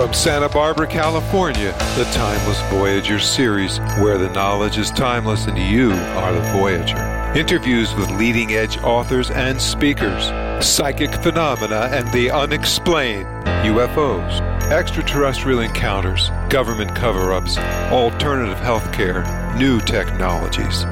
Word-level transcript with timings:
From 0.00 0.14
Santa 0.14 0.48
Barbara, 0.48 0.86
California, 0.86 1.72
the 1.94 2.08
Timeless 2.14 2.58
Voyager 2.70 3.18
series, 3.18 3.80
where 4.00 4.16
the 4.16 4.30
knowledge 4.30 4.78
is 4.78 4.90
timeless 4.90 5.44
and 5.44 5.58
you 5.58 5.92
are 5.92 6.32
the 6.32 6.40
Voyager. 6.52 6.96
Interviews 7.38 7.94
with 7.96 8.10
leading 8.12 8.52
edge 8.52 8.78
authors 8.78 9.30
and 9.30 9.60
speakers, 9.60 10.24
psychic 10.66 11.12
phenomena 11.16 11.90
and 11.92 12.10
the 12.12 12.30
unexplained, 12.30 13.26
UFOs, 13.44 14.40
extraterrestrial 14.70 15.60
encounters, 15.60 16.30
government 16.48 16.96
cover 16.96 17.34
ups, 17.34 17.58
alternative 17.92 18.56
healthcare, 18.56 19.22
new 19.58 19.80
technologies. 19.80 20.82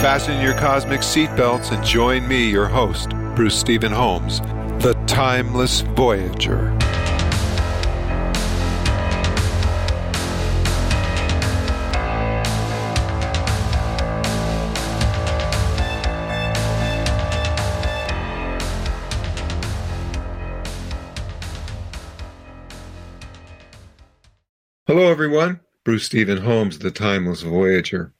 Fasten 0.00 0.40
your 0.40 0.54
cosmic 0.54 1.00
seatbelts 1.00 1.70
and 1.70 1.84
join 1.84 2.26
me, 2.26 2.48
your 2.48 2.66
host, 2.66 3.10
Bruce 3.34 3.58
Stephen 3.58 3.92
Holmes, 3.92 4.40
the 4.82 4.94
Timeless 5.06 5.82
Voyager. 5.82 6.75
Everyone. 25.16 25.60
Bruce 25.82 26.04
Stephen 26.04 26.36
Holmes, 26.36 26.78
The 26.78 26.90
Timeless 26.90 27.40
Voyager. 27.40 28.12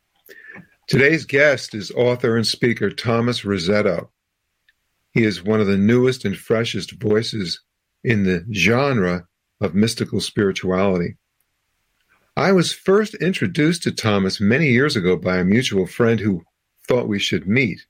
Today's 0.88 1.26
guest 1.26 1.74
is 1.74 1.90
author 1.90 2.36
and 2.36 2.46
speaker 2.46 2.88
Thomas 2.88 3.42
Razzeto. 3.42 4.08
He 5.10 5.22
is 5.22 5.44
one 5.44 5.60
of 5.60 5.66
the 5.66 5.76
newest 5.76 6.24
and 6.24 6.34
freshest 6.34 6.92
voices 6.92 7.60
in 8.02 8.22
the 8.22 8.46
genre 8.50 9.26
of 9.60 9.74
mystical 9.74 10.22
spirituality. 10.22 11.18
I 12.34 12.52
was 12.52 12.72
first 12.72 13.12
introduced 13.16 13.82
to 13.82 13.92
Thomas 13.92 14.40
many 14.40 14.68
years 14.68 14.96
ago 14.96 15.18
by 15.18 15.36
a 15.36 15.44
mutual 15.44 15.86
friend 15.86 16.18
who 16.18 16.44
thought 16.88 17.08
we 17.08 17.18
should 17.18 17.46
meet. 17.46 17.84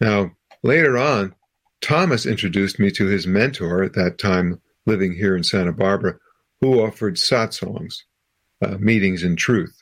Now, 0.00 0.30
later 0.62 0.96
on, 0.96 1.34
Thomas 1.80 2.24
introduced 2.24 2.78
me 2.78 2.92
to 2.92 3.06
his 3.06 3.26
mentor 3.26 3.82
at 3.82 3.94
that 3.94 4.18
time 4.18 4.60
living 4.86 5.12
here 5.12 5.36
in 5.36 5.42
Santa 5.42 5.72
Barbara, 5.72 6.18
who 6.60 6.80
offered 6.80 7.16
satsangs, 7.16 8.04
uh, 8.62 8.76
meetings 8.78 9.22
in 9.22 9.36
truth. 9.36 9.76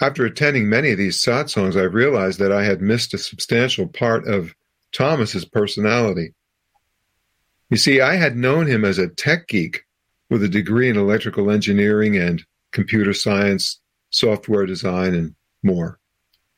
After 0.00 0.24
attending 0.24 0.68
many 0.68 0.90
of 0.90 0.98
these 0.98 1.22
satsangs, 1.22 1.76
I 1.76 1.84
realized 1.84 2.38
that 2.40 2.52
I 2.52 2.64
had 2.64 2.80
missed 2.80 3.14
a 3.14 3.18
substantial 3.18 3.86
part 3.86 4.26
of 4.26 4.54
Thomas's 4.92 5.44
personality. 5.44 6.34
You 7.70 7.76
see, 7.76 8.00
I 8.00 8.16
had 8.16 8.36
known 8.36 8.66
him 8.66 8.84
as 8.84 8.98
a 8.98 9.08
tech 9.08 9.48
geek 9.48 9.84
with 10.30 10.42
a 10.42 10.48
degree 10.48 10.88
in 10.88 10.96
electrical 10.96 11.50
engineering 11.50 12.16
and 12.16 12.44
computer 12.72 13.12
science, 13.12 13.80
software 14.10 14.66
design, 14.66 15.14
and 15.14 15.34
more. 15.62 15.98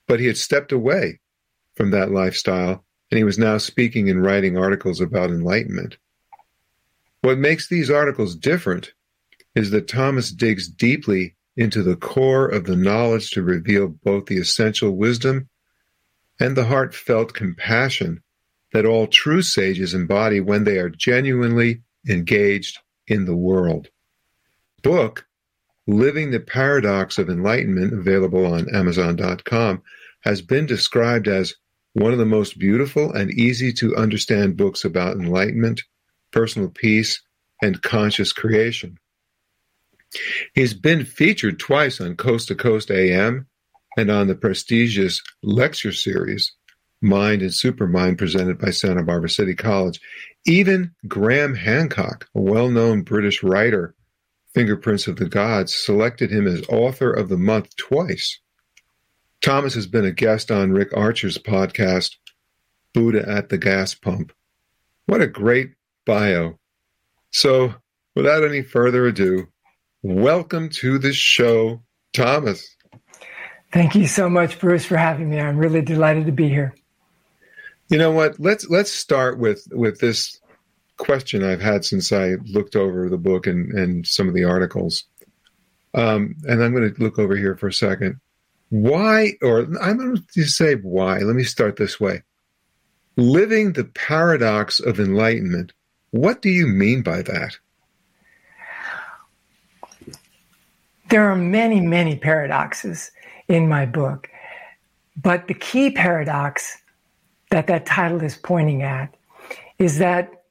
But 0.07 0.21
he 0.21 0.27
had 0.27 0.37
stepped 0.37 0.73
away 0.73 1.21
from 1.75 1.91
that 1.91 2.11
lifestyle, 2.11 2.85
and 3.11 3.19
he 3.19 3.25
was 3.25 3.39
now 3.39 3.59
speaking 3.59 4.09
and 4.09 4.23
writing 4.23 4.57
articles 4.57 5.01
about 5.01 5.31
enlightenment. 5.31 5.99
What 7.21 7.39
makes 7.39 7.69
these 7.69 7.91
articles 7.91 8.35
different 8.35 8.93
is 9.57 9.71
that 9.71 9.89
Thomas 9.89 10.31
digs 10.31 10.69
deeply 10.69 11.35
into 11.57 11.83
the 11.83 11.97
core 11.97 12.47
of 12.47 12.65
the 12.65 12.77
knowledge 12.77 13.31
to 13.31 13.43
reveal 13.43 13.89
both 13.89 14.27
the 14.27 14.37
essential 14.37 14.95
wisdom 14.95 15.49
and 16.39 16.55
the 16.55 16.67
heartfelt 16.67 17.33
compassion 17.33 18.23
that 18.73 18.85
all 18.85 19.07
true 19.07 19.41
sages 19.41 19.95
embody 19.95 20.41
when 20.41 20.65
they 20.65 20.77
are 20.79 20.91
genuinely 20.91 21.81
engaged 22.07 22.79
in 23.07 23.25
the 23.25 23.35
world. 23.35 23.89
Book, 24.83 25.27
Living 25.87 26.31
the 26.33 26.41
Paradox 26.41 27.17
of 27.17 27.31
Enlightenment, 27.31 27.95
available 27.95 28.45
on 28.45 28.75
Amazon.com, 28.75 29.83
has 30.21 30.43
been 30.43 30.67
described 30.67 31.29
as 31.29 31.55
one 31.95 32.13
of 32.13 32.19
the 32.19 32.27
most 32.27 32.59
beautiful 32.59 33.13
and 33.13 33.31
easy 33.31 33.73
to 33.73 33.97
understand 33.97 34.57
books 34.57 34.85
about 34.85 35.17
enlightenment, 35.17 35.83
personal 36.31 36.69
peace, 36.69 37.23
and 37.63 37.81
conscious 37.81 38.33
creation. 38.33 38.99
He's 40.55 40.75
been 40.75 41.05
featured 41.05 41.59
twice 41.59 42.01
on 42.01 42.17
Coast 42.17 42.49
to 42.49 42.55
Coast 42.55 42.91
AM 42.91 43.47
and 43.97 44.11
on 44.11 44.27
the 44.27 44.35
prestigious 44.35 45.23
lecture 45.43 45.93
series, 45.93 46.53
Mind 47.01 47.43
and 47.43 47.51
Supermind, 47.51 48.19
presented 48.19 48.59
by 48.59 48.71
Santa 48.71 49.03
Barbara 49.03 49.29
City 49.29 49.55
College. 49.55 50.01
Even 50.47 50.93
Graham 51.09 51.55
Hancock, 51.55 52.29
a 52.35 52.41
well 52.41 52.69
known 52.69 53.03
British 53.03 53.43
writer, 53.43 53.95
Fingerprints 54.55 55.07
of 55.07 55.17
the 55.17 55.29
Gods, 55.29 55.75
selected 55.75 56.31
him 56.31 56.47
as 56.47 56.67
author 56.69 57.11
of 57.11 57.29
the 57.29 57.37
month 57.37 57.75
twice. 57.77 58.41
Thomas 59.43 59.75
has 59.75 59.87
been 59.87 60.05
a 60.05 60.13
guest 60.13 60.51
on 60.51 60.73
Rick 60.73 60.97
Archer's 60.97 61.39
podcast, 61.39 62.17
Buddha 62.95 63.29
at 63.29 63.49
the 63.49 63.59
Gas 63.59 63.95
Pump. 63.95 64.33
What 65.07 65.21
a 65.21 65.27
great 65.27 65.75
bio. 66.05 66.59
So, 67.33 67.75
without 68.15 68.45
any 68.45 68.63
further 68.63 69.07
ado, 69.07 69.49
Welcome 70.09 70.69
to 70.69 70.99
the 70.99 71.13
show, 71.13 71.83
Thomas. 72.13 72.77
Thank 73.73 73.97
you 73.97 74.07
so 74.07 74.31
much, 74.31 74.61
Bruce, 74.61 74.85
for 74.85 74.97
having 74.97 75.29
me. 75.29 75.41
I'm 75.41 75.57
really 75.57 75.83
delighted 75.83 76.27
to 76.27 76.33
be 76.33 76.49
here. 76.49 76.77
You 77.89 77.99
know 77.99 78.13
what? 78.13 78.39
Let's 78.39 78.71
let's 78.71 78.93
start 78.93 79.41
with 79.41 79.67
with 79.73 79.99
this 79.99 80.41
question 80.97 81.43
I've 81.43 81.61
had 81.61 81.85
since 81.85 82.13
I 82.13 82.37
looked 82.45 82.77
over 82.77 83.09
the 83.09 83.19
book 83.19 83.49
and, 83.49 83.73
and 83.73 84.07
some 84.07 84.29
of 84.29 84.35
the 84.35 84.45
articles. 84.45 85.03
Um, 85.93 86.37
and 86.45 86.63
I'm 86.63 86.73
going 86.73 86.95
to 86.95 87.03
look 87.03 87.19
over 87.19 87.35
here 87.35 87.57
for 87.57 87.67
a 87.67 87.73
second. 87.73 88.21
Why, 88.69 89.33
or 89.43 89.67
I'm 89.83 89.97
going 89.97 90.25
to 90.35 90.45
say 90.45 90.77
why. 90.77 91.19
Let 91.19 91.35
me 91.35 91.43
start 91.43 91.75
this 91.75 91.99
way. 91.99 92.23
Living 93.17 93.73
the 93.73 93.87
paradox 93.87 94.79
of 94.79 95.01
enlightenment. 95.01 95.73
What 96.13 96.43
do 96.43 96.49
you 96.49 96.69
mean 96.69 97.03
by 97.03 97.23
that? 97.23 97.59
There 101.09 101.31
are 101.31 101.37
many, 101.37 101.81
many 101.81 102.17
paradoxes 102.17 103.13
in 103.49 103.69
my 103.69 103.87
book, 103.87 104.29
but 105.21 105.47
the 105.47 105.55
key 105.55 105.91
paradox 105.91 106.79
that 107.51 107.69
that 107.69 107.87
title 107.87 108.23
is 108.23 108.37
pointing 108.37 108.83
at 108.83 109.15
is 109.79 109.99
that 109.99 110.43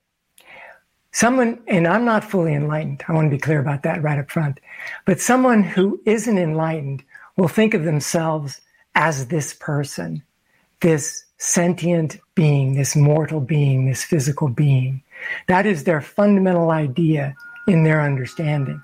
someone, 1.12 1.62
and 1.68 1.88
I'm 1.88 2.06
not 2.06 2.24
fully 2.24 2.54
enlightened, 2.54 3.04
I 3.08 3.14
want 3.14 3.26
to 3.26 3.36
be 3.36 3.42
clear 3.42 3.60
about 3.60 3.84
that 3.84 4.02
right 4.02 4.20
up 4.20 4.32
front, 4.32 4.60
but 5.06 5.20
someone 5.20 5.62
who 5.62 6.00
isn't 6.06 6.38
enlightened 6.38 7.04
will 7.36 7.50
think 7.50 7.74
of 7.74 7.84
themselves 7.84 8.62
as 8.96 9.28
this 9.28 9.54
person, 9.54 10.24
this 10.80 11.26
sentient 11.38 12.18
being, 12.34 12.76
this 12.76 12.96
mortal 12.96 13.42
being, 13.42 13.86
this 13.86 14.04
physical 14.04 14.48
being. 14.48 15.04
That 15.48 15.66
is 15.66 15.84
their 15.84 16.02
fundamental 16.02 16.72
idea 16.72 17.36
in 17.68 17.84
their 17.84 18.02
understanding. 18.02 18.82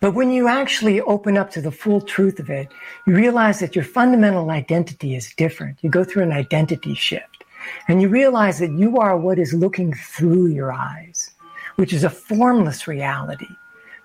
But 0.00 0.14
when 0.14 0.30
you 0.30 0.48
actually 0.48 1.00
open 1.00 1.36
up 1.36 1.50
to 1.52 1.60
the 1.60 1.70
full 1.70 2.00
truth 2.00 2.38
of 2.38 2.50
it, 2.50 2.68
you 3.06 3.14
realize 3.14 3.60
that 3.60 3.74
your 3.74 3.84
fundamental 3.84 4.50
identity 4.50 5.14
is 5.14 5.32
different. 5.34 5.78
You 5.82 5.90
go 5.90 6.04
through 6.04 6.24
an 6.24 6.32
identity 6.32 6.94
shift 6.94 7.44
and 7.88 8.00
you 8.00 8.08
realize 8.08 8.58
that 8.58 8.72
you 8.72 8.98
are 8.98 9.16
what 9.16 9.38
is 9.38 9.52
looking 9.52 9.92
through 9.92 10.46
your 10.46 10.72
eyes, 10.72 11.30
which 11.76 11.92
is 11.92 12.04
a 12.04 12.10
formless 12.10 12.86
reality. 12.86 13.48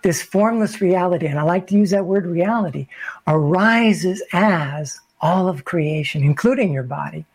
This 0.02 0.22
formless 0.22 0.82
reality, 0.82 1.26
and 1.26 1.40
I 1.40 1.44
like 1.44 1.68
to 1.68 1.76
use 1.76 1.90
that 1.90 2.06
word 2.06 2.26
reality, 2.28 2.88
arises 3.28 4.22
as 4.34 5.00
all 5.22 5.48
of 5.48 5.66
creation, 5.66 6.24
including 6.24 6.72
your 6.72 6.84
body. 6.84 7.26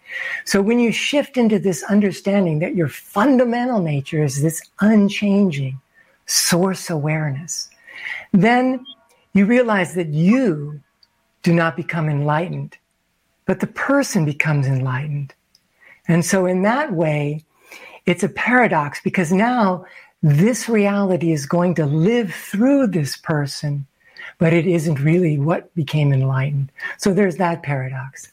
So 0.44 0.62
when 0.62 0.78
you 0.78 0.92
shift 0.92 1.36
into 1.36 1.58
this 1.58 1.82
understanding 1.84 2.60
that 2.60 2.76
your 2.76 2.88
fundamental 2.88 3.80
nature 3.80 4.22
is 4.22 4.40
this 4.40 4.62
unchanging 4.80 5.80
source 6.26 6.90
awareness, 6.90 7.68
then 8.32 8.84
you 9.32 9.46
realize 9.46 9.94
that 9.94 10.08
you 10.08 10.80
do 11.42 11.54
not 11.54 11.76
become 11.76 12.08
enlightened, 12.08 12.76
but 13.46 13.60
the 13.60 13.66
person 13.66 14.24
becomes 14.24 14.66
enlightened. 14.66 15.34
And 16.08 16.24
so, 16.24 16.46
in 16.46 16.62
that 16.62 16.92
way, 16.92 17.44
it's 18.06 18.22
a 18.22 18.28
paradox 18.28 19.00
because 19.00 19.32
now 19.32 19.84
this 20.22 20.68
reality 20.68 21.32
is 21.32 21.46
going 21.46 21.74
to 21.76 21.86
live 21.86 22.34
through 22.34 22.88
this 22.88 23.16
person, 23.16 23.86
but 24.38 24.52
it 24.52 24.66
isn't 24.66 25.00
really 25.00 25.38
what 25.38 25.74
became 25.74 26.12
enlightened. 26.12 26.72
So, 26.98 27.14
there's 27.14 27.36
that 27.36 27.62
paradox. 27.62 28.30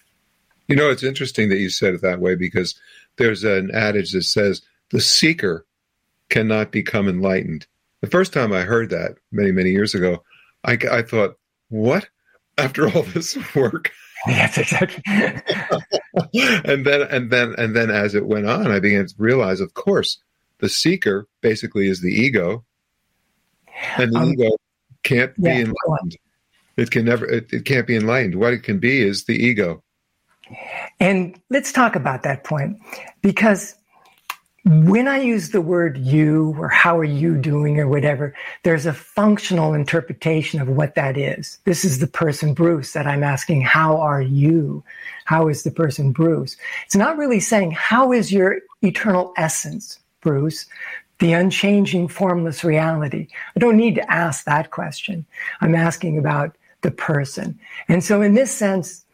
You 0.67 0.75
know, 0.75 0.89
it's 0.89 1.03
interesting 1.03 1.49
that 1.49 1.59
you 1.59 1.69
said 1.69 1.93
it 1.93 2.01
that 2.01 2.19
way 2.19 2.35
because 2.35 2.79
there's 3.17 3.43
an 3.43 3.71
adage 3.73 4.11
that 4.11 4.23
says 4.23 4.61
the 4.89 4.99
seeker 4.99 5.65
cannot 6.29 6.71
become 6.71 7.07
enlightened. 7.07 7.67
The 8.01 8.07
first 8.07 8.33
time 8.33 8.53
I 8.53 8.61
heard 8.61 8.89
that 8.91 9.15
many, 9.31 9.51
many 9.51 9.71
years 9.71 9.95
ago, 9.95 10.23
I, 10.63 10.77
I 10.91 11.01
thought, 11.01 11.35
what? 11.69 12.07
After 12.57 12.87
all 12.89 13.03
this 13.13 13.37
work? 13.55 13.91
Yes, 14.25 14.57
exactly. 14.57 15.03
and 16.65 16.85
then, 16.85 17.01
and 17.03 17.29
then, 17.31 17.55
and 17.57 17.75
then, 17.75 17.91
as 17.91 18.15
it 18.15 18.25
went 18.25 18.47
on, 18.47 18.71
I 18.71 18.79
began 18.79 19.05
to 19.05 19.13
realize, 19.17 19.61
of 19.61 19.73
course, 19.73 20.19
the 20.59 20.69
seeker 20.69 21.27
basically 21.41 21.87
is 21.87 22.01
the 22.01 22.11
ego, 22.11 22.65
And 23.97 24.13
the 24.13 24.19
um, 24.19 24.29
ego 24.33 24.49
can't 25.03 25.33
yeah, 25.37 25.55
be 25.55 25.61
enlightened. 25.61 26.17
It 26.77 26.91
can 26.91 27.05
never. 27.05 27.25
It, 27.25 27.53
it 27.53 27.65
can't 27.65 27.87
be 27.87 27.95
enlightened. 27.95 28.35
What 28.35 28.53
it 28.53 28.63
can 28.63 28.79
be 28.79 29.01
is 29.01 29.25
the 29.25 29.35
ego. 29.35 29.83
And 30.99 31.39
let's 31.49 31.71
talk 31.71 31.95
about 31.95 32.23
that 32.23 32.43
point 32.43 32.77
because 33.21 33.75
when 34.67 35.07
I 35.07 35.21
use 35.21 35.51
the 35.51 35.61
word 35.61 35.97
you 35.97 36.53
or 36.57 36.67
how 36.67 36.97
are 36.97 37.05
you 37.05 37.37
doing 37.37 37.79
or 37.79 37.87
whatever, 37.87 38.33
there's 38.63 38.85
a 38.85 38.91
functional 38.91 39.73
interpretation 39.73 40.59
of 40.59 40.67
what 40.67 40.95
that 40.95 41.17
is. 41.17 41.59
This 41.63 41.85
is 41.85 41.99
the 41.99 42.07
person 42.07 42.53
Bruce 42.53 42.91
that 42.91 43.07
I'm 43.07 43.23
asking, 43.23 43.61
how 43.61 43.95
are 43.97 44.21
you? 44.21 44.83
How 45.23 45.47
is 45.47 45.63
the 45.63 45.71
person 45.71 46.11
Bruce? 46.11 46.57
It's 46.85 46.97
not 46.97 47.17
really 47.17 47.39
saying, 47.39 47.71
how 47.71 48.11
is 48.11 48.29
your 48.33 48.57
eternal 48.81 49.31
essence, 49.37 49.99
Bruce? 50.19 50.65
The 51.19 51.31
unchanging, 51.31 52.09
formless 52.09 52.65
reality. 52.65 53.29
I 53.55 53.59
don't 53.59 53.77
need 53.77 53.95
to 53.95 54.11
ask 54.11 54.43
that 54.45 54.71
question. 54.71 55.25
I'm 55.61 55.75
asking 55.75 56.17
about 56.17 56.57
the 56.81 56.91
person. 56.91 57.57
And 57.87 58.03
so, 58.03 58.21
in 58.21 58.33
this 58.33 58.51
sense, 58.51 59.05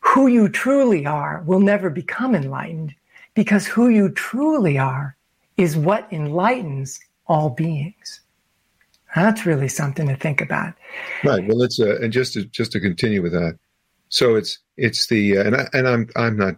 who 0.00 0.26
you 0.26 0.48
truly 0.48 1.06
are 1.06 1.42
will 1.46 1.60
never 1.60 1.88
become 1.88 2.34
enlightened 2.34 2.94
because 3.34 3.66
who 3.66 3.88
you 3.88 4.10
truly 4.10 4.78
are 4.78 5.16
is 5.56 5.76
what 5.76 6.12
enlightens 6.12 7.00
all 7.26 7.50
beings. 7.50 8.20
That's 9.14 9.44
really 9.44 9.68
something 9.68 10.08
to 10.08 10.16
think 10.16 10.40
about. 10.40 10.74
Right. 11.22 11.46
Well, 11.46 11.58
let's 11.58 11.78
uh, 11.78 11.98
and 12.00 12.12
just 12.12 12.32
to 12.34 12.44
just 12.46 12.72
to 12.72 12.80
continue 12.80 13.22
with 13.22 13.32
that. 13.32 13.58
So 14.08 14.36
it's 14.36 14.58
it's 14.76 15.06
the 15.08 15.38
uh, 15.38 15.44
and 15.44 15.56
I, 15.56 15.68
and 15.72 15.88
I'm 15.88 16.08
I'm 16.16 16.36
not 16.36 16.56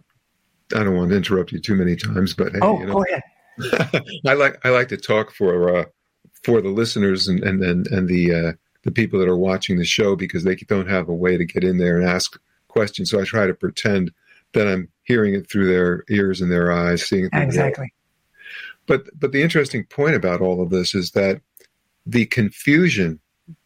I 0.73 0.83
don't 0.83 0.95
want 0.95 1.11
to 1.11 1.17
interrupt 1.17 1.51
you 1.51 1.59
too 1.59 1.75
many 1.75 1.95
times, 1.95 2.33
but 2.33 2.53
hey, 2.53 2.59
oh, 2.61 2.79
you 2.79 2.85
know, 2.85 2.93
go 2.93 3.03
ahead. 3.03 4.03
I 4.25 4.33
like 4.33 4.65
I 4.65 4.69
like 4.69 4.87
to 4.89 4.97
talk 4.97 5.31
for 5.31 5.77
uh, 5.77 5.85
for 6.43 6.61
the 6.61 6.69
listeners 6.69 7.27
and 7.27 7.43
and 7.43 7.61
and, 7.63 7.87
and 7.87 8.07
the 8.07 8.33
uh, 8.33 8.53
the 8.83 8.91
people 8.91 9.19
that 9.19 9.27
are 9.27 9.37
watching 9.37 9.77
the 9.77 9.85
show 9.85 10.15
because 10.15 10.43
they 10.43 10.55
don't 10.55 10.89
have 10.89 11.09
a 11.09 11.13
way 11.13 11.37
to 11.37 11.45
get 11.45 11.63
in 11.63 11.77
there 11.77 11.99
and 11.99 12.07
ask 12.07 12.39
questions. 12.69 13.11
So 13.11 13.19
I 13.19 13.25
try 13.25 13.47
to 13.47 13.53
pretend 13.53 14.11
that 14.53 14.67
I'm 14.67 14.89
hearing 15.05 15.33
it 15.33 15.49
through 15.49 15.67
their 15.67 16.03
ears 16.09 16.41
and 16.41 16.51
their 16.51 16.71
eyes, 16.71 17.05
seeing 17.05 17.25
it 17.25 17.31
exactly. 17.33 17.93
But 18.87 19.07
but 19.17 19.31
the 19.31 19.41
interesting 19.41 19.85
point 19.85 20.15
about 20.15 20.41
all 20.41 20.61
of 20.61 20.69
this 20.69 20.93
is 20.93 21.11
that 21.11 21.41
the 22.05 22.25
confusion 22.25 23.19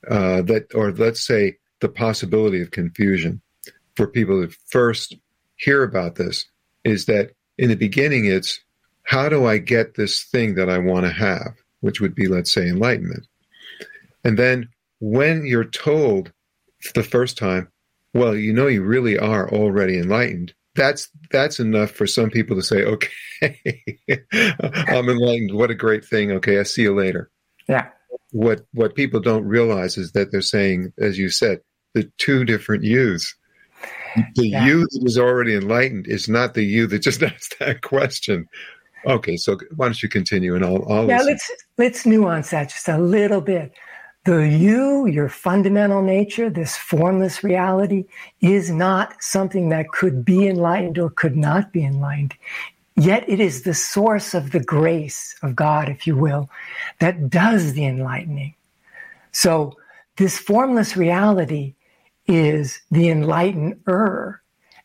uh, 0.09 0.41
that, 0.43 0.73
or 0.75 0.91
let's 0.91 1.25
say 1.25 1.57
the 1.79 1.89
possibility 1.89 2.61
of 2.61 2.71
confusion 2.71 3.41
for 3.95 4.07
people 4.07 4.41
that 4.41 4.53
first 4.67 5.15
hear 5.55 5.83
about 5.83 6.15
this 6.15 6.45
is 6.83 7.05
that 7.05 7.31
in 7.57 7.69
the 7.69 7.75
beginning 7.75 8.25
it's 8.25 8.59
how 9.03 9.27
do 9.27 9.45
I 9.45 9.57
get 9.57 9.95
this 9.95 10.23
thing 10.23 10.55
that 10.55 10.69
I 10.69 10.77
want 10.77 11.05
to 11.05 11.11
have, 11.11 11.55
which 11.81 11.99
would 11.99 12.15
be 12.15 12.27
let's 12.27 12.53
say 12.53 12.67
enlightenment, 12.67 13.27
and 14.23 14.37
then 14.37 14.69
when 14.99 15.45
you're 15.45 15.63
told 15.63 16.31
the 16.93 17.03
first 17.03 17.37
time, 17.37 17.69
well, 18.13 18.35
you 18.35 18.53
know, 18.53 18.67
you 18.67 18.83
really 18.83 19.17
are 19.17 19.49
already 19.49 19.97
enlightened 19.97 20.53
that's 20.79 21.09
that's 21.29 21.59
enough 21.59 21.91
for 21.91 22.07
some 22.07 22.29
people 22.29 22.55
to 22.55 22.63
say, 22.63 22.83
okay, 22.83 23.09
I'm 24.87 25.09
enlightened. 25.09 25.53
What 25.53 25.69
a 25.69 25.75
great 25.75 26.05
thing. 26.05 26.31
Okay, 26.31 26.57
I 26.57 26.63
see 26.63 26.83
you 26.83 26.95
later. 26.95 27.29
Yeah. 27.67 27.89
What 28.31 28.61
what 28.73 28.95
people 28.95 29.19
don't 29.19 29.43
realize 29.43 29.97
is 29.97 30.13
that 30.13 30.31
they're 30.31 30.41
saying, 30.41 30.93
as 30.97 31.19
you 31.19 31.29
said, 31.29 31.59
the 31.93 32.09
two 32.17 32.45
different 32.45 32.83
yous. 32.83 33.35
The 34.35 34.47
yeah. 34.47 34.65
you 34.65 34.79
that 34.79 35.03
is 35.05 35.17
already 35.17 35.53
enlightened 35.53 36.07
is 36.07 36.29
not 36.29 36.53
the 36.53 36.63
you 36.63 36.87
that 36.87 36.99
just 36.99 37.21
asked 37.31 37.59
that 37.59 37.81
question. 37.81 38.47
Okay, 39.05 39.35
so 39.35 39.57
why 39.75 39.87
don't 39.87 40.01
you 40.01 40.09
continue 40.09 40.55
and 40.55 40.63
I'll, 40.65 40.89
I'll 40.91 41.07
yeah, 41.07 41.17
listen. 41.17 41.27
let's 41.27 41.51
let's 41.77 42.05
nuance 42.05 42.51
that 42.51 42.69
just 42.69 42.87
a 42.87 42.97
little 42.97 43.41
bit. 43.41 43.73
The 44.25 44.47
you, 44.47 45.07
your 45.07 45.29
fundamental 45.29 46.01
nature, 46.01 46.49
this 46.49 46.75
formless 46.75 47.43
reality, 47.43 48.05
is 48.41 48.69
not 48.69 49.23
something 49.23 49.69
that 49.69 49.89
could 49.89 50.25
be 50.25 50.47
enlightened 50.47 50.97
or 50.97 51.09
could 51.09 51.37
not 51.37 51.71
be 51.71 51.85
enlightened. 51.85 52.35
Yet 52.95 53.23
it 53.29 53.39
is 53.39 53.61
the 53.61 53.73
source 53.73 54.33
of 54.33 54.51
the 54.51 54.59
grace 54.59 55.35
of 55.41 55.55
God, 55.55 55.87
if 55.87 56.05
you 56.05 56.17
will, 56.17 56.49
that 56.99 57.29
does 57.29 57.73
the 57.73 57.85
enlightening. 57.85 58.55
So 59.31 59.77
this 60.17 60.37
formless 60.37 60.97
reality 60.97 61.75
is 62.27 62.81
the 62.91 63.07
enlightener, 63.07 64.39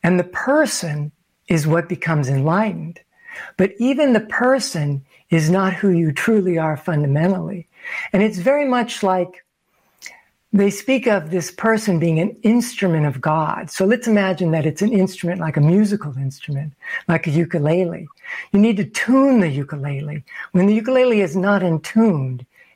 and 0.05 0.19
the 0.19 0.25
person 0.25 1.11
is 1.49 1.67
what 1.67 1.89
becomes 1.89 2.29
enlightened. 2.29 3.01
But 3.57 3.73
even 3.79 4.13
the 4.13 4.21
person 4.21 5.05
is 5.31 5.51
not 5.51 5.75
who 5.75 5.91
you 5.91 6.13
truly 6.13 6.59
are 6.59 6.77
fundamentally. 6.77 7.67
And 8.13 8.23
it's 8.23 8.39
very 8.39 8.67
much 8.67 9.03
like 9.03 9.45
they 10.53 10.71
speak 10.71 11.09
of 11.09 11.31
this 11.31 11.51
person 11.51 11.99
being 11.99 12.21
an 12.21 12.37
instrument 12.45 13.07
of 13.07 13.21
God. 13.21 13.71
So 13.71 13.85
let's 13.85 14.07
imagine 14.07 14.53
that 14.53 14.67
it's 14.67 14.83
an 14.83 14.93
instrument 14.93 15.41
like 15.41 15.57
a 15.57 15.61
musical 15.61 16.17
instrument, 16.17 16.75
like 17.09 17.27
a 17.27 17.31
ukulele. 17.31 18.07
You 18.53 18.61
need 18.61 18.77
to 18.77 18.85
tune 18.85 19.41
the 19.41 19.49
ukulele. 19.49 20.23
When 20.53 20.67
the 20.67 20.75
ukulele 20.75 21.23
is 21.23 21.35
not 21.35 21.65
in 21.65 21.81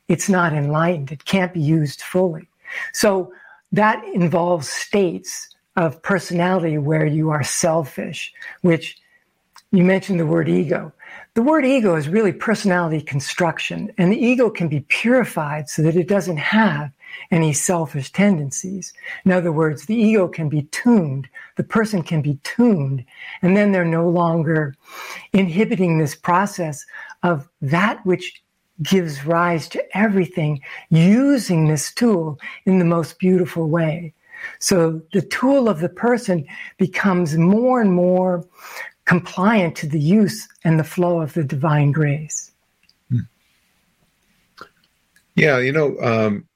it's 0.09 0.27
not 0.27 0.51
enlightened. 0.51 1.11
It 1.11 1.23
can't 1.23 1.53
be 1.53 1.61
used 1.61 2.01
fully. 2.01 2.49
So 2.91 3.31
that 3.71 4.03
involves 4.13 4.67
states 4.67 5.47
of 5.77 6.01
personality 6.01 6.77
where 6.77 7.05
you 7.05 7.29
are 7.29 7.43
selfish, 7.43 8.33
which 8.61 8.97
you 9.71 9.83
mentioned 9.83 10.19
the 10.19 10.25
word 10.25 10.49
ego. 10.49 10.91
The 11.35 11.43
word 11.43 11.63
ego 11.63 11.95
is 11.95 12.09
really 12.09 12.33
personality 12.33 13.01
construction, 13.01 13.91
and 13.97 14.11
the 14.11 14.17
ego 14.17 14.49
can 14.49 14.67
be 14.67 14.79
purified 14.81 15.69
so 15.69 15.83
that 15.83 15.95
it 15.95 16.07
doesn't 16.07 16.37
have 16.37 16.91
any 17.31 17.53
selfish 17.53 18.11
tendencies. 18.11 18.93
In 19.25 19.31
other 19.31 19.51
words, 19.51 19.85
the 19.85 19.95
ego 19.95 20.27
can 20.27 20.49
be 20.49 20.63
tuned, 20.63 21.27
the 21.55 21.63
person 21.63 22.01
can 22.01 22.21
be 22.21 22.39
tuned, 22.43 23.05
and 23.43 23.55
then 23.55 23.71
they're 23.71 23.85
no 23.85 24.09
longer 24.09 24.75
inhibiting 25.33 25.97
this 25.97 26.15
process 26.15 26.85
of 27.21 27.47
that 27.61 28.03
which 28.05 28.41
gives 28.81 29.25
rise 29.25 29.67
to 29.69 29.97
everything 29.97 30.61
using 30.89 31.67
this 31.67 31.93
tool 31.93 32.39
in 32.65 32.79
the 32.79 32.85
most 32.85 33.19
beautiful 33.19 33.69
way. 33.69 34.13
So 34.59 35.01
the 35.11 35.21
tool 35.21 35.67
of 35.67 35.79
the 35.79 35.89
person 35.89 36.45
becomes 36.77 37.37
more 37.37 37.81
and 37.81 37.93
more 37.93 38.45
compliant 39.09 39.75
to 39.75 39.87
the 39.87 39.99
use 39.99 40.47
and 40.63 40.79
the 40.79 40.83
flow 40.83 41.19
of 41.19 41.33
the 41.33 41.43
divine 41.43 41.91
grace. 41.91 42.51
Hmm. 43.09 43.25
Yeah, 45.33 45.57
you 45.57 45.71
know, 45.71 45.99
um, 45.99 46.47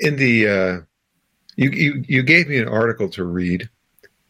in 0.00 0.16
the 0.16 0.48
uh, 0.48 0.80
you, 1.54 1.70
you 1.70 2.04
you 2.08 2.22
gave 2.24 2.48
me 2.48 2.58
an 2.58 2.66
article 2.66 3.08
to 3.10 3.22
read, 3.22 3.68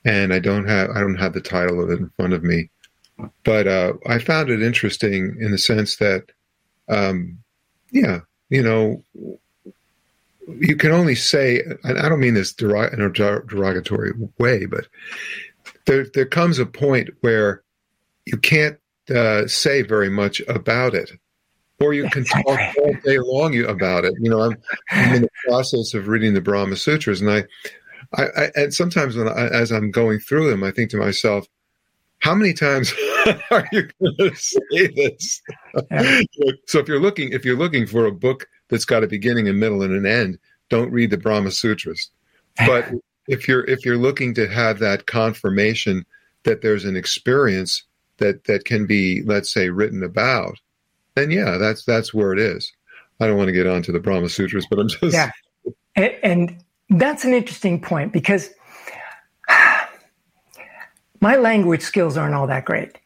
and 0.04 0.34
I 0.34 0.40
don't 0.40 0.68
have 0.68 0.90
I 0.90 1.00
don't 1.00 1.16
have 1.16 1.32
the 1.32 1.40
title 1.40 1.82
of 1.82 1.88
it 1.88 2.00
in 2.00 2.10
front 2.16 2.34
of 2.34 2.44
me, 2.44 2.68
but 3.44 3.66
uh, 3.66 3.94
I 4.06 4.18
found 4.18 4.50
it 4.50 4.62
interesting 4.62 5.34
in 5.40 5.50
the 5.50 5.58
sense 5.58 5.96
that, 5.96 6.24
um, 6.90 7.38
yeah, 7.92 8.20
you 8.50 8.62
know, 8.62 9.02
you 10.60 10.76
can 10.76 10.92
only 10.92 11.14
say, 11.14 11.62
and 11.82 11.98
I 11.98 12.10
don't 12.10 12.20
mean 12.20 12.34
this 12.34 12.54
in 12.60 13.00
a 13.00 13.10
derogatory 13.10 14.12
way, 14.38 14.66
but 14.66 14.86
there 15.86 16.06
there 16.14 16.26
comes 16.26 16.58
a 16.58 16.66
point 16.66 17.10
where 17.20 17.62
you 18.26 18.38
can't 18.38 18.78
uh, 19.14 19.46
say 19.46 19.82
very 19.82 20.08
much 20.08 20.40
about 20.48 20.94
it, 20.94 21.10
or 21.80 21.92
you 21.92 22.08
can 22.10 22.24
talk 22.24 22.46
all 22.46 22.94
day 23.04 23.18
long 23.18 23.58
about 23.64 24.04
it. 24.04 24.14
You 24.20 24.30
know, 24.30 24.40
I'm, 24.42 24.56
I'm 24.90 25.14
in 25.14 25.22
the 25.22 25.28
process 25.48 25.94
of 25.94 26.08
reading 26.08 26.34
the 26.34 26.40
Brahma 26.40 26.76
Sutras, 26.76 27.20
and 27.20 27.30
I, 27.30 27.44
I, 28.14 28.24
I 28.24 28.50
and 28.54 28.74
sometimes 28.74 29.16
when 29.16 29.28
I, 29.28 29.48
as 29.48 29.72
I'm 29.72 29.90
going 29.90 30.18
through 30.20 30.50
them, 30.50 30.64
I 30.64 30.70
think 30.70 30.90
to 30.90 30.96
myself, 30.96 31.46
how 32.20 32.34
many 32.34 32.54
times 32.54 32.92
are 33.50 33.68
you 33.72 33.88
going 34.00 34.16
to 34.18 34.34
say 34.34 34.86
this? 34.94 35.42
So 36.66 36.78
if 36.78 36.88
you're 36.88 37.00
looking 37.00 37.32
if 37.32 37.44
you're 37.44 37.58
looking 37.58 37.86
for 37.86 38.06
a 38.06 38.12
book 38.12 38.46
that's 38.68 38.84
got 38.84 39.04
a 39.04 39.06
beginning, 39.06 39.48
a 39.48 39.52
middle, 39.52 39.82
and 39.82 39.94
an 39.94 40.06
end, 40.06 40.38
don't 40.70 40.90
read 40.90 41.10
the 41.10 41.18
Brahma 41.18 41.50
Sutras. 41.50 42.10
But 42.56 42.90
if 43.28 43.48
you're 43.48 43.64
if 43.64 43.84
you're 43.84 43.98
looking 43.98 44.34
to 44.34 44.46
have 44.48 44.78
that 44.80 45.06
confirmation 45.06 46.04
that 46.44 46.62
there's 46.62 46.84
an 46.84 46.96
experience 46.96 47.82
that 48.18 48.44
that 48.44 48.64
can 48.64 48.86
be, 48.86 49.22
let's 49.24 49.52
say, 49.52 49.70
written 49.70 50.02
about, 50.02 50.58
then 51.14 51.30
yeah, 51.30 51.56
that's 51.58 51.84
that's 51.84 52.12
where 52.12 52.32
it 52.32 52.38
is. 52.38 52.72
I 53.20 53.26
don't 53.26 53.36
want 53.36 53.48
to 53.48 53.52
get 53.52 53.66
onto 53.66 53.92
the 53.92 54.00
Brahma 54.00 54.28
Sutras, 54.28 54.66
but 54.68 54.78
I'm 54.78 54.88
just 54.88 55.14
yeah, 55.14 55.30
and, 55.96 56.14
and 56.22 56.64
that's 56.90 57.24
an 57.24 57.32
interesting 57.32 57.80
point 57.80 58.12
because 58.12 58.50
my 61.20 61.36
language 61.36 61.82
skills 61.82 62.16
aren't 62.16 62.34
all 62.34 62.46
that 62.46 62.64
great. 62.64 62.98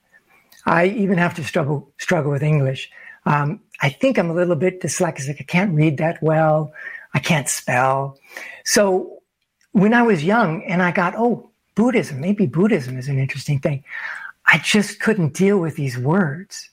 I 0.67 0.87
even 0.87 1.19
have 1.19 1.35
to 1.37 1.45
struggle 1.45 1.93
struggle 1.99 2.31
with 2.31 2.43
English. 2.43 2.91
Um, 3.27 3.61
I 3.81 3.91
think 3.91 4.19
I'm 4.19 4.31
a 4.31 4.35
little 4.35 4.57
bit 4.57 4.81
dyslexic. 4.81 5.41
I 5.41 5.45
can't 5.45 5.75
read 5.75 5.99
that 5.99 6.23
well. 6.23 6.73
I 7.15 7.19
can't 7.21 7.49
spell. 7.49 8.19
So 8.65 9.18
when 9.79 9.95
I 9.95 10.03
was 10.03 10.25
young 10.25 10.63
and 10.65 10.83
I 10.83 10.91
got, 10.91 11.15
oh, 11.17 11.51
Buddhism, 11.75 12.21
maybe 12.21 12.47
Buddhism 12.47 12.99
is 12.99 13.09
an 13.09 13.19
interesting 13.19 13.61
thing. 13.61 13.85
I 14.47 14.59
just 14.59 15.01
couldn't 15.01 15.35
deal 15.35 15.59
with 15.59 15.77
these 15.77 15.97
words, 15.97 16.69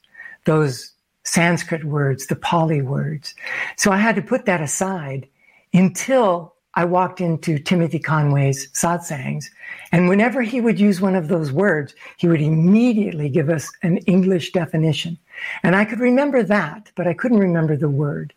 those 0.46 0.92
Sanskrit 1.24 1.84
words, 1.84 2.28
the 2.28 2.36
Pali 2.36 2.82
words. 2.82 3.36
So 3.78 3.92
I 3.92 3.98
had 3.98 4.16
to 4.16 4.22
put 4.22 4.46
that 4.46 4.62
aside 4.62 5.28
until 5.74 6.56
I 6.74 6.86
walked 6.86 7.22
into 7.22 7.60
Timothy 7.60 8.00
Conway's 8.00 8.70
satsangs. 8.72 9.46
And 9.92 10.10
whenever 10.10 10.42
he 10.42 10.60
would 10.60 10.80
use 10.80 11.00
one 11.00 11.16
of 11.16 11.28
those 11.28 11.52
words, 11.52 11.94
he 12.18 12.28
would 12.28 12.42
immediately 12.42 13.30
give 13.30 13.50
us 13.50 13.72
an 13.84 13.98
English 14.00 14.52
definition. 14.52 15.18
And 15.64 15.76
I 15.76 15.86
could 15.86 16.00
remember 16.00 16.44
that, 16.44 16.92
but 16.96 17.08
I 17.08 17.14
couldn't 17.14 17.40
remember 17.40 17.78
the 17.78 17.90
word. 17.90 18.34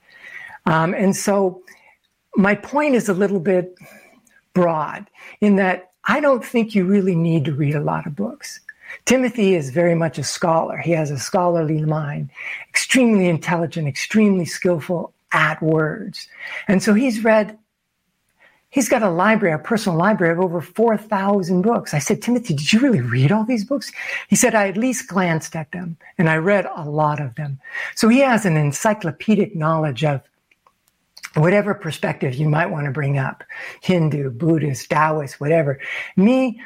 Um, 0.67 0.95
and 0.95 1.17
so 1.17 1.63
my 2.37 2.55
point 2.55 2.95
is 2.95 3.09
a 3.09 3.15
little 3.15 3.41
bit 3.41 3.75
broad 4.55 5.09
in 5.41 5.57
that 5.57 5.91
I 6.05 6.21
don't 6.21 6.45
think 6.45 6.75
you 6.75 6.85
really 6.85 7.15
need 7.15 7.45
to 7.45 7.53
read 7.53 7.75
a 7.75 7.81
lot 7.81 8.07
of 8.07 8.17
books. 8.17 8.61
Timothy 9.05 9.55
is 9.55 9.71
very 9.71 9.95
much 9.95 10.19
a 10.19 10.25
scholar. 10.25 10.79
He 10.79 10.93
has 10.93 11.11
a 11.11 11.19
scholarly 11.19 11.83
mind, 11.83 12.31
extremely 12.69 13.29
intelligent, 13.29 13.87
extremely 13.87 14.45
skillful 14.45 15.13
at 15.33 15.63
words. 15.63 16.27
And 16.69 16.83
so 16.83 16.95
he's 16.95 17.23
read, 17.23 17.59
he's 18.71 18.89
got 18.89 19.03
a 19.03 19.11
library, 19.11 19.55
a 19.55 19.59
personal 19.59 19.99
library 19.99 20.33
of 20.33 20.41
over 20.41 20.61
4,000 20.61 21.63
books. 21.63 21.93
I 21.93 21.99
said, 21.99 22.23
Timothy, 22.23 22.55
did 22.55 22.73
you 22.73 22.81
really 22.81 23.01
read 23.03 23.31
all 23.31 23.45
these 23.45 23.65
books? 23.65 23.93
He 24.29 24.37
said, 24.37 24.55
I 24.55 24.69
at 24.69 24.77
least 24.77 25.09
glanced 25.09 25.55
at 25.55 25.71
them 25.73 25.97
and 26.17 26.31
I 26.31 26.37
read 26.37 26.67
a 26.75 26.89
lot 26.89 27.21
of 27.21 27.35
them. 27.35 27.61
So 27.95 28.09
he 28.09 28.21
has 28.21 28.47
an 28.47 28.57
encyclopedic 28.57 29.55
knowledge 29.55 30.05
of 30.05 30.23
whatever 31.39 31.75
perspective 31.75 32.35
you 32.35 32.49
might 32.49 32.71
want 32.71 32.87
to 32.87 32.93
bring 32.93 33.19
up 33.19 33.45
Hindu, 33.81 34.31
Buddhist, 34.31 34.91
Taoist, 34.91 35.41
whatever. 35.41 35.81
Me, 36.17 36.61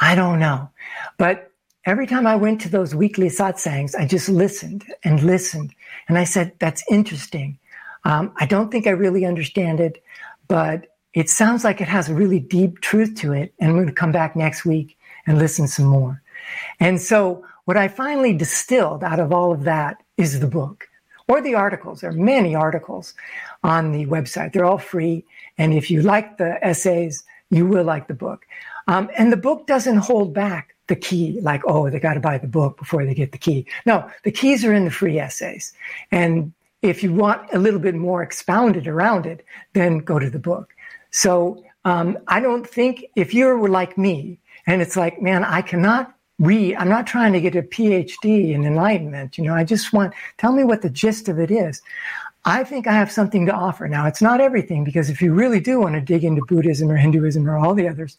I 0.00 0.14
don't 0.14 0.38
know. 0.38 0.70
But 1.18 1.50
every 1.86 2.06
time 2.06 2.26
I 2.26 2.36
went 2.36 2.60
to 2.62 2.68
those 2.68 2.94
weekly 2.94 3.28
satsangs, 3.28 3.94
I 3.94 4.06
just 4.06 4.28
listened 4.28 4.84
and 5.04 5.22
listened. 5.22 5.74
And 6.08 6.18
I 6.18 6.24
said, 6.24 6.52
that's 6.58 6.84
interesting. 6.90 7.58
Um, 8.04 8.32
I 8.36 8.46
don't 8.46 8.70
think 8.70 8.86
I 8.86 8.90
really 8.90 9.24
understand 9.24 9.80
it, 9.80 10.02
but 10.48 10.86
it 11.14 11.30
sounds 11.30 11.64
like 11.64 11.80
it 11.80 11.88
has 11.88 12.08
a 12.08 12.14
really 12.14 12.40
deep 12.40 12.80
truth 12.80 13.14
to 13.16 13.32
it. 13.32 13.54
And 13.60 13.70
I'm 13.70 13.76
going 13.76 13.86
to 13.86 13.92
come 13.92 14.12
back 14.12 14.36
next 14.36 14.64
week 14.64 14.98
and 15.26 15.38
listen 15.38 15.68
some 15.68 15.86
more. 15.86 16.22
And 16.80 17.00
so 17.00 17.44
what 17.64 17.76
I 17.76 17.88
finally 17.88 18.36
distilled 18.36 19.02
out 19.02 19.20
of 19.20 19.32
all 19.32 19.52
of 19.52 19.64
that 19.64 20.02
is 20.16 20.40
the 20.40 20.46
book 20.46 20.86
or 21.28 21.40
the 21.40 21.54
articles. 21.54 22.00
There 22.00 22.10
are 22.10 22.14
many 22.14 22.54
articles 22.54 23.14
on 23.64 23.90
the 23.90 24.06
website. 24.06 24.52
They're 24.52 24.64
all 24.64 24.78
free. 24.78 25.24
And 25.58 25.74
if 25.74 25.90
you 25.90 26.02
like 26.02 26.38
the 26.38 26.64
essays, 26.64 27.24
you 27.50 27.66
will 27.66 27.84
like 27.84 28.06
the 28.06 28.14
book. 28.14 28.46
Um, 28.86 29.10
and 29.18 29.32
the 29.32 29.36
book 29.36 29.66
doesn't 29.66 29.96
hold 29.96 30.32
back 30.32 30.74
the 30.86 30.96
key, 30.96 31.40
like, 31.40 31.62
oh, 31.66 31.88
they 31.88 31.98
got 31.98 32.14
to 32.14 32.20
buy 32.20 32.36
the 32.36 32.46
book 32.46 32.76
before 32.76 33.04
they 33.06 33.14
get 33.14 33.32
the 33.32 33.38
key. 33.38 33.66
No, 33.86 34.08
the 34.22 34.30
keys 34.30 34.64
are 34.64 34.74
in 34.74 34.84
the 34.84 34.90
free 34.90 35.18
essays. 35.18 35.72
And 36.12 36.52
if 36.82 37.02
you 37.02 37.12
want 37.12 37.50
a 37.54 37.58
little 37.58 37.80
bit 37.80 37.94
more 37.94 38.22
expounded 38.22 38.86
around 38.86 39.24
it, 39.24 39.44
then 39.72 39.98
go 39.98 40.18
to 40.18 40.28
the 40.28 40.38
book. 40.38 40.74
So 41.10 41.64
um, 41.86 42.18
I 42.28 42.40
don't 42.40 42.68
think 42.68 43.06
if 43.16 43.32
you're 43.32 43.66
like 43.68 43.96
me, 43.96 44.38
and 44.66 44.82
it's 44.82 44.96
like, 44.96 45.22
man, 45.22 45.44
I 45.44 45.62
cannot 45.62 46.14
read. 46.38 46.76
I'm 46.76 46.88
not 46.88 47.06
trying 47.06 47.32
to 47.32 47.40
get 47.40 47.56
a 47.56 47.62
PhD 47.62 48.52
in 48.52 48.64
enlightenment. 48.64 49.38
You 49.38 49.44
know, 49.44 49.54
I 49.54 49.64
just 49.64 49.92
want 49.92 50.12
tell 50.38 50.52
me 50.52 50.64
what 50.64 50.82
the 50.82 50.90
gist 50.90 51.28
of 51.28 51.38
it 51.38 51.50
is. 51.50 51.80
I 52.44 52.64
think 52.64 52.86
I 52.86 52.92
have 52.92 53.10
something 53.10 53.46
to 53.46 53.52
offer. 53.52 53.88
Now, 53.88 54.06
it's 54.06 54.20
not 54.20 54.40
everything 54.40 54.84
because 54.84 55.08
if 55.08 55.22
you 55.22 55.32
really 55.32 55.60
do 55.60 55.80
want 55.80 55.94
to 55.94 56.00
dig 56.00 56.24
into 56.24 56.44
Buddhism 56.46 56.90
or 56.90 56.96
Hinduism 56.96 57.48
or 57.48 57.56
all 57.56 57.74
the 57.74 57.88
others, 57.88 58.18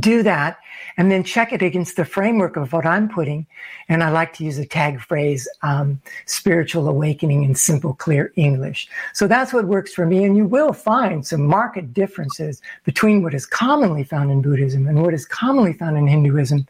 do 0.00 0.22
that 0.24 0.58
and 0.96 1.10
then 1.10 1.22
check 1.22 1.52
it 1.52 1.62
against 1.62 1.94
the 1.94 2.04
framework 2.04 2.56
of 2.56 2.72
what 2.72 2.84
I'm 2.84 3.08
putting. 3.08 3.46
And 3.88 4.02
I 4.02 4.10
like 4.10 4.32
to 4.34 4.44
use 4.44 4.58
a 4.58 4.66
tag 4.66 5.00
phrase, 5.00 5.48
um, 5.62 6.00
spiritual 6.26 6.88
awakening 6.88 7.44
in 7.44 7.54
simple, 7.54 7.94
clear 7.94 8.32
English. 8.34 8.88
So 9.12 9.28
that's 9.28 9.52
what 9.52 9.66
works 9.66 9.94
for 9.94 10.04
me. 10.04 10.24
And 10.24 10.36
you 10.36 10.44
will 10.44 10.72
find 10.72 11.24
some 11.24 11.42
marked 11.42 11.94
differences 11.94 12.60
between 12.84 13.22
what 13.22 13.34
is 13.34 13.46
commonly 13.46 14.02
found 14.02 14.32
in 14.32 14.42
Buddhism 14.42 14.88
and 14.88 15.00
what 15.00 15.14
is 15.14 15.24
commonly 15.24 15.72
found 15.72 15.96
in 15.96 16.08
Hinduism 16.08 16.66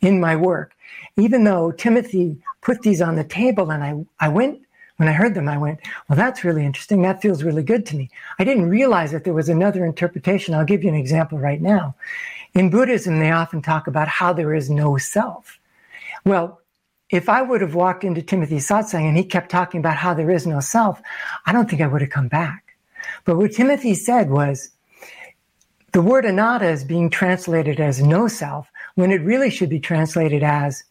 in 0.00 0.20
my 0.20 0.34
work. 0.34 0.74
Even 1.16 1.44
though 1.44 1.70
Timothy 1.70 2.36
put 2.60 2.82
these 2.82 3.00
on 3.00 3.14
the 3.14 3.24
table 3.24 3.70
and 3.70 3.84
I, 3.84 4.26
I 4.26 4.28
went 4.28 4.60
when 4.98 5.08
I 5.08 5.12
heard 5.12 5.34
them, 5.34 5.48
I 5.48 5.56
went, 5.56 5.78
well, 6.08 6.16
that's 6.16 6.42
really 6.42 6.66
interesting. 6.66 7.02
That 7.02 7.22
feels 7.22 7.44
really 7.44 7.62
good 7.62 7.86
to 7.86 7.96
me. 7.96 8.10
I 8.40 8.44
didn't 8.44 8.68
realize 8.68 9.12
that 9.12 9.22
there 9.22 9.32
was 9.32 9.48
another 9.48 9.84
interpretation. 9.84 10.54
I'll 10.54 10.64
give 10.64 10.82
you 10.82 10.88
an 10.88 10.96
example 10.96 11.38
right 11.38 11.62
now. 11.62 11.94
In 12.54 12.68
Buddhism, 12.68 13.20
they 13.20 13.30
often 13.30 13.62
talk 13.62 13.86
about 13.86 14.08
how 14.08 14.32
there 14.32 14.52
is 14.52 14.68
no 14.68 14.96
self. 14.96 15.60
Well, 16.24 16.60
if 17.10 17.28
I 17.28 17.42
would 17.42 17.60
have 17.60 17.76
walked 17.76 18.02
into 18.02 18.22
Timothy's 18.22 18.68
satsang 18.68 19.08
and 19.08 19.16
he 19.16 19.22
kept 19.22 19.52
talking 19.52 19.78
about 19.78 19.96
how 19.96 20.14
there 20.14 20.32
is 20.32 20.48
no 20.48 20.58
self, 20.58 21.00
I 21.46 21.52
don't 21.52 21.70
think 21.70 21.80
I 21.80 21.86
would 21.86 22.00
have 22.00 22.10
come 22.10 22.28
back. 22.28 22.76
But 23.24 23.36
what 23.36 23.52
Timothy 23.52 23.94
said 23.94 24.30
was 24.30 24.72
the 25.92 26.02
word 26.02 26.24
anatta 26.24 26.68
is 26.68 26.82
being 26.82 27.08
translated 27.08 27.78
as 27.78 28.02
no 28.02 28.26
self 28.26 28.68
when 28.96 29.12
it 29.12 29.22
really 29.22 29.48
should 29.48 29.70
be 29.70 29.78
translated 29.78 30.42
as 30.42 30.82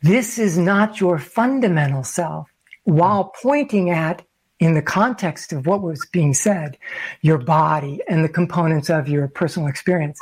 this 0.00 0.38
is 0.38 0.56
not 0.56 1.00
your 1.00 1.18
fundamental 1.18 2.02
self 2.02 2.50
while 2.84 3.32
pointing 3.42 3.90
at 3.90 4.22
in 4.60 4.74
the 4.74 4.82
context 4.82 5.52
of 5.52 5.66
what 5.66 5.82
was 5.82 6.06
being 6.12 6.32
said, 6.32 6.78
your 7.22 7.38
body 7.38 8.00
and 8.08 8.24
the 8.24 8.28
components 8.28 8.88
of 8.88 9.08
your 9.08 9.26
personal 9.26 9.68
experience. 9.68 10.18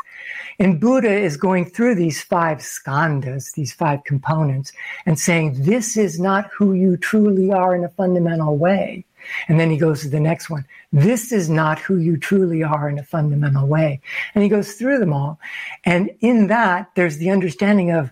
And 0.59 0.81
Buddha 0.81 1.13
is 1.13 1.37
going 1.37 1.67
through 1.67 1.97
these 1.97 2.23
five 2.23 2.59
skandhas, 2.59 3.53
these 3.53 3.73
five 3.73 4.03
components, 4.05 4.73
and 5.05 5.19
saying, 5.19 5.63
this 5.63 5.97
is 5.97 6.19
not 6.19 6.51
who 6.57 6.73
you 6.73 6.97
truly 6.97 7.53
are 7.53 7.75
in 7.75 7.85
a 7.85 7.91
fundamental 7.91 8.57
way. 8.57 9.05
And 9.49 9.61
then 9.61 9.71
he 9.71 9.77
goes 9.77 10.01
to 10.01 10.09
the 10.09 10.19
next 10.19 10.51
one. 10.51 10.65
This 10.93 11.31
is 11.31 11.49
not 11.49 11.79
who 11.79 11.99
you 11.99 12.17
truly 12.17 12.63
are 12.63 12.89
in 12.89 12.99
a 12.99 13.05
fundamental 13.05 13.69
way. 13.69 14.01
And 14.35 14.43
he 14.43 14.49
goes 14.49 14.73
through 14.75 14.99
them 14.99 15.13
all. 15.13 15.39
And 15.85 16.11
in 16.21 16.49
that, 16.49 16.91
there's 16.97 17.19
the 17.19 17.31
understanding 17.31 17.93
of, 17.93 18.11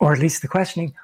or 0.00 0.12
at 0.12 0.18
least 0.18 0.42
the 0.42 0.48
questioning, 0.48 0.94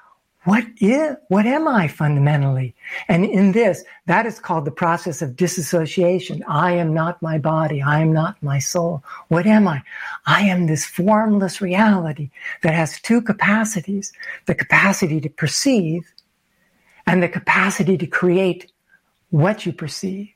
what 0.47 0.63
is, 0.79 1.17
what 1.27 1.45
am 1.45 1.67
I 1.67 1.89
fundamentally? 1.89 2.73
And 3.09 3.25
in 3.25 3.51
this, 3.51 3.83
that 4.05 4.25
is 4.25 4.39
called 4.39 4.63
the 4.63 4.71
process 4.71 5.21
of 5.21 5.35
disassociation. 5.35 6.41
I 6.47 6.71
am 6.71 6.93
not 6.93 7.21
my 7.21 7.37
body. 7.37 7.81
I 7.81 7.99
am 7.99 8.13
not 8.13 8.41
my 8.41 8.57
soul. 8.57 9.03
What 9.27 9.45
am 9.45 9.67
I? 9.67 9.83
I 10.25 10.43
am 10.43 10.67
this 10.67 10.85
formless 10.85 11.59
reality 11.59 12.29
that 12.63 12.73
has 12.73 13.01
two 13.01 13.21
capacities, 13.21 14.13
the 14.45 14.55
capacity 14.55 15.19
to 15.19 15.27
perceive 15.27 16.13
and 17.05 17.21
the 17.21 17.27
capacity 17.27 17.97
to 17.97 18.07
create 18.07 18.71
what 19.31 19.65
you 19.65 19.73
perceive. 19.73 20.29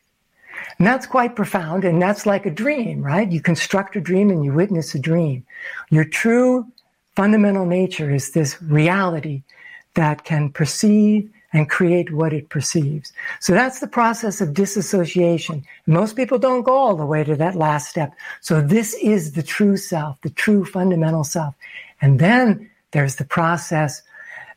And 0.77 0.85
that's 0.85 1.07
quite 1.07 1.37
profound. 1.37 1.85
And 1.85 2.01
that's 2.01 2.25
like 2.25 2.45
a 2.45 2.51
dream, 2.51 3.01
right? 3.01 3.31
You 3.31 3.39
construct 3.39 3.95
a 3.95 4.01
dream 4.01 4.29
and 4.29 4.43
you 4.43 4.51
witness 4.51 4.93
a 4.93 4.99
dream. 4.99 5.45
Your 5.89 6.03
true 6.03 6.67
fundamental 7.15 7.65
nature 7.65 8.13
is 8.13 8.31
this 8.31 8.61
reality 8.61 9.43
that 9.95 10.23
can 10.23 10.49
perceive 10.49 11.29
and 11.53 11.69
create 11.69 12.13
what 12.13 12.31
it 12.31 12.49
perceives. 12.49 13.11
So 13.41 13.53
that's 13.53 13.79
the 13.79 13.87
process 13.87 14.39
of 14.39 14.53
disassociation. 14.53 15.65
Most 15.85 16.15
people 16.15 16.39
don't 16.39 16.63
go 16.63 16.73
all 16.73 16.95
the 16.95 17.05
way 17.05 17.23
to 17.25 17.35
that 17.35 17.55
last 17.55 17.89
step. 17.89 18.13
So 18.39 18.61
this 18.61 18.93
is 18.95 19.33
the 19.33 19.43
true 19.43 19.75
self, 19.75 20.21
the 20.21 20.29
true 20.29 20.63
fundamental 20.63 21.25
self. 21.25 21.53
And 22.01 22.19
then 22.19 22.69
there's 22.91 23.17
the 23.17 23.25
process. 23.25 24.01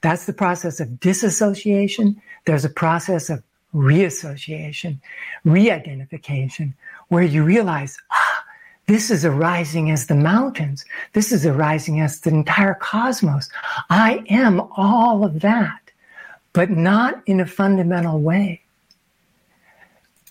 That's 0.03 0.27
the 0.27 0.33
process 0.33 0.79
of 0.79 1.01
disassociation. 1.01 2.21
There's 2.45 2.65
a 2.65 2.71
process 2.71 3.29
of 3.29 3.43
reassociation, 3.75 5.01
re-identification, 5.45 6.75
where 7.09 7.25
you 7.25 7.43
realize, 7.43 7.99
this 8.87 9.11
is 9.11 9.25
arising 9.25 9.91
as 9.91 10.07
the 10.07 10.15
mountains. 10.15 10.85
This 11.13 11.33
is 11.33 11.47
arising 11.47 12.01
as 12.01 12.21
the 12.21 12.31
entire 12.31 12.75
cosmos. 12.75 13.49
I 13.89 14.23
am 14.29 14.61
all 14.77 15.25
of 15.25 15.41
that, 15.41 15.81
but 16.53 16.71
not 16.71 17.23
in 17.27 17.41
a 17.41 17.47
fundamental 17.47 18.21
way. 18.21 18.61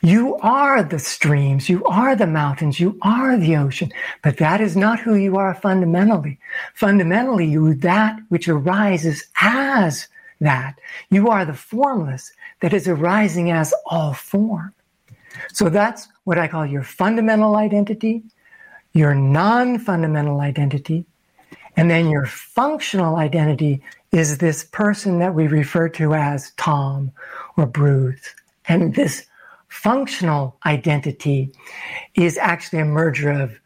You 0.02 0.36
are 0.40 0.84
the 0.84 1.00
streams, 1.00 1.70
you 1.70 1.84
are 1.86 2.14
the 2.14 2.28
mountains, 2.28 2.78
you 2.78 3.00
are 3.02 3.38
the 3.38 3.56
ocean, 3.56 3.90
but 4.22 4.36
that 4.38 4.60
is 4.60 4.76
not 4.76 5.00
who 5.00 5.16
you 5.16 5.38
are 5.38 5.56
fundamentally. 5.56 6.40
Fundamentally, 6.74 7.46
you 7.46 7.66
are 7.68 7.74
that 7.76 8.20
which 8.28 8.50
arises 8.50 9.26
as 9.40 10.10
that. 10.42 10.78
You 11.10 11.30
are 11.30 11.46
the 11.46 11.54
formless 11.54 12.34
that 12.60 12.74
is 12.74 12.86
arising 12.86 13.50
as 13.50 13.74
all 13.86 14.14
form. 14.14 14.74
So 15.54 15.70
that's 15.70 16.10
what 16.26 16.38
I 16.38 16.50
call 16.50 16.66
your 16.66 16.84
fundamental 16.84 17.56
identity, 17.56 18.24
your 18.94 19.16
non 19.16 19.80
fundamental 19.80 20.40
identity, 20.40 21.06
and 21.76 21.90
then 21.90 22.10
your 22.10 22.26
functional 22.26 23.16
identity 23.16 23.82
is 24.12 24.38
this 24.38 24.64
person 24.64 25.20
that 25.20 25.34
we 25.34 25.48
refer 25.48 25.90
to 25.90 26.14
as 26.14 26.52
Tom 26.58 27.12
or 27.58 27.66
Bruce. 27.66 28.36
And 28.68 28.94
this 28.94 29.26
functional 29.68 30.56
identity 30.66 31.52
is 32.14 32.38
actually 32.38 32.80
a 32.80 32.86
merger 32.86 33.32
of 33.32 33.60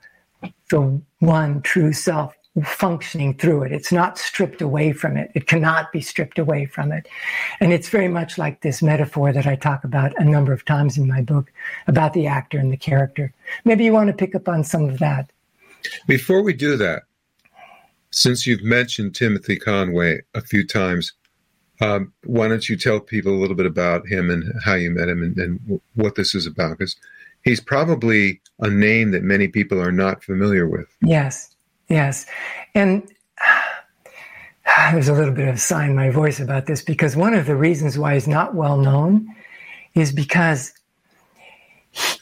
the 0.69 1.01
one 1.19 1.61
true 1.61 1.91
self 1.91 2.33
functioning 2.63 3.35
through 3.35 3.63
it. 3.63 3.71
It's 3.71 3.91
not 3.91 4.17
stripped 4.17 4.61
away 4.61 4.91
from 4.91 5.15
it. 5.17 5.31
It 5.35 5.47
cannot 5.47 5.91
be 5.91 6.01
stripped 6.01 6.39
away 6.39 6.65
from 6.65 6.91
it. 6.91 7.07
And 7.59 7.71
it's 7.71 7.89
very 7.89 8.07
much 8.07 8.37
like 8.37 8.61
this 8.61 8.81
metaphor 8.81 9.31
that 9.31 9.45
I 9.45 9.55
talk 9.55 9.83
about 9.83 10.13
a 10.17 10.23
number 10.23 10.53
of 10.53 10.65
times 10.65 10.97
in 10.97 11.07
my 11.07 11.21
book 11.21 11.51
about 11.87 12.13
the 12.13 12.27
actor 12.27 12.57
and 12.57 12.71
the 12.71 12.77
character. 12.77 13.33
Maybe 13.65 13.85
you 13.85 13.93
want 13.93 14.07
to 14.07 14.13
pick 14.13 14.33
up 14.35 14.47
on 14.47 14.63
some 14.63 14.89
of 14.89 14.99
that. 14.99 15.29
Before 16.07 16.41
we 16.41 16.53
do 16.53 16.77
that, 16.77 17.03
since 18.11 18.47
you've 18.47 18.63
mentioned 18.63 19.15
Timothy 19.15 19.57
Conway 19.57 20.21
a 20.33 20.41
few 20.41 20.65
times, 20.65 21.13
um, 21.79 22.11
why 22.23 22.47
don't 22.47 22.67
you 22.67 22.75
tell 22.75 22.99
people 22.99 23.33
a 23.33 23.39
little 23.39 23.55
bit 23.55 23.67
about 23.67 24.07
him 24.07 24.31
and 24.31 24.51
how 24.63 24.73
you 24.73 24.89
met 24.89 25.09
him 25.09 25.21
and, 25.21 25.37
and 25.37 25.81
what 25.93 26.15
this 26.15 26.33
is 26.33 26.47
about? 26.47 26.77
Because 26.77 26.95
he's 27.43 27.61
probably 27.61 28.41
a 28.59 28.69
name 28.69 29.11
that 29.11 29.23
many 29.23 29.47
people 29.47 29.79
are 29.79 29.91
not 29.91 30.23
familiar 30.23 30.67
with. 30.67 30.87
Yes, 31.01 31.55
yes. 31.87 32.25
And 32.73 33.09
there's 34.91 35.07
a 35.07 35.13
little 35.13 35.33
bit 35.33 35.47
of 35.47 35.55
a 35.55 35.59
sign 35.59 35.91
in 35.91 35.95
my 35.95 36.09
voice 36.09 36.39
about 36.39 36.65
this 36.65 36.81
because 36.81 37.15
one 37.15 37.33
of 37.33 37.45
the 37.45 37.55
reasons 37.55 37.97
why 37.97 38.13
he's 38.13 38.27
not 38.27 38.55
well 38.55 38.77
known 38.77 39.33
is 39.93 40.11
because 40.11 40.73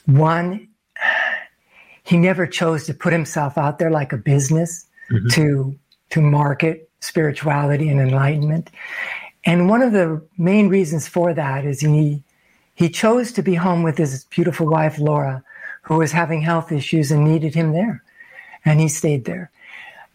one, 0.06 0.68
he 2.04 2.16
never 2.16 2.46
chose 2.46 2.86
to 2.86 2.94
put 2.94 3.12
himself 3.12 3.58
out 3.58 3.78
there 3.78 3.90
like 3.90 4.12
a 4.12 4.16
business 4.16 4.86
mm-hmm. 5.10 5.28
to 5.28 5.78
to 6.08 6.20
market 6.20 6.88
spirituality 7.00 7.88
and 7.88 8.00
enlightenment. 8.00 8.70
And 9.44 9.68
one 9.68 9.82
of 9.82 9.92
the 9.92 10.22
main 10.38 10.68
reasons 10.68 11.08
for 11.08 11.34
that 11.34 11.64
is 11.64 11.80
he 11.80 12.22
he 12.74 12.88
chose 12.90 13.32
to 13.32 13.42
be 13.42 13.54
home 13.54 13.82
with 13.82 13.96
his 13.96 14.24
beautiful 14.24 14.68
wife 14.68 14.98
Laura, 14.98 15.42
who 15.82 15.96
was 15.96 16.12
having 16.12 16.42
health 16.42 16.70
issues 16.70 17.10
and 17.10 17.24
needed 17.24 17.54
him 17.54 17.72
there. 17.72 18.02
And 18.64 18.80
he 18.80 18.88
stayed 18.88 19.24
there. 19.24 19.50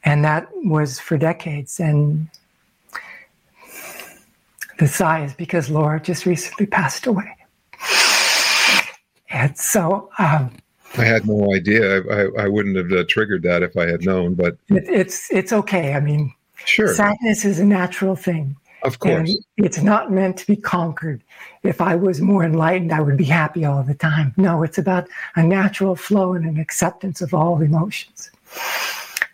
And 0.03 0.23
that 0.25 0.47
was 0.55 0.99
for 0.99 1.17
decades. 1.17 1.79
And 1.79 2.27
the 4.79 4.87
sigh 4.87 5.23
is 5.25 5.33
because 5.33 5.69
Laura 5.69 5.99
just 5.99 6.25
recently 6.25 6.65
passed 6.65 7.05
away. 7.05 7.35
And 9.29 9.57
so 9.57 10.09
um, 10.19 10.51
I 10.97 11.05
had 11.05 11.25
no 11.25 11.53
idea. 11.53 12.01
I, 12.01 12.21
I, 12.21 12.43
I 12.43 12.47
wouldn't 12.47 12.75
have 12.75 12.91
uh, 12.91 13.05
triggered 13.07 13.43
that 13.43 13.63
if 13.63 13.77
I 13.77 13.87
had 13.87 14.05
known. 14.05 14.33
But 14.35 14.57
it, 14.69 14.83
it's 14.89 15.31
it's 15.31 15.53
okay. 15.53 15.93
I 15.93 15.99
mean, 15.99 16.33
sure, 16.65 16.93
sadness 16.93 17.45
is 17.45 17.59
a 17.59 17.65
natural 17.65 18.15
thing. 18.15 18.57
Of 18.83 18.99
course, 18.99 19.29
and 19.29 19.37
it's 19.57 19.81
not 19.81 20.11
meant 20.11 20.37
to 20.37 20.47
be 20.47 20.55
conquered. 20.55 21.23
If 21.63 21.79
I 21.79 21.95
was 21.95 22.19
more 22.19 22.43
enlightened, 22.43 22.91
I 22.91 22.99
would 22.99 23.17
be 23.17 23.25
happy 23.25 23.63
all 23.63 23.83
the 23.83 23.93
time. 23.93 24.33
No, 24.37 24.63
it's 24.63 24.77
about 24.77 25.07
a 25.35 25.43
natural 25.43 25.95
flow 25.95 26.33
and 26.33 26.45
an 26.45 26.59
acceptance 26.59 27.21
of 27.21 27.33
all 27.33 27.61
emotions. 27.61 28.31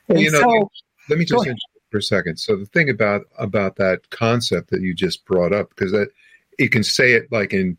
Well, 0.08 0.22
you 0.22 0.32
know, 0.32 0.40
so, 0.40 0.72
let 1.10 1.20
me 1.20 1.26
just 1.26 1.48
for 1.92 1.98
a 1.98 2.02
second. 2.02 2.38
So 2.38 2.56
the 2.56 2.66
thing 2.66 2.90
about 2.90 3.24
about 3.38 3.78
that 3.78 4.10
concept 4.10 4.72
that 4.72 4.82
you 4.82 4.94
just 4.94 5.26
brought 5.26 5.54
up, 5.54 5.70
because 5.70 5.92
that 5.92 6.10
you 6.60 6.70
can 6.70 6.84
say 6.84 7.14
it 7.14 7.32
like 7.32 7.54
in 7.54 7.78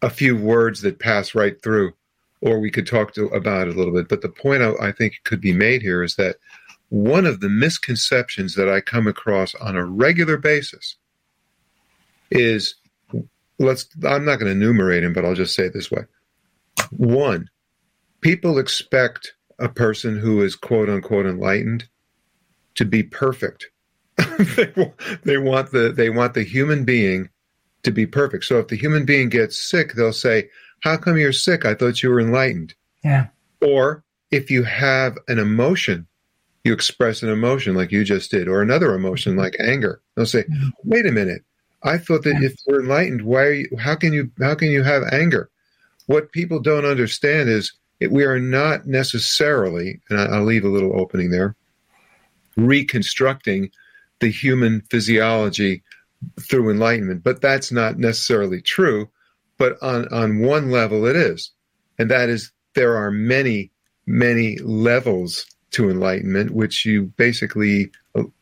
a 0.00 0.10
few 0.10 0.36
words 0.36 0.82
that 0.82 0.98
pass 0.98 1.34
right 1.34 1.60
through 1.62 1.92
or 2.40 2.58
we 2.58 2.70
could 2.70 2.86
talk 2.86 3.14
to, 3.14 3.26
about 3.26 3.68
it 3.68 3.74
a 3.74 3.78
little 3.78 3.94
bit. 3.94 4.08
But 4.08 4.20
the 4.20 4.28
point 4.28 4.62
I, 4.62 4.88
I 4.88 4.92
think 4.92 5.20
could 5.24 5.40
be 5.40 5.52
made 5.52 5.80
here 5.80 6.02
is 6.02 6.16
that 6.16 6.36
one 6.88 7.24
of 7.24 7.40
the 7.40 7.48
misconceptions 7.48 8.56
that 8.56 8.68
I 8.68 8.80
come 8.80 9.06
across 9.06 9.54
on 9.54 9.76
a 9.76 9.84
regular 9.84 10.36
basis 10.36 10.96
is 12.30 12.74
let's 13.58 13.86
I'm 14.04 14.24
not 14.24 14.38
going 14.40 14.46
to 14.46 14.60
enumerate 14.60 15.02
them, 15.02 15.12
but 15.12 15.24
I'll 15.24 15.34
just 15.34 15.54
say 15.54 15.64
it 15.64 15.72
this 15.72 15.90
way. 15.90 16.02
One, 16.90 17.48
people 18.20 18.58
expect 18.58 19.34
a 19.62 19.68
person 19.68 20.18
who 20.18 20.42
is 20.42 20.56
quote 20.56 20.88
unquote 20.88 21.26
enlightened 21.26 21.88
to 22.74 22.84
be 22.84 23.02
perfect. 23.02 23.68
they, 24.38 24.92
they 25.24 25.38
want 25.38 25.70
the 25.70 25.92
they 25.94 26.10
want 26.10 26.34
the 26.34 26.42
human 26.42 26.84
being 26.84 27.30
to 27.84 27.90
be 27.90 28.06
perfect. 28.06 28.44
So 28.44 28.58
if 28.58 28.68
the 28.68 28.76
human 28.76 29.04
being 29.04 29.28
gets 29.28 29.56
sick, 29.56 29.94
they'll 29.94 30.12
say, 30.12 30.48
how 30.80 30.96
come 30.96 31.16
you're 31.16 31.32
sick? 31.32 31.64
I 31.64 31.74
thought 31.74 32.02
you 32.02 32.10
were 32.10 32.20
enlightened. 32.20 32.74
Yeah. 33.04 33.28
Or 33.60 34.04
if 34.30 34.50
you 34.50 34.64
have 34.64 35.16
an 35.28 35.38
emotion, 35.38 36.06
you 36.64 36.72
express 36.72 37.22
an 37.22 37.28
emotion 37.28 37.74
like 37.74 37.90
you 37.90 38.04
just 38.04 38.30
did, 38.30 38.48
or 38.48 38.62
another 38.62 38.94
emotion 38.94 39.36
like 39.36 39.56
anger. 39.58 40.00
They'll 40.14 40.26
say, 40.26 40.42
mm-hmm. 40.42 40.68
"Wait 40.84 41.06
a 41.06 41.12
minute, 41.12 41.44
I 41.82 41.98
thought 41.98 42.22
that 42.24 42.40
yeah. 42.40 42.48
if 42.48 42.54
you're 42.66 42.82
enlightened, 42.82 43.22
why? 43.22 43.42
Are 43.42 43.52
You, 43.52 43.76
how 43.78 43.96
can 43.96 44.12
you? 44.12 44.30
How 44.40 44.54
can 44.54 44.70
you 44.70 44.82
have 44.82 45.02
anger?" 45.12 45.50
What 46.06 46.32
people 46.32 46.60
don't 46.60 46.84
understand 46.84 47.48
is 47.48 47.72
we 48.10 48.24
are 48.24 48.40
not 48.40 48.86
necessarily, 48.86 50.00
and 50.08 50.20
I'll 50.20 50.44
leave 50.44 50.64
a 50.64 50.68
little 50.68 50.98
opening 50.98 51.30
there, 51.30 51.56
reconstructing 52.56 53.70
the 54.20 54.30
human 54.30 54.82
physiology 54.90 55.82
through 56.40 56.70
enlightenment, 56.70 57.22
but 57.22 57.40
that's 57.40 57.72
not 57.72 57.98
necessarily 57.98 58.60
true 58.60 59.08
but 59.62 59.80
on, 59.80 60.08
on 60.08 60.40
one 60.40 60.72
level 60.72 61.06
it 61.06 61.14
is. 61.14 61.52
And 61.96 62.10
that 62.10 62.28
is 62.28 62.50
there 62.74 62.96
are 62.96 63.12
many, 63.12 63.70
many 64.06 64.58
levels 64.58 65.46
to 65.70 65.88
enlightenment, 65.88 66.50
which 66.50 66.84
you 66.84 67.12
basically 67.16 67.92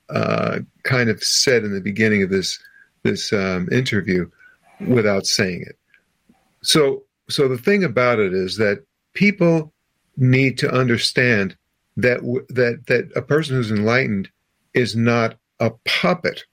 uh, 0.09 0.61
kind 0.83 1.11
of 1.11 1.23
said 1.23 1.63
in 1.63 1.75
the 1.75 1.81
beginning 1.83 2.23
of 2.23 2.31
this 2.31 2.59
this 3.03 3.35
um, 3.35 3.69
interview 3.71 4.31
without 4.89 5.27
saying 5.27 5.63
it. 5.67 5.79
So, 6.63 7.05
so 7.29 7.49
the 7.49 7.59
thing 7.59 7.85
about 7.85 8.19
it 8.19 8.33
is 8.33 8.57
that 8.57 8.85
people 9.15 9.73
need 10.17 10.59
to 10.59 10.71
understand 10.71 11.57
that 11.97 12.21
that 12.49 12.87
that 12.87 13.11
a 13.17 13.23
person 13.23 13.57
who's 13.57 13.71
enlightened 13.71 14.29
is 14.75 14.95
not 14.95 15.37
a 15.59 15.71
puppet 15.85 16.45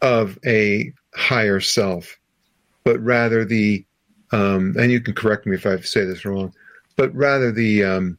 of 0.00 0.38
a 0.46 0.92
higher 1.14 1.60
self 1.60 2.18
but 2.88 3.00
rather 3.00 3.44
the 3.44 3.84
um, 4.32 4.74
and 4.78 4.90
you 4.90 5.00
can 5.00 5.12
correct 5.12 5.46
me 5.46 5.56
if 5.56 5.66
I 5.66 5.78
say 5.80 6.06
this 6.06 6.24
wrong, 6.24 6.54
but 6.96 7.14
rather 7.14 7.52
the 7.52 7.84
um, 7.84 8.18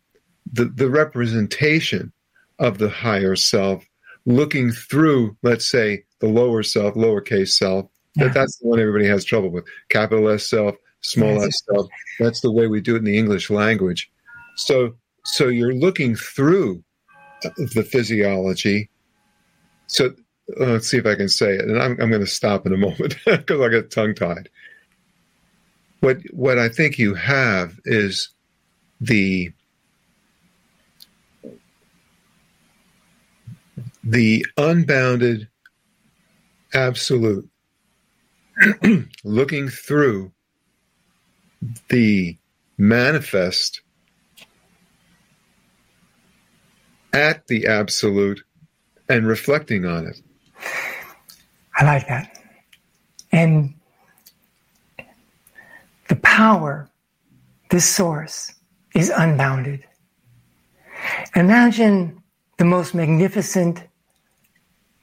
the, 0.51 0.65
the 0.65 0.89
representation 0.89 2.12
of 2.59 2.77
the 2.77 2.89
higher 2.89 3.35
self 3.35 3.83
looking 4.27 4.71
through, 4.71 5.35
let's 5.41 5.67
say, 5.67 6.03
the 6.19 6.27
lower 6.27 6.62
self, 6.62 6.93
lowercase 6.93 7.49
self. 7.49 7.88
Yeah. 8.15 8.25
That 8.25 8.33
that's 8.35 8.57
the 8.57 8.67
one 8.67 8.79
everybody 8.79 9.07
has 9.07 9.25
trouble 9.25 9.49
with. 9.49 9.65
Capital 9.89 10.29
S 10.29 10.47
self, 10.47 10.75
small. 11.01 11.88
That's 12.19 12.41
the 12.41 12.51
way 12.51 12.67
we 12.67 12.81
do 12.81 12.95
it 12.95 12.99
in 12.99 13.05
the 13.05 13.17
English 13.17 13.49
language. 13.49 14.09
So 14.55 14.95
so 15.25 15.47
you're 15.47 15.73
looking 15.73 16.15
through 16.15 16.83
the 17.41 17.88
physiology. 17.89 18.89
So 19.88 20.07
uh, 20.59 20.65
let's 20.65 20.89
see 20.89 20.97
if 20.97 21.05
I 21.05 21.15
can 21.15 21.29
say 21.29 21.53
it, 21.55 21.62
and 21.62 21.81
I'm 21.81 21.91
I'm 22.01 22.09
going 22.09 22.21
to 22.21 22.27
stop 22.27 22.65
in 22.65 22.73
a 22.73 22.77
moment 22.88 23.17
because 23.25 23.62
I 23.62 23.69
get 23.69 23.91
tongue 23.91 24.15
tied 24.15 24.49
what 25.99 26.17
what 26.31 26.57
I 26.57 26.69
think 26.69 26.97
you 26.97 27.13
have 27.13 27.79
is 27.85 28.29
the 29.01 29.51
the 34.03 34.45
unbounded 34.57 35.47
absolute 36.73 37.49
looking 39.23 39.69
through 39.69 40.31
the 41.89 42.38
manifest 42.78 43.82
at 47.13 47.48
the 47.48 47.67
absolute 47.67 48.43
and 49.08 49.28
reflecting 49.28 49.86
on 49.86 50.06
it. 50.06 50.22
I 51.76 51.84
like 51.84 52.08
that. 52.08 52.38
And 53.32 53.74
the 56.08 56.15
power, 56.17 56.89
this 57.69 57.86
source, 57.86 58.54
is 58.95 59.10
unbounded. 59.10 59.84
Imagine 61.36 62.22
the 62.58 62.65
most 62.65 62.93
magnificent 62.93 63.84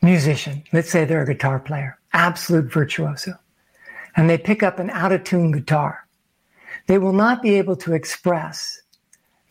musician. 0.03 0.63
Let's 0.73 0.91
say 0.91 1.05
they're 1.05 1.23
a 1.23 1.27
guitar 1.27 1.59
player, 1.59 1.99
absolute 2.13 2.73
virtuoso, 2.73 3.35
and 4.17 4.29
they 4.29 4.39
pick 4.39 4.63
up 4.63 4.79
an 4.79 4.91
out 4.91 5.13
of 5.13 5.25
tune 5.25 5.53
guitar. 5.53 6.06
They 6.87 6.99
will 6.99 7.13
not 7.13 7.43
be 7.43 7.55
able 7.55 7.77
to 7.77 7.95
express 7.95 8.81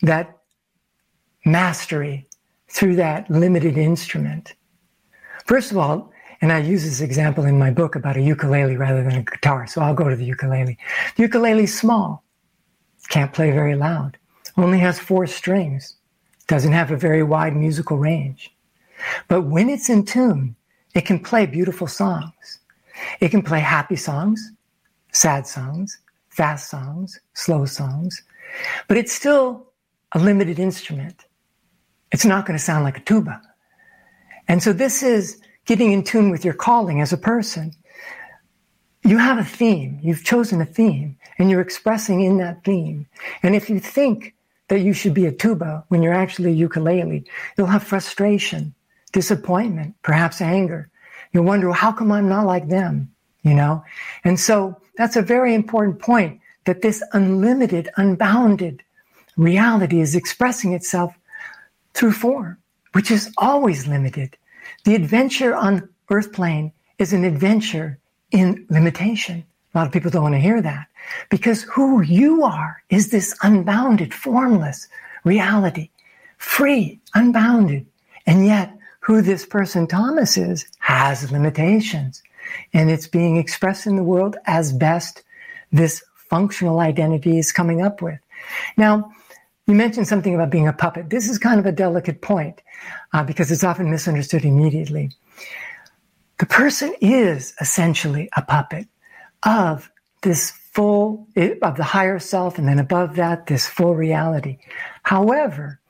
that 0.02 0.38
mastery 1.44 2.26
through 2.68 2.96
that 2.96 3.30
limited 3.30 3.78
instrument. 3.78 4.54
First 5.44 5.70
of 5.70 5.76
all, 5.76 6.12
and 6.40 6.52
I 6.52 6.58
use 6.58 6.84
this 6.84 7.00
example 7.00 7.44
in 7.44 7.58
my 7.58 7.70
book 7.70 7.94
about 7.94 8.16
a 8.16 8.20
ukulele 8.20 8.76
rather 8.76 9.02
than 9.02 9.14
a 9.14 9.22
guitar. 9.22 9.66
So 9.66 9.80
I'll 9.80 9.94
go 9.94 10.08
to 10.08 10.16
the 10.16 10.24
ukulele. 10.24 10.76
The 11.16 11.22
ukulele's 11.22 11.78
small, 11.78 12.24
can't 13.08 13.32
play 13.32 13.50
very 13.52 13.74
loud, 13.76 14.18
only 14.56 14.78
has 14.80 14.98
four 14.98 15.26
strings, 15.26 15.96
doesn't 16.46 16.72
have 16.72 16.90
a 16.90 16.96
very 16.96 17.22
wide 17.22 17.56
musical 17.56 17.96
range. 17.96 18.54
But 19.28 19.42
when 19.42 19.68
it's 19.68 19.88
in 19.88 20.04
tune, 20.04 20.56
it 20.94 21.02
can 21.02 21.20
play 21.20 21.46
beautiful 21.46 21.86
songs. 21.86 22.60
It 23.20 23.28
can 23.28 23.42
play 23.42 23.60
happy 23.60 23.96
songs, 23.96 24.52
sad 25.12 25.46
songs, 25.46 25.98
fast 26.36 26.68
songs, 26.68 27.18
slow 27.32 27.64
songs, 27.64 28.22
but 28.88 28.98
it's 28.98 29.12
still 29.12 29.72
a 30.12 30.18
limited 30.18 30.58
instrument. 30.58 31.24
It's 32.12 32.26
not 32.26 32.46
going 32.46 32.58
to 32.58 32.64
sound 32.64 32.84
like 32.84 32.98
a 32.98 33.00
tuba 33.00 33.40
And 34.46 34.62
so 34.62 34.72
this 34.72 35.02
is 35.02 35.40
getting 35.64 35.92
in 35.92 36.04
tune 36.04 36.30
with 36.30 36.44
your 36.44 36.54
calling 36.54 37.00
as 37.00 37.12
a 37.12 37.16
person. 37.16 37.72
You 39.02 39.18
have 39.18 39.38
a 39.38 39.44
theme, 39.44 39.98
you've 40.02 40.24
chosen 40.24 40.60
a 40.60 40.66
theme, 40.66 41.16
and 41.38 41.50
you're 41.50 41.60
expressing 41.60 42.22
in 42.22 42.36
that 42.38 42.64
theme. 42.64 43.06
And 43.42 43.56
if 43.56 43.70
you 43.70 43.80
think 43.80 44.34
that 44.68 44.80
you 44.80 44.92
should 44.92 45.14
be 45.14 45.26
a 45.26 45.32
tuba 45.32 45.84
when 45.88 46.02
you're 46.02 46.12
actually 46.12 46.50
a 46.50 46.54
ukulele, 46.54 47.24
you'll 47.56 47.66
have 47.68 47.82
frustration, 47.82 48.74
disappointment, 49.12 49.94
perhaps 50.02 50.40
anger. 50.40 50.90
You'll 51.32 51.44
wonder, 51.44 51.68
well, 51.68 51.74
how 51.74 51.92
come 51.92 52.12
I'm 52.12 52.28
not 52.28 52.46
like 52.46 52.68
them? 52.68 53.10
You 53.42 53.54
know? 53.54 53.84
And 54.24 54.38
so 54.38 54.80
that's 54.96 55.16
a 55.16 55.22
very 55.22 55.54
important 55.54 55.98
point 55.98 56.40
that 56.64 56.82
this 56.82 57.02
unlimited, 57.12 57.88
unbounded 57.96 58.82
reality 59.36 60.00
is 60.00 60.14
expressing 60.14 60.72
itself 60.72 61.14
through 61.94 62.12
form, 62.12 62.58
which 62.92 63.10
is 63.10 63.32
always 63.38 63.86
limited. 63.86 64.36
The 64.84 64.94
adventure 64.94 65.54
on 65.54 65.88
earth 66.10 66.32
plane 66.32 66.72
is 66.98 67.12
an 67.12 67.24
adventure 67.24 67.98
in 68.30 68.66
limitation. 68.70 69.44
A 69.74 69.78
lot 69.78 69.86
of 69.86 69.92
people 69.92 70.10
don't 70.10 70.22
want 70.22 70.34
to 70.34 70.40
hear 70.40 70.62
that 70.62 70.86
because 71.28 71.62
who 71.62 72.00
you 72.00 72.44
are 72.44 72.82
is 72.88 73.10
this 73.10 73.36
unbounded, 73.42 74.14
formless 74.14 74.88
reality, 75.24 75.90
free, 76.38 77.00
unbounded. 77.14 77.86
And 78.26 78.46
yet 78.46 78.72
who 79.00 79.22
this 79.22 79.44
person 79.46 79.86
Thomas 79.86 80.36
is 80.36 80.66
has 80.78 81.30
limitations 81.30 82.22
and 82.72 82.90
it's 82.90 83.06
being 83.06 83.36
expressed 83.36 83.86
in 83.86 83.96
the 83.96 84.02
world 84.02 84.36
as 84.46 84.72
best 84.72 85.22
this 85.72 86.02
functional 86.14 86.80
identity 86.80 87.38
is 87.38 87.52
coming 87.52 87.82
up 87.82 88.02
with. 88.02 88.18
Now, 88.76 89.10
you 89.66 89.74
mentioned 89.74 90.06
something 90.06 90.34
about 90.34 90.50
being 90.50 90.68
a 90.68 90.72
puppet. 90.72 91.10
This 91.10 91.28
is 91.28 91.38
kind 91.38 91.58
of 91.58 91.66
a 91.66 91.72
delicate 91.72 92.22
point 92.22 92.62
uh, 93.12 93.24
because 93.24 93.50
it's 93.50 93.64
often 93.64 93.90
misunderstood 93.90 94.44
immediately. 94.44 95.10
The 96.38 96.46
person 96.46 96.94
is 97.00 97.54
essentially 97.60 98.28
a 98.36 98.42
puppet 98.42 98.86
of 99.42 99.90
this 100.22 100.50
full, 100.50 101.26
of 101.62 101.76
the 101.76 101.84
higher 101.84 102.18
self, 102.18 102.58
and 102.58 102.68
then 102.68 102.78
above 102.78 103.16
that, 103.16 103.46
this 103.46 103.66
full 103.66 103.94
reality. 103.94 104.58
However, 105.02 105.80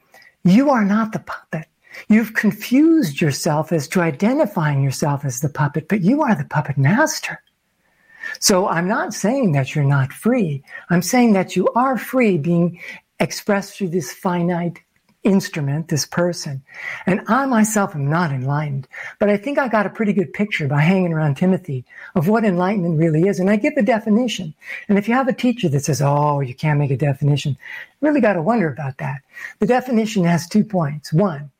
you 0.44 0.70
are 0.70 0.84
not 0.84 1.12
the 1.12 1.18
puppet. 1.18 1.66
You've 2.08 2.34
confused 2.34 3.20
yourself 3.20 3.72
as 3.72 3.88
to 3.88 4.00
identifying 4.00 4.82
yourself 4.82 5.24
as 5.24 5.40
the 5.40 5.48
puppet, 5.48 5.88
but 5.88 6.02
you 6.02 6.22
are 6.22 6.34
the 6.34 6.44
puppet 6.44 6.78
master. 6.78 7.42
So 8.40 8.68
I'm 8.68 8.88
not 8.88 9.14
saying 9.14 9.52
that 9.52 9.74
you're 9.74 9.84
not 9.84 10.12
free. 10.12 10.62
I'm 10.90 11.02
saying 11.02 11.32
that 11.34 11.56
you 11.56 11.68
are 11.74 11.96
free 11.96 12.38
being 12.38 12.80
expressed 13.20 13.76
through 13.76 13.90
this 13.90 14.12
finite 14.12 14.80
instrument, 15.26 15.88
this 15.88 16.06
person. 16.06 16.62
And 17.06 17.20
I 17.26 17.46
myself 17.46 17.94
am 17.94 18.08
not 18.08 18.30
enlightened, 18.30 18.86
but 19.18 19.28
I 19.28 19.36
think 19.36 19.58
I 19.58 19.68
got 19.68 19.86
a 19.86 19.90
pretty 19.90 20.12
good 20.12 20.32
picture 20.32 20.68
by 20.68 20.80
hanging 20.80 21.12
around 21.12 21.36
Timothy 21.36 21.84
of 22.14 22.28
what 22.28 22.44
enlightenment 22.44 22.98
really 22.98 23.26
is. 23.26 23.40
And 23.40 23.50
I 23.50 23.56
give 23.56 23.74
the 23.74 23.82
definition. 23.82 24.54
And 24.88 24.98
if 24.98 25.08
you 25.08 25.14
have 25.14 25.28
a 25.28 25.32
teacher 25.32 25.68
that 25.68 25.84
says, 25.84 26.00
oh, 26.00 26.40
you 26.40 26.54
can't 26.54 26.78
make 26.78 26.92
a 26.92 26.96
definition, 26.96 27.58
really 28.00 28.20
got 28.20 28.34
to 28.34 28.42
wonder 28.42 28.68
about 28.68 28.98
that. 28.98 29.22
The 29.58 29.66
definition 29.66 30.24
has 30.24 30.46
two 30.46 30.62
points. 30.64 31.12
One, 31.12 31.50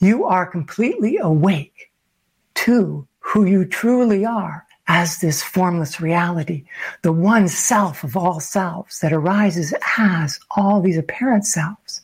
you 0.00 0.24
are 0.24 0.46
completely 0.46 1.18
awake 1.18 1.90
to 2.54 3.06
who 3.18 3.44
you 3.44 3.64
truly 3.64 4.24
are 4.24 4.66
as 4.88 5.18
this 5.18 5.42
formless 5.42 6.00
reality, 6.00 6.64
the 7.02 7.12
one 7.12 7.48
self 7.48 8.04
of 8.04 8.16
all 8.16 8.40
selves 8.40 9.00
that 9.00 9.12
arises 9.12 9.74
as 9.98 10.38
all 10.56 10.80
these 10.80 10.96
apparent 10.96 11.44
selves. 11.44 12.00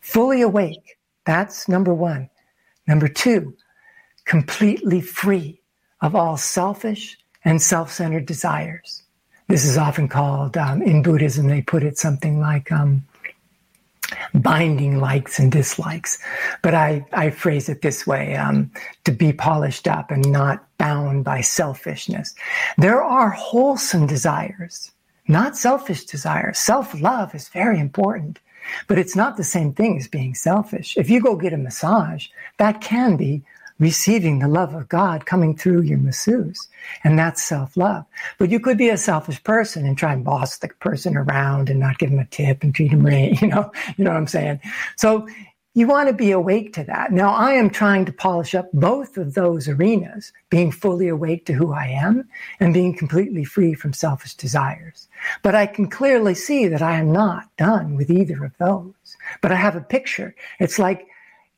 Fully 0.00 0.40
awake. 0.40 0.96
That's 1.24 1.68
number 1.68 1.92
one. 1.92 2.30
Number 2.86 3.08
two, 3.08 3.54
completely 4.24 5.00
free 5.00 5.60
of 6.00 6.14
all 6.14 6.36
selfish 6.36 7.18
and 7.44 7.60
self 7.60 7.92
centered 7.92 8.26
desires. 8.26 9.02
This 9.48 9.64
is 9.64 9.78
often 9.78 10.08
called, 10.08 10.56
um, 10.56 10.82
in 10.82 11.02
Buddhism, 11.02 11.46
they 11.46 11.62
put 11.62 11.84
it 11.84 11.98
something 11.98 12.40
like 12.40 12.72
um, 12.72 13.05
binding 14.34 14.98
likes 14.98 15.38
and 15.38 15.50
dislikes. 15.50 16.18
But 16.62 16.74
I, 16.74 17.04
I 17.12 17.30
phrase 17.30 17.68
it 17.68 17.82
this 17.82 18.06
way 18.06 18.36
um, 18.36 18.70
to 19.04 19.12
be 19.12 19.32
polished 19.32 19.88
up 19.88 20.10
and 20.10 20.30
not 20.30 20.66
bound 20.78 21.24
by 21.24 21.40
selfishness. 21.40 22.34
There 22.78 23.02
are 23.02 23.30
wholesome 23.30 24.06
desires, 24.06 24.92
not 25.28 25.56
selfish 25.56 26.04
desires. 26.04 26.58
Self 26.58 26.98
love 27.00 27.34
is 27.34 27.48
very 27.48 27.78
important, 27.80 28.38
but 28.88 28.98
it's 28.98 29.16
not 29.16 29.36
the 29.36 29.44
same 29.44 29.72
thing 29.72 29.98
as 29.98 30.08
being 30.08 30.34
selfish. 30.34 30.96
If 30.96 31.10
you 31.10 31.20
go 31.20 31.36
get 31.36 31.52
a 31.52 31.58
massage, 31.58 32.28
that 32.58 32.80
can 32.80 33.16
be 33.16 33.42
receiving 33.78 34.38
the 34.38 34.48
love 34.48 34.74
of 34.74 34.88
God 34.88 35.26
coming 35.26 35.56
through 35.56 35.82
your 35.82 35.98
masseuse. 35.98 36.68
And 37.04 37.18
that's 37.18 37.42
self 37.42 37.76
love. 37.76 38.04
But 38.38 38.50
you 38.50 38.60
could 38.60 38.78
be 38.78 38.88
a 38.88 38.96
selfish 38.96 39.42
person 39.44 39.86
and 39.86 39.96
try 39.96 40.12
and 40.12 40.24
boss 40.24 40.58
the 40.58 40.68
person 40.68 41.16
around 41.16 41.68
and 41.68 41.80
not 41.80 41.98
give 41.98 42.10
them 42.10 42.18
a 42.18 42.26
tip 42.26 42.62
and 42.62 42.74
treat 42.74 42.90
them 42.90 43.04
right. 43.04 43.40
You 43.46 43.48
know, 43.48 43.70
you 43.96 44.04
know 44.04 44.10
what 44.10 44.16
I'm 44.16 44.26
saying? 44.26 44.60
So 44.96 45.28
you 45.76 45.86
want 45.86 46.08
to 46.08 46.14
be 46.14 46.30
awake 46.30 46.72
to 46.72 46.84
that. 46.84 47.12
Now 47.12 47.34
I 47.34 47.52
am 47.52 47.68
trying 47.68 48.06
to 48.06 48.12
polish 48.12 48.54
up 48.54 48.70
both 48.72 49.18
of 49.18 49.34
those 49.34 49.68
arenas, 49.68 50.32
being 50.48 50.72
fully 50.72 51.06
awake 51.06 51.44
to 51.46 51.52
who 51.52 51.70
I 51.74 51.88
am 51.88 52.26
and 52.60 52.72
being 52.72 52.96
completely 52.96 53.44
free 53.44 53.74
from 53.74 53.92
selfish 53.92 54.34
desires. 54.34 55.06
But 55.42 55.54
I 55.54 55.66
can 55.66 55.90
clearly 55.90 56.34
see 56.34 56.66
that 56.66 56.80
I 56.80 56.98
am 56.98 57.12
not 57.12 57.54
done 57.58 57.94
with 57.94 58.10
either 58.10 58.42
of 58.42 58.56
those. 58.58 58.94
But 59.42 59.52
I 59.52 59.56
have 59.56 59.76
a 59.76 59.82
picture. 59.82 60.34
It's 60.58 60.78
like 60.78 61.08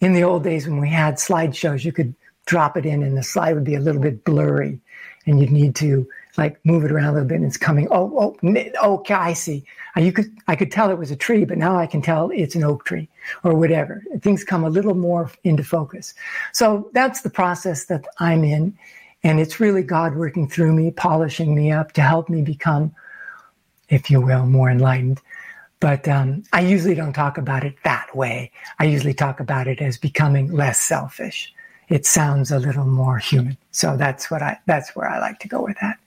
in 0.01 0.13
the 0.13 0.23
old 0.23 0.45
days 0.45 0.67
when 0.69 0.81
we 0.81 0.89
had 0.89 1.15
slideshows, 1.17 1.85
you 1.85 1.93
could 1.93 2.15
drop 2.47 2.77
it 2.77 2.87
in 2.87 3.03
and 3.03 3.17
the 3.17 3.23
slide 3.23 3.55
would 3.55 3.65
be 3.65 3.75
a 3.75 3.81
little 3.81 4.01
bit 4.01 4.25
blurry 4.25 4.81
and 5.27 5.41
you'd 5.41 5.51
need 5.51 5.75
to 5.77 6.09
like 6.39 6.65
move 6.65 6.85
it 6.85 6.93
around 6.93 7.09
a 7.09 7.13
little 7.13 7.29
bit 7.29 7.37
and 7.37 7.45
it's 7.45 7.57
coming. 7.57 7.89
Oh, 7.91 8.37
oh, 8.43 8.95
okay, 8.95 9.15
I 9.15 9.33
see. 9.33 9.65
Uh, 9.97 10.01
you 10.01 10.13
could, 10.13 10.27
I 10.47 10.57
could 10.57 10.71
tell 10.71 10.91
it 10.91 10.99
was 10.99 11.11
a 11.11 11.17
tree, 11.17 11.45
but 11.45 11.59
now 11.59 11.77
I 11.77 11.87
can 11.87 12.01
tell 12.01 12.31
it's 12.31 12.55
an 12.55 12.65
oak 12.65 12.85
tree 12.85 13.09
or 13.43 13.55
whatever. 13.55 14.03
Things 14.21 14.45
come 14.45 14.65
a 14.65 14.71
little 14.71 14.95
more 14.95 15.31
into 15.45 15.65
focus. 15.65 16.15
So 16.53 16.91
that's 16.95 17.23
the 17.23 17.31
process 17.31 17.87
that 17.87 18.07
I'm 18.19 18.45
in. 18.45 18.79
And 19.25 19.41
it's 19.41 19.59
really 19.59 19.83
God 19.83 20.15
working 20.15 20.49
through 20.49 20.73
me, 20.73 20.93
polishing 20.93 21.55
me 21.55 21.73
up 21.73 21.93
to 21.93 22.03
help 22.03 22.29
me 22.29 22.41
become, 22.41 22.95
if 23.89 24.11
you 24.11 24.21
will, 24.21 24.47
more 24.47 24.71
enlightened. 24.71 25.21
But 25.81 26.09
um, 26.09 26.43
I 26.53 26.61
usually 26.61 26.95
don't 26.95 27.13
talk 27.13 27.39
about 27.39 27.65
it 27.65 27.77
that 27.85 28.15
way. 28.15 28.51
I 28.79 28.85
usually 28.85 29.15
talk 29.15 29.39
about 29.39 29.69
it 29.69 29.81
as 29.81 29.97
becoming 29.97 30.53
less 30.53 30.81
selfish. 30.81 31.53
It 31.89 32.05
sounds 32.05 32.51
a 32.51 32.59
little 32.59 32.85
more 32.85 33.19
human. 33.19 33.57
So 33.71 33.97
that's 33.97 34.31
what 34.31 34.43
I. 34.43 34.59
That's 34.67 34.95
where 34.97 35.09
I 35.09 35.21
like 35.21 35.39
to 35.41 35.49
go 35.49 35.63
with 35.63 35.77
that. 35.81 35.99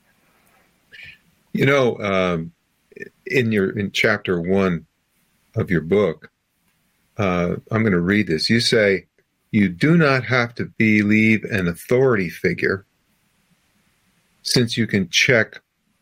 You 1.52 1.66
know, 1.66 1.98
um, 1.98 2.52
in 3.26 3.50
your 3.50 3.76
in 3.78 3.90
chapter 3.90 4.40
one 4.40 4.86
of 5.56 5.70
your 5.70 5.80
book, 5.80 6.30
uh, 7.16 7.56
I'm 7.70 7.82
going 7.82 7.92
to 7.92 8.00
read 8.00 8.26
this. 8.26 8.48
You 8.48 8.60
say 8.60 9.06
you 9.50 9.68
do 9.68 9.96
not 9.96 10.24
have 10.24 10.54
to 10.56 10.66
believe 10.76 11.44
an 11.44 11.68
authority 11.68 12.30
figure, 12.30 12.86
since 14.42 14.76
you 14.76 14.86
can 14.86 15.08
check 15.08 15.60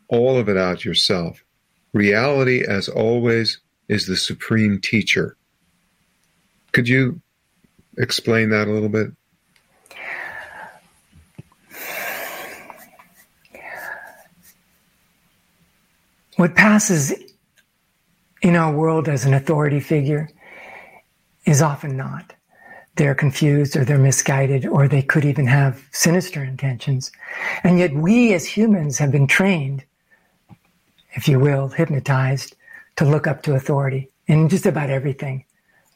all 0.09 0.37
of 0.37 0.49
it 0.49 0.57
out 0.57 0.85
yourself. 0.85 1.45
Reality, 1.93 2.65
as 2.65 2.89
always, 2.89 3.61
is 3.89 4.07
the 4.07 4.17
supreme 4.17 4.81
teacher. 4.81 5.37
Could 6.73 6.89
you 6.89 7.21
explain 7.99 8.51
that 8.51 8.69
a 8.69 8.71
little 8.71 8.89
bit? 8.89 9.09
What 16.37 16.55
passes 16.55 17.13
in 18.41 18.57
our 18.57 18.73
world 18.73 19.09
as 19.09 19.25
an 19.25 19.35
authority 19.35 19.81
figure 19.81 20.31
is 21.45 21.61
often 21.61 21.97
not. 21.97 22.33
They're 22.97 23.15
confused 23.15 23.77
or 23.77 23.85
they're 23.85 23.99
misguided 23.99 24.67
or 24.67 24.89
they 24.89 25.03
could 25.03 25.25
even 25.25 25.47
have 25.47 25.87
sinister 25.93 26.43
intentions. 26.43 27.13
And 27.63 27.79
yet 27.79 27.93
we 27.95 28.33
as 28.35 28.47
humans 28.47 28.99
have 28.99 29.11
been 29.11 29.27
trained 29.27 29.85
if 31.13 31.29
you 31.29 31.39
will, 31.39 31.69
hypnotized 31.69 32.57
to 32.97 33.05
look 33.05 33.27
up 33.27 33.43
to 33.43 33.55
authority 33.55 34.11
in 34.27 34.49
just 34.49 34.67
about 34.67 34.91
everything. 34.91 35.45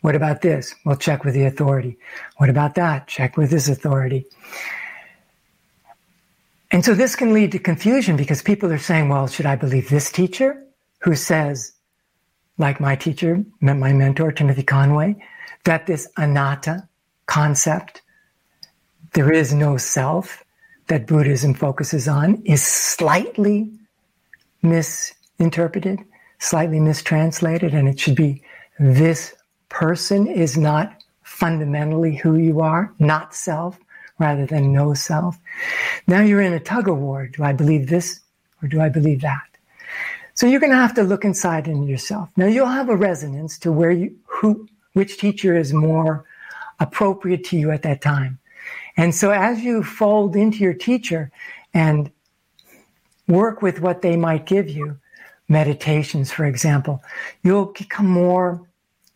What 0.00 0.14
about 0.14 0.42
this? 0.42 0.74
We'll 0.84 0.96
check 0.96 1.24
with 1.24 1.34
the 1.34 1.44
authority. 1.44 1.96
What 2.36 2.50
about 2.50 2.74
that? 2.74 3.06
Check 3.06 3.36
with 3.36 3.50
this 3.50 3.68
authority. 3.68 4.26
And 6.70 6.84
so 6.84 6.94
this 6.94 7.14
can 7.14 7.32
lead 7.32 7.52
to 7.52 7.58
confusion 7.58 8.16
because 8.16 8.42
people 8.42 8.72
are 8.72 8.78
saying, 8.78 9.08
well, 9.08 9.28
should 9.28 9.46
I 9.46 9.56
believe 9.56 9.88
this 9.88 10.10
teacher 10.10 10.62
who 10.98 11.14
says, 11.14 11.72
like 12.58 12.80
my 12.80 12.96
teacher, 12.96 13.44
my 13.60 13.92
mentor, 13.92 14.32
Timothy 14.32 14.62
Conway, 14.62 15.16
that 15.64 15.86
this 15.86 16.08
anatta 16.16 16.88
concept, 17.26 18.02
there 19.12 19.32
is 19.32 19.54
no 19.54 19.76
self 19.76 20.44
that 20.88 21.06
Buddhism 21.06 21.54
focuses 21.54 22.08
on, 22.08 22.42
is 22.44 22.62
slightly 22.62 23.70
misinterpreted, 24.64 26.00
slightly 26.38 26.80
mistranslated, 26.80 27.74
and 27.74 27.88
it 27.88 28.00
should 28.00 28.16
be 28.16 28.42
this 28.78 29.34
person 29.68 30.26
is 30.26 30.56
not 30.56 31.02
fundamentally 31.22 32.16
who 32.16 32.36
you 32.36 32.60
are, 32.60 32.92
not 32.98 33.34
self, 33.34 33.78
rather 34.18 34.46
than 34.46 34.72
no 34.72 34.94
self. 34.94 35.38
Now 36.06 36.20
you're 36.20 36.40
in 36.40 36.52
a 36.52 36.60
tug 36.60 36.88
of 36.88 36.98
war. 36.98 37.26
Do 37.26 37.42
I 37.42 37.52
believe 37.52 37.88
this 37.88 38.20
or 38.62 38.68
do 38.68 38.80
I 38.80 38.88
believe 38.88 39.20
that? 39.22 39.42
So 40.34 40.46
you're 40.46 40.60
going 40.60 40.72
to 40.72 40.76
have 40.76 40.94
to 40.94 41.02
look 41.02 41.24
inside 41.24 41.68
in 41.68 41.86
yourself. 41.86 42.28
Now 42.36 42.46
you'll 42.46 42.66
have 42.66 42.88
a 42.88 42.96
resonance 42.96 43.58
to 43.60 43.72
where 43.72 43.92
you, 43.92 44.16
who, 44.26 44.68
which 44.92 45.18
teacher 45.18 45.56
is 45.56 45.72
more 45.72 46.24
appropriate 46.80 47.44
to 47.44 47.56
you 47.56 47.70
at 47.70 47.82
that 47.82 48.00
time. 48.00 48.38
And 48.96 49.14
so 49.14 49.30
as 49.30 49.60
you 49.60 49.82
fold 49.82 50.36
into 50.36 50.58
your 50.58 50.74
teacher 50.74 51.30
and 51.72 52.10
work 53.28 53.62
with 53.62 53.80
what 53.80 54.02
they 54.02 54.16
might 54.16 54.46
give 54.46 54.68
you, 54.68 54.98
meditations, 55.48 56.30
for 56.32 56.44
example, 56.44 57.02
you'll 57.42 57.66
become 57.66 58.06
more 58.06 58.66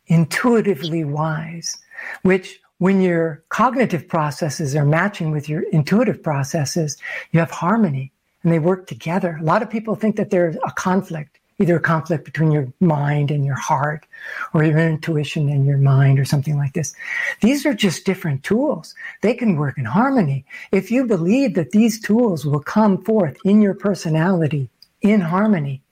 intuitively 0.07 1.05
wise, 1.05 1.79
which 2.23 2.61
when 2.79 3.01
your 3.01 3.42
cognitive 3.49 4.07
processes 4.09 4.75
are 4.77 4.85
matching 4.85 5.31
with 5.31 5.49
your 5.49 5.62
intuitive 5.71 6.23
processes, 6.23 6.97
you 7.33 7.40
have 7.40 7.51
harmony 7.51 8.12
and 8.42 8.53
they 8.53 8.59
work 8.59 8.87
together. 8.87 9.37
A 9.40 9.44
lot 9.44 9.62
of 9.62 9.71
people 9.71 9.94
think 9.94 10.16
that 10.16 10.31
there's 10.31 10.57
a 10.64 10.71
conflict, 10.73 11.40
either 11.59 11.77
a 11.77 11.81
conflict 11.81 12.25
between 12.25 12.53
your 12.53 12.73
mind 12.81 13.31
and 13.31 13.44
your 13.44 13.57
heart 13.57 14.07
or 14.55 14.62
your 14.62 14.79
intuition 14.79 15.49
and 15.49 15.66
your 15.66 15.79
mind 15.79 16.18
or 16.18 16.25
something 16.25 16.57
like 16.57 16.73
this. 16.73 16.94
These 17.40 17.66
are 17.66 17.75
just 17.75 18.05
different 18.05 18.44
tools. 18.44 18.94
They 19.23 19.35
can 19.35 19.57
work 19.57 19.77
in 19.77 19.85
harmony. 19.85 20.44
If 20.71 20.90
you 20.90 21.07
believe 21.07 21.55
that 21.55 21.71
these 21.71 22.01
tools 22.01 22.47
will 22.47 22.61
come 22.61 23.03
forth 23.03 23.37
in 23.44 23.61
your 23.61 23.75
personality 23.75 24.68
in 25.01 25.21
harmony 25.21 25.83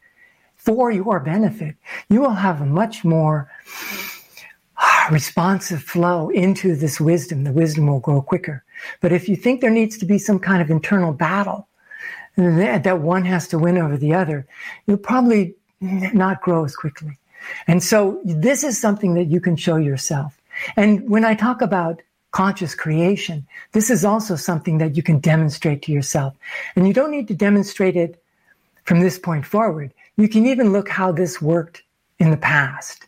for 0.54 0.90
your 0.90 1.20
benefit, 1.20 1.76
you 2.08 2.20
will 2.20 2.34
have 2.34 2.60
a 2.60 2.66
much 2.66 3.04
more 3.04 3.50
ah, 4.78 5.08
responsive 5.10 5.82
flow 5.82 6.28
into 6.30 6.76
this 6.76 7.00
wisdom, 7.00 7.44
the 7.44 7.52
wisdom 7.52 7.86
will 7.86 8.00
grow 8.00 8.22
quicker. 8.22 8.64
But 9.00 9.12
if 9.12 9.28
you 9.28 9.36
think 9.36 9.60
there 9.60 9.70
needs 9.70 9.98
to 9.98 10.06
be 10.06 10.18
some 10.18 10.38
kind 10.38 10.62
of 10.62 10.70
internal 10.70 11.12
battle, 11.12 11.68
that 12.36 13.00
one 13.00 13.24
has 13.24 13.48
to 13.48 13.58
win 13.58 13.78
over 13.78 13.96
the 13.96 14.14
other, 14.14 14.46
you'll 14.86 14.98
probably 14.98 15.54
not 15.80 16.42
grow 16.42 16.64
as 16.64 16.76
quickly. 16.76 17.18
And 17.66 17.82
so 17.82 18.20
this 18.24 18.64
is 18.64 18.78
something 18.78 19.14
that 19.14 19.26
you 19.26 19.40
can 19.40 19.56
show 19.56 19.76
yourself. 19.76 20.40
And 20.76 21.08
when 21.08 21.24
I 21.24 21.34
talk 21.34 21.62
about 21.62 22.02
conscious 22.32 22.74
creation, 22.74 23.46
this 23.72 23.88
is 23.90 24.04
also 24.04 24.36
something 24.36 24.78
that 24.78 24.96
you 24.96 25.02
can 25.02 25.18
demonstrate 25.20 25.82
to 25.82 25.92
yourself. 25.92 26.34
And 26.74 26.86
you 26.86 26.92
don't 26.92 27.10
need 27.10 27.28
to 27.28 27.34
demonstrate 27.34 27.96
it 27.96 28.22
from 28.84 29.00
this 29.00 29.18
point 29.18 29.46
forward. 29.46 29.92
You 30.16 30.28
can 30.28 30.46
even 30.46 30.72
look 30.72 30.88
how 30.88 31.12
this 31.12 31.40
worked 31.40 31.82
in 32.18 32.30
the 32.30 32.36
past. 32.36 33.06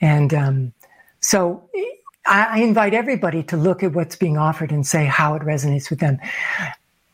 And 0.00 0.34
um, 0.34 0.72
so 1.20 1.68
I, 2.26 2.60
invite 2.60 2.94
everybody 2.94 3.42
to 3.44 3.56
look 3.56 3.82
at 3.82 3.92
what's 3.92 4.16
being 4.16 4.36
offered 4.36 4.72
and 4.72 4.86
say 4.86 5.04
how 5.06 5.34
it 5.34 5.42
resonates 5.42 5.90
with 5.90 6.00
them. 6.00 6.18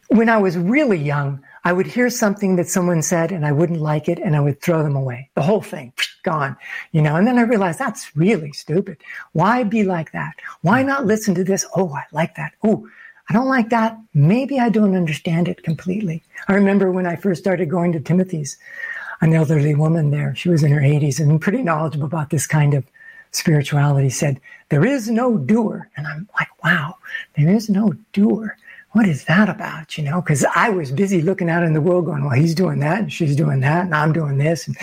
When 0.09 0.29
I 0.29 0.39
was 0.39 0.57
really 0.57 0.99
young, 0.99 1.43
I 1.65 1.73
would 1.73 1.87
hear 1.87 2.09
something 2.09 2.57
that 2.57 2.69
someone 2.69 3.03
said 3.03 3.31
and 3.31 3.45
I 3.45 3.53
wouldn't 3.53 3.81
like 3.81 4.09
it 4.09 4.19
and 4.19 4.35
I 4.35 4.41
would 4.41 4.61
throw 4.61 4.83
them 4.83 4.97
away. 4.97 5.29
The 5.35 5.43
whole 5.43 5.61
thing, 5.61 5.93
gone, 6.23 6.57
you 6.93 7.03
know, 7.03 7.17
and 7.17 7.27
then 7.27 7.39
I 7.39 7.43
realized 7.43 7.79
that's 7.79 8.17
really 8.17 8.53
stupid. 8.53 8.99
Why 9.33 9.65
be 9.65 9.85
like 9.85 10.13
that? 10.13 10.35
Why 10.63 10.83
not 10.83 11.07
listen 11.07 11.35
to 11.35 11.45
this? 11.45 11.67
Oh, 11.77 11.93
I 11.93 12.05
like 12.13 12.35
that. 12.37 12.53
Oh, 12.63 12.89
I 13.29 13.35
don't 13.35 13.49
like 13.49 13.69
that. 13.69 13.99
Maybe 14.15 14.59
I 14.59 14.71
don't 14.71 14.97
understand 14.97 15.49
it 15.49 15.63
completely. 15.63 16.23
I 16.49 16.55
remember 16.55 16.91
when 16.91 17.07
I 17.07 17.17
first 17.17 17.43
started 17.43 17.69
going 17.69 17.93
to 17.93 18.01
Timothy's, 18.01 18.57
an 19.21 19.35
elderly 19.35 19.75
woman 19.75 20.11
there, 20.11 20.35
she 20.35 20.49
was 20.49 20.63
in 20.63 20.73
her 20.73 20.81
80s 20.81 21.21
and 21.21 21.41
pretty 21.41 21.63
knowledgeable 21.63 22.07
about 22.07 22.31
this 22.31 22.47
kind 22.47 22.73
of 22.73 22.85
spirituality 23.33 24.11
said, 24.11 24.41
There 24.69 24.87
is 24.87 25.11
no 25.11 25.37
doer. 25.39 25.91
And 25.97 26.07
I'm 26.07 26.29
like, 26.39 26.49
Wow, 26.65 26.97
there 27.37 27.49
is 27.51 27.69
no 27.69 27.95
doer. 28.13 28.57
What 28.93 29.07
is 29.07 29.25
that 29.25 29.49
about? 29.49 29.99
You 29.99 30.05
know, 30.05 30.21
because 30.21 30.45
I 30.55 30.71
was 30.71 30.91
busy 30.91 31.21
looking 31.21 31.51
out 31.51 31.63
in 31.63 31.75
the 31.75 31.81
world 31.81 32.07
going, 32.07 32.25
Well, 32.25 32.35
he's 32.35 32.55
doing 32.55 32.81
that 32.81 33.01
and 33.01 33.13
she's 33.13 33.37
doing 33.37 33.61
that 33.61 33.85
and 33.85 33.95
I'm 33.95 34.13
doing 34.13 34.39
this. 34.39 34.67
And, 34.67 34.77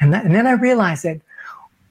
and, 0.00 0.12
that, 0.12 0.24
and 0.24 0.34
then 0.34 0.46
I 0.46 0.52
realized 0.52 1.04
that, 1.04 1.20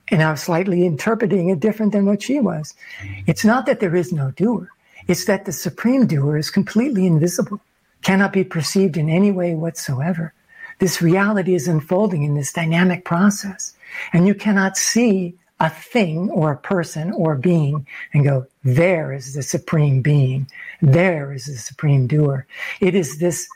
and 0.10 0.22
I 0.22 0.32
was 0.32 0.42
slightly 0.42 0.86
interpreting 0.86 1.50
it 1.50 1.60
different 1.60 1.94
than 1.94 2.06
what 2.06 2.22
she 2.22 2.40
was. 2.40 2.74
Mm-hmm. 3.02 3.22
It's 3.28 3.46
not 3.46 3.66
that 3.66 3.80
there 3.80 3.96
is 3.96 4.12
no 4.12 4.32
doer, 4.32 4.70
it's 5.08 5.26
that 5.26 5.46
the 5.46 5.52
supreme 5.52 6.06
doer 6.06 6.38
is 6.38 6.52
completely 6.52 7.06
invisible, 7.06 7.62
cannot 8.02 8.34
be 8.34 8.44
perceived 8.44 8.98
in 8.98 9.10
any 9.10 9.32
way 9.32 9.56
whatsoever. 9.56 10.34
This 10.80 11.02
reality 11.02 11.56
is 11.56 11.68
unfolding 11.68 12.24
in 12.24 12.36
this 12.36 12.52
dynamic 12.52 13.06
process, 13.06 13.74
and 14.12 14.28
you 14.28 14.36
cannot 14.36 14.76
see 14.76 15.36
a 15.60 15.70
thing 15.70 16.30
or 16.30 16.52
a 16.52 16.58
person 16.58 17.12
or 17.14 17.34
a 17.34 17.40
being 17.40 17.88
and 18.14 18.24
go, 18.24 18.46
there 18.64 19.14
is 19.14 19.34
the 19.34 19.44
supreme 19.44 20.02
being. 20.02 20.48
There 20.82 21.32
is 21.32 21.46
the 21.46 21.58
supreme 21.58 22.08
doer. 22.08 22.46
It 22.82 22.96
is 22.96 23.20
this 23.20 23.48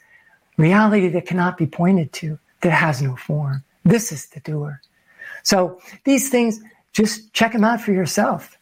reality 0.57 1.10
that 1.10 1.25
cannot 1.25 1.57
be 1.57 1.65
pointed 1.65 2.13
to, 2.13 2.39
that 2.62 2.71
has 2.71 3.01
no 3.01 3.15
form. 3.15 3.63
This 3.83 4.12
is 4.12 4.27
the 4.27 4.39
doer. 4.39 4.81
So 5.43 5.81
these 6.03 6.29
things, 6.29 6.60
just 6.93 7.33
check 7.33 7.53
them 7.53 7.63
out 7.63 7.81
for 7.81 7.91
yourself. 7.91 8.57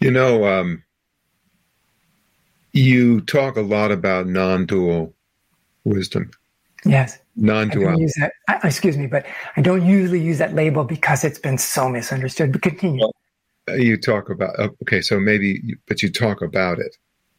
You 0.00 0.10
know, 0.10 0.44
um, 0.46 0.84
you 2.72 3.20
talk 3.22 3.56
a 3.56 3.62
lot 3.62 3.90
about 3.90 4.26
non 4.26 4.66
dual 4.66 5.14
wisdom. 5.84 6.30
Yes 6.84 7.18
non-duality. 7.36 8.06
That, 8.16 8.32
excuse 8.64 8.96
me, 8.96 9.06
but 9.06 9.26
I 9.56 9.60
don't 9.60 9.84
usually 9.84 10.20
use 10.20 10.38
that 10.38 10.54
label 10.54 10.84
because 10.84 11.24
it's 11.24 11.38
been 11.38 11.58
so 11.58 11.88
misunderstood. 11.88 12.52
But 12.52 12.62
continue. 12.62 13.00
Well, 13.00 13.14
uh, 13.68 13.74
you 13.74 13.96
talk 13.96 14.30
about 14.30 14.58
uh, 14.58 14.68
okay, 14.82 15.00
so 15.00 15.18
maybe, 15.18 15.76
but 15.86 16.02
you 16.02 16.10
talk 16.10 16.42
about 16.42 16.78
it. 16.78 16.96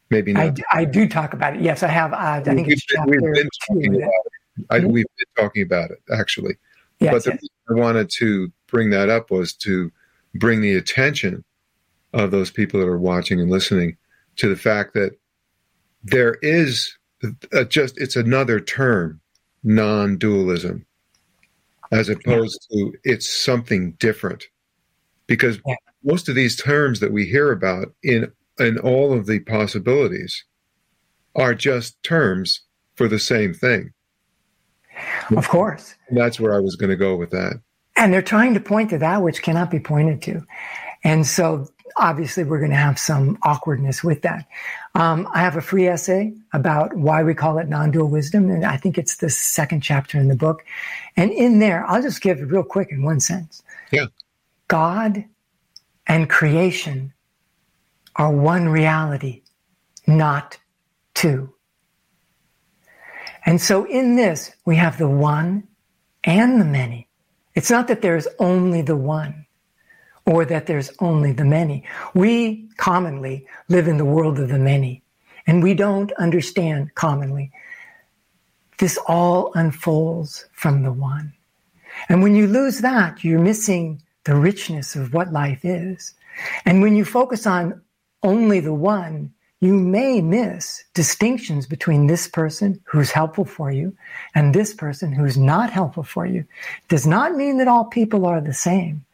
Maybe 0.10 0.34
not. 0.34 0.60
I, 0.72 0.82
I 0.82 0.86
do 0.86 1.08
talk 1.08 1.34
about 1.34 1.56
it. 1.56 1.62
Yes, 1.62 1.84
I 1.84 1.88
have. 1.88 2.14
Uh, 2.14 2.18
I 2.18 2.42
think 2.42 2.68
we've, 2.68 2.82
been, 2.94 3.06
we've 3.06 3.34
been 3.34 3.50
talking 3.68 3.96
about 3.96 4.10
it. 4.10 4.66
I, 4.70 4.80
mm-hmm. 4.80 4.88
We've 4.90 5.06
been 5.18 5.44
talking 5.44 5.64
about 5.64 5.92
it 5.92 6.02
actually. 6.12 6.56
Yes, 7.00 7.12
but 7.14 7.24
the 7.24 7.32
yes. 7.32 7.42
reason 7.42 7.50
I 7.70 7.74
wanted 7.74 8.10
to 8.18 8.52
bring 8.68 8.90
that 8.92 9.10
up 9.10 9.32
was 9.32 9.54
to 9.54 9.92
bring 10.34 10.62
the 10.62 10.76
attention 10.76 11.44
of 12.14 12.32
those 12.32 12.52
people 12.52 12.80
that 12.80 12.88
are 12.88 12.98
watching 12.98 13.42
and 13.42 13.50
listening 13.52 13.98
to 14.38 14.48
the 14.48 14.56
fact 14.56 14.94
that 14.94 15.18
there 16.04 16.36
is 16.42 16.98
a, 17.52 17.66
just 17.66 17.98
it's 17.98 18.16
another 18.16 18.60
term 18.60 19.20
non 19.66 20.18
dualism 20.18 20.86
as 21.92 22.08
opposed 22.10 22.68
yeah. 22.70 22.86
to 22.86 22.98
it's 23.04 23.32
something 23.32 23.92
different. 23.94 24.46
Because 25.28 25.60
yeah. 25.66 25.76
most 26.04 26.30
of 26.30 26.36
these 26.36 26.56
terms 26.56 27.00
that 27.00 27.12
we 27.12 27.26
hear 27.26 27.52
about 27.52 27.94
in 28.04 28.32
in 28.60 28.78
all 28.80 29.12
of 29.12 29.26
the 29.26 29.40
possibilities 29.40 30.46
are 31.36 31.54
just 31.54 32.02
terms 32.04 32.62
for 32.96 33.08
the 33.08 33.20
same 33.20 33.54
thing. 33.54 33.92
Of 35.36 35.50
course. 35.50 35.96
And 36.08 36.18
that's 36.18 36.40
where 36.40 36.56
I 36.56 36.60
was 36.60 36.78
going 36.78 36.90
to 36.90 36.96
go 36.96 37.18
with 37.18 37.32
that. 37.32 37.60
And 37.98 38.14
they're 38.14 38.22
trying 38.22 38.54
to 38.54 38.60
point 38.62 38.92
to 38.92 38.98
that 39.00 39.22
which 39.22 39.42
cannot 39.42 39.72
be 39.72 39.80
pointed 39.80 40.22
to. 40.24 40.42
And 41.04 41.28
so 41.28 41.68
obviously 41.98 42.44
we're 42.44 42.60
going 42.60 42.72
to 42.72 42.78
have 42.78 42.98
some 42.98 43.38
awkwardness 43.44 44.04
with 44.04 44.22
that. 44.22 44.46
Um, 44.96 45.28
I 45.34 45.40
have 45.40 45.58
a 45.58 45.62
free 45.62 45.88
essay 45.88 46.34
about 46.54 46.96
why 46.96 47.22
we 47.22 47.34
call 47.34 47.58
it 47.58 47.68
non-dual 47.68 48.08
wisdom, 48.08 48.50
and 48.50 48.64
I 48.66 48.78
think 48.78 48.98
it's 48.98 49.18
the 49.18 49.30
second 49.30 49.82
chapter 49.82 50.18
in 50.18 50.30
the 50.30 50.36
book. 50.36 50.64
And 51.18 51.32
in 51.32 51.60
there, 51.60 51.86
I'll 51.86 52.02
just 52.02 52.22
give 52.22 52.40
it 52.40 52.46
real 52.46 52.64
quick 52.64 52.92
in 52.92 53.04
one 53.04 53.20
sentence. 53.20 53.62
Yeah. 53.92 54.06
God 54.70 55.26
and 56.08 56.30
creation 56.30 57.14
are 58.16 58.32
one 58.32 58.70
reality, 58.70 59.42
not 60.08 60.58
two. 61.14 61.54
And 63.46 63.60
so 63.60 63.84
in 63.84 64.16
this, 64.16 64.56
we 64.64 64.78
have 64.78 64.98
the 64.98 65.10
one 65.10 65.68
and 66.24 66.60
the 66.60 66.66
many. 66.66 67.10
It's 67.54 67.70
not 67.70 67.90
that 67.90 68.02
there's 68.02 68.28
only 68.40 68.82
the 68.82 68.96
one 68.96 69.45
or 70.26 70.46
that 70.46 70.66
there's 70.66 70.92
only 71.00 71.32
the 71.32 71.46
many. 71.46 71.84
We 72.14 72.68
commonly 72.78 73.46
live 73.70 73.88
in 73.88 73.98
the 73.98 74.06
world 74.06 74.40
of 74.40 74.50
the 74.50 74.60
many, 74.60 75.04
and 75.46 75.62
we 75.62 75.74
don't 75.74 76.12
understand 76.14 76.96
commonly. 76.96 77.52
This 78.78 78.98
all 79.08 79.52
unfolds 79.54 80.46
from 80.52 80.84
the 80.84 80.92
one. 80.92 81.34
And 82.10 82.22
when 82.22 82.36
you 82.36 82.48
lose 82.48 82.80
that, 82.80 83.24
you're 83.24 83.40
missing 83.40 84.02
the 84.26 84.36
richness 84.36 84.96
of 84.96 85.14
what 85.14 85.32
life 85.32 85.64
is. 85.64 86.14
And 86.66 86.82
when 86.82 86.96
you 86.96 87.06
focus 87.06 87.48
on 87.48 87.82
only 88.24 88.60
the 88.60 88.74
one, 88.74 89.32
you 89.62 89.74
may 89.74 90.22
miss 90.22 90.84
distinctions 90.94 91.66
between 91.66 92.08
this 92.08 92.28
person 92.28 92.82
who's 92.86 93.12
helpful 93.12 93.46
for 93.46 93.72
you 93.72 93.96
and 94.34 94.54
this 94.54 94.74
person 94.74 95.14
who's 95.14 95.38
not 95.38 95.70
helpful 95.72 96.04
for 96.04 96.26
you. 96.26 96.46
Does 96.90 97.08
not 97.08 97.36
mean 97.36 97.58
that 97.58 97.68
all 97.68 97.86
people 97.86 98.26
are 98.26 98.42
the 98.42 98.54
same. 98.54 99.06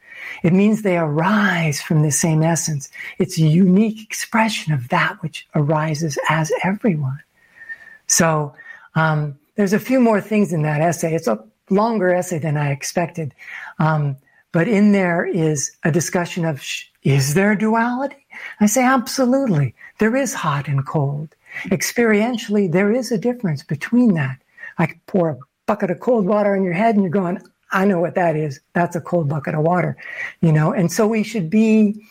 It 0.44 0.54
means 0.54 0.82
they 0.82 0.98
arise 0.98 1.82
from 1.82 2.02
the 2.02 2.12
same 2.12 2.44
essence. 2.44 2.90
It's 3.18 3.38
a 3.38 3.44
unique 3.44 4.02
expression 4.02 4.74
of 4.74 4.90
that 4.90 5.22
which 5.22 5.48
arises 5.56 6.18
as 6.30 6.52
everyone. 6.64 7.20
So 8.08 8.54
um, 8.96 9.38
there's 9.56 9.74
a 9.74 9.80
few 9.80 10.00
more 10.00 10.22
things 10.22 10.52
in 10.54 10.64
that 10.64 10.82
essay. 10.82 11.14
It's 11.14 11.28
a 11.28 11.44
longer 11.70 12.14
essay 12.14 12.40
than 12.40 12.58
I 12.58 12.72
expected. 12.72 13.34
Um, 13.80 14.18
but 14.52 14.68
in 14.68 14.92
there 14.92 15.26
is 15.26 15.72
a 15.84 15.92
discussion 15.92 16.46
of 16.46 16.64
is 17.04 17.34
there 17.34 17.56
duality? 17.56 18.28
I 18.60 18.68
say 18.68 18.84
absolutely. 18.84 19.74
There 20.00 20.16
is 20.16 20.34
hot 20.34 20.68
and 20.68 20.86
cold. 20.86 21.36
Experientially, 21.66 22.72
there 22.72 22.92
is 22.92 23.12
a 23.12 23.18
difference 23.18 23.64
between 23.64 24.14
that. 24.14 24.38
I 24.78 24.94
pour 25.08 25.30
a 25.30 25.38
bucket 25.66 25.92
of 25.92 26.00
cold 26.00 26.26
water 26.26 26.56
on 26.56 26.64
your 26.64 26.74
head 26.74 26.96
and 26.96 27.04
you're 27.04 27.12
going, 27.12 27.42
I 27.72 27.86
know 27.86 28.00
what 28.00 28.16
that 28.16 28.36
is. 28.36 28.60
That's 28.74 28.96
a 28.96 29.02
cold 29.02 29.30
bucket 29.30 29.56
of 29.56 29.62
water, 29.62 29.96
you 30.42 30.52
know? 30.52 30.74
And 30.74 30.92
so 30.92 31.08
we 31.08 31.24
should 31.24 31.50
be, 31.50 32.02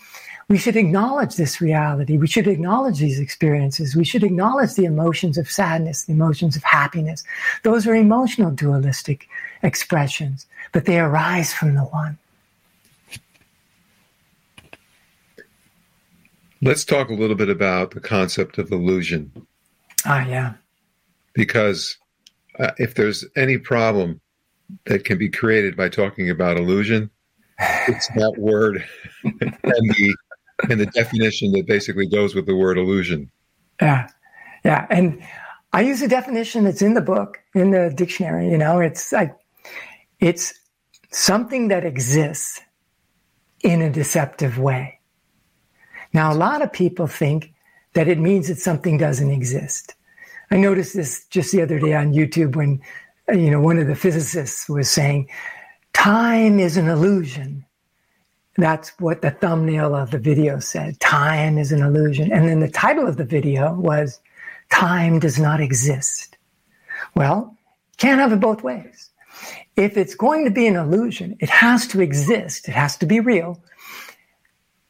we 0.48 0.58
should 0.58 0.76
acknowledge 0.76 1.36
this 1.36 1.60
reality. 1.60 2.16
We 2.16 2.26
should 2.26 2.46
acknowledge 2.46 2.98
these 2.98 3.18
experiences. 3.18 3.94
We 3.94 4.04
should 4.04 4.24
acknowledge 4.24 4.74
the 4.74 4.86
emotions 4.86 5.38
of 5.38 5.50
sadness, 5.50 6.04
the 6.04 6.12
emotions 6.12 6.56
of 6.56 6.62
happiness. 6.62 7.22
Those 7.62 7.86
are 7.86 7.94
emotional 7.94 8.50
dualistic 8.50 9.28
expressions, 9.62 10.46
but 10.72 10.86
they 10.86 10.98
arise 10.98 11.52
from 11.52 11.74
the 11.74 11.84
one. 11.84 12.18
Let's 16.62 16.84
talk 16.84 17.08
a 17.08 17.14
little 17.14 17.36
bit 17.36 17.48
about 17.48 17.92
the 17.92 18.00
concept 18.00 18.58
of 18.58 18.70
illusion. 18.70 19.32
Ah, 20.04 20.26
yeah. 20.26 20.54
Because 21.32 21.96
uh, 22.58 22.72
if 22.76 22.94
there's 22.94 23.24
any 23.36 23.56
problem 23.56 24.20
that 24.86 25.04
can 25.04 25.18
be 25.18 25.28
created 25.28 25.76
by 25.76 25.88
talking 25.88 26.30
about 26.30 26.56
illusion, 26.56 27.10
it's 27.88 28.08
that 28.08 28.34
word 28.38 28.84
and 29.24 29.54
the 29.62 30.16
and 30.68 30.80
the 30.80 30.86
definition 30.86 31.52
that 31.52 31.66
basically 31.66 32.06
goes 32.06 32.34
with 32.34 32.46
the 32.46 32.54
word 32.54 32.78
illusion. 32.78 33.30
Yeah, 33.80 34.08
yeah, 34.64 34.86
and 34.90 35.22
I 35.72 35.82
use 35.82 36.02
a 36.02 36.08
definition 36.08 36.64
that's 36.64 36.82
in 36.82 36.94
the 36.94 37.00
book 37.00 37.38
in 37.54 37.70
the 37.70 37.92
dictionary. 37.94 38.50
You 38.50 38.58
know, 38.58 38.80
it's 38.80 39.12
like 39.12 39.34
it's 40.20 40.54
something 41.10 41.68
that 41.68 41.84
exists 41.84 42.60
in 43.62 43.82
a 43.82 43.90
deceptive 43.90 44.58
way. 44.58 45.00
Now, 46.12 46.32
a 46.32 46.34
lot 46.34 46.62
of 46.62 46.72
people 46.72 47.06
think 47.06 47.52
that 47.92 48.08
it 48.08 48.18
means 48.18 48.48
that 48.48 48.58
something 48.58 48.98
doesn't 48.98 49.30
exist. 49.30 49.94
I 50.50 50.56
noticed 50.56 50.94
this 50.94 51.26
just 51.26 51.52
the 51.52 51.62
other 51.62 51.78
day 51.78 51.94
on 51.94 52.12
YouTube 52.12 52.56
when, 52.56 52.80
you 53.32 53.50
know, 53.50 53.60
one 53.60 53.78
of 53.78 53.86
the 53.86 53.94
physicists 53.94 54.68
was 54.68 54.90
saying, 54.90 55.28
time 55.92 56.58
is 56.58 56.76
an 56.76 56.88
illusion. 56.88 57.64
That's 58.56 58.90
what 58.98 59.22
the 59.22 59.30
thumbnail 59.30 59.94
of 59.94 60.10
the 60.10 60.18
video 60.18 60.58
said. 60.58 61.00
Time 61.00 61.56
is 61.56 61.72
an 61.72 61.82
illusion. 61.82 62.32
And 62.32 62.48
then 62.48 62.60
the 62.60 62.70
title 62.70 63.06
of 63.06 63.16
the 63.16 63.24
video 63.24 63.74
was, 63.74 64.20
Time 64.70 65.18
does 65.18 65.38
not 65.38 65.60
exist. 65.60 66.36
Well, 67.14 67.56
can't 67.98 68.20
have 68.20 68.32
it 68.32 68.40
both 68.40 68.62
ways. 68.62 69.10
If 69.76 69.96
it's 69.96 70.14
going 70.14 70.44
to 70.44 70.50
be 70.50 70.66
an 70.66 70.76
illusion, 70.76 71.36
it 71.40 71.50
has 71.50 71.86
to 71.88 72.00
exist. 72.00 72.68
It 72.68 72.72
has 72.72 72.96
to 72.98 73.06
be 73.06 73.20
real 73.20 73.62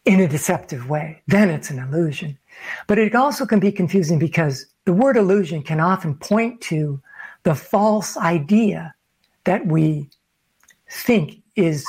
in 0.05 0.21
a 0.21 0.29
deceptive 0.29 0.89
way. 0.89 1.23
Then 1.27 1.51
it's 1.51 1.71
an 1.71 1.79
illusion. 1.79 2.39
But 2.87 2.99
it 2.99 3.15
also 3.15 3.47
can 3.47 3.61
be 3.61 3.73
confusing 3.73 4.19
because 4.19 4.67
the 4.85 4.93
word 4.93 5.17
illusion 5.17 5.63
can 5.63 5.81
often 5.81 6.15
point 6.15 6.61
to 6.63 7.01
the 7.43 7.55
false 7.55 8.17
idea 8.17 8.95
that 9.45 9.67
we 9.67 10.11
think 10.89 11.41
is 11.57 11.87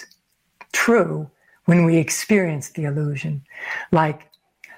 true 0.72 1.30
when 1.66 1.86
we 1.86 1.98
experience 1.98 2.70
the 2.70 2.86
illusion. 2.86 3.44
Like, 3.92 4.28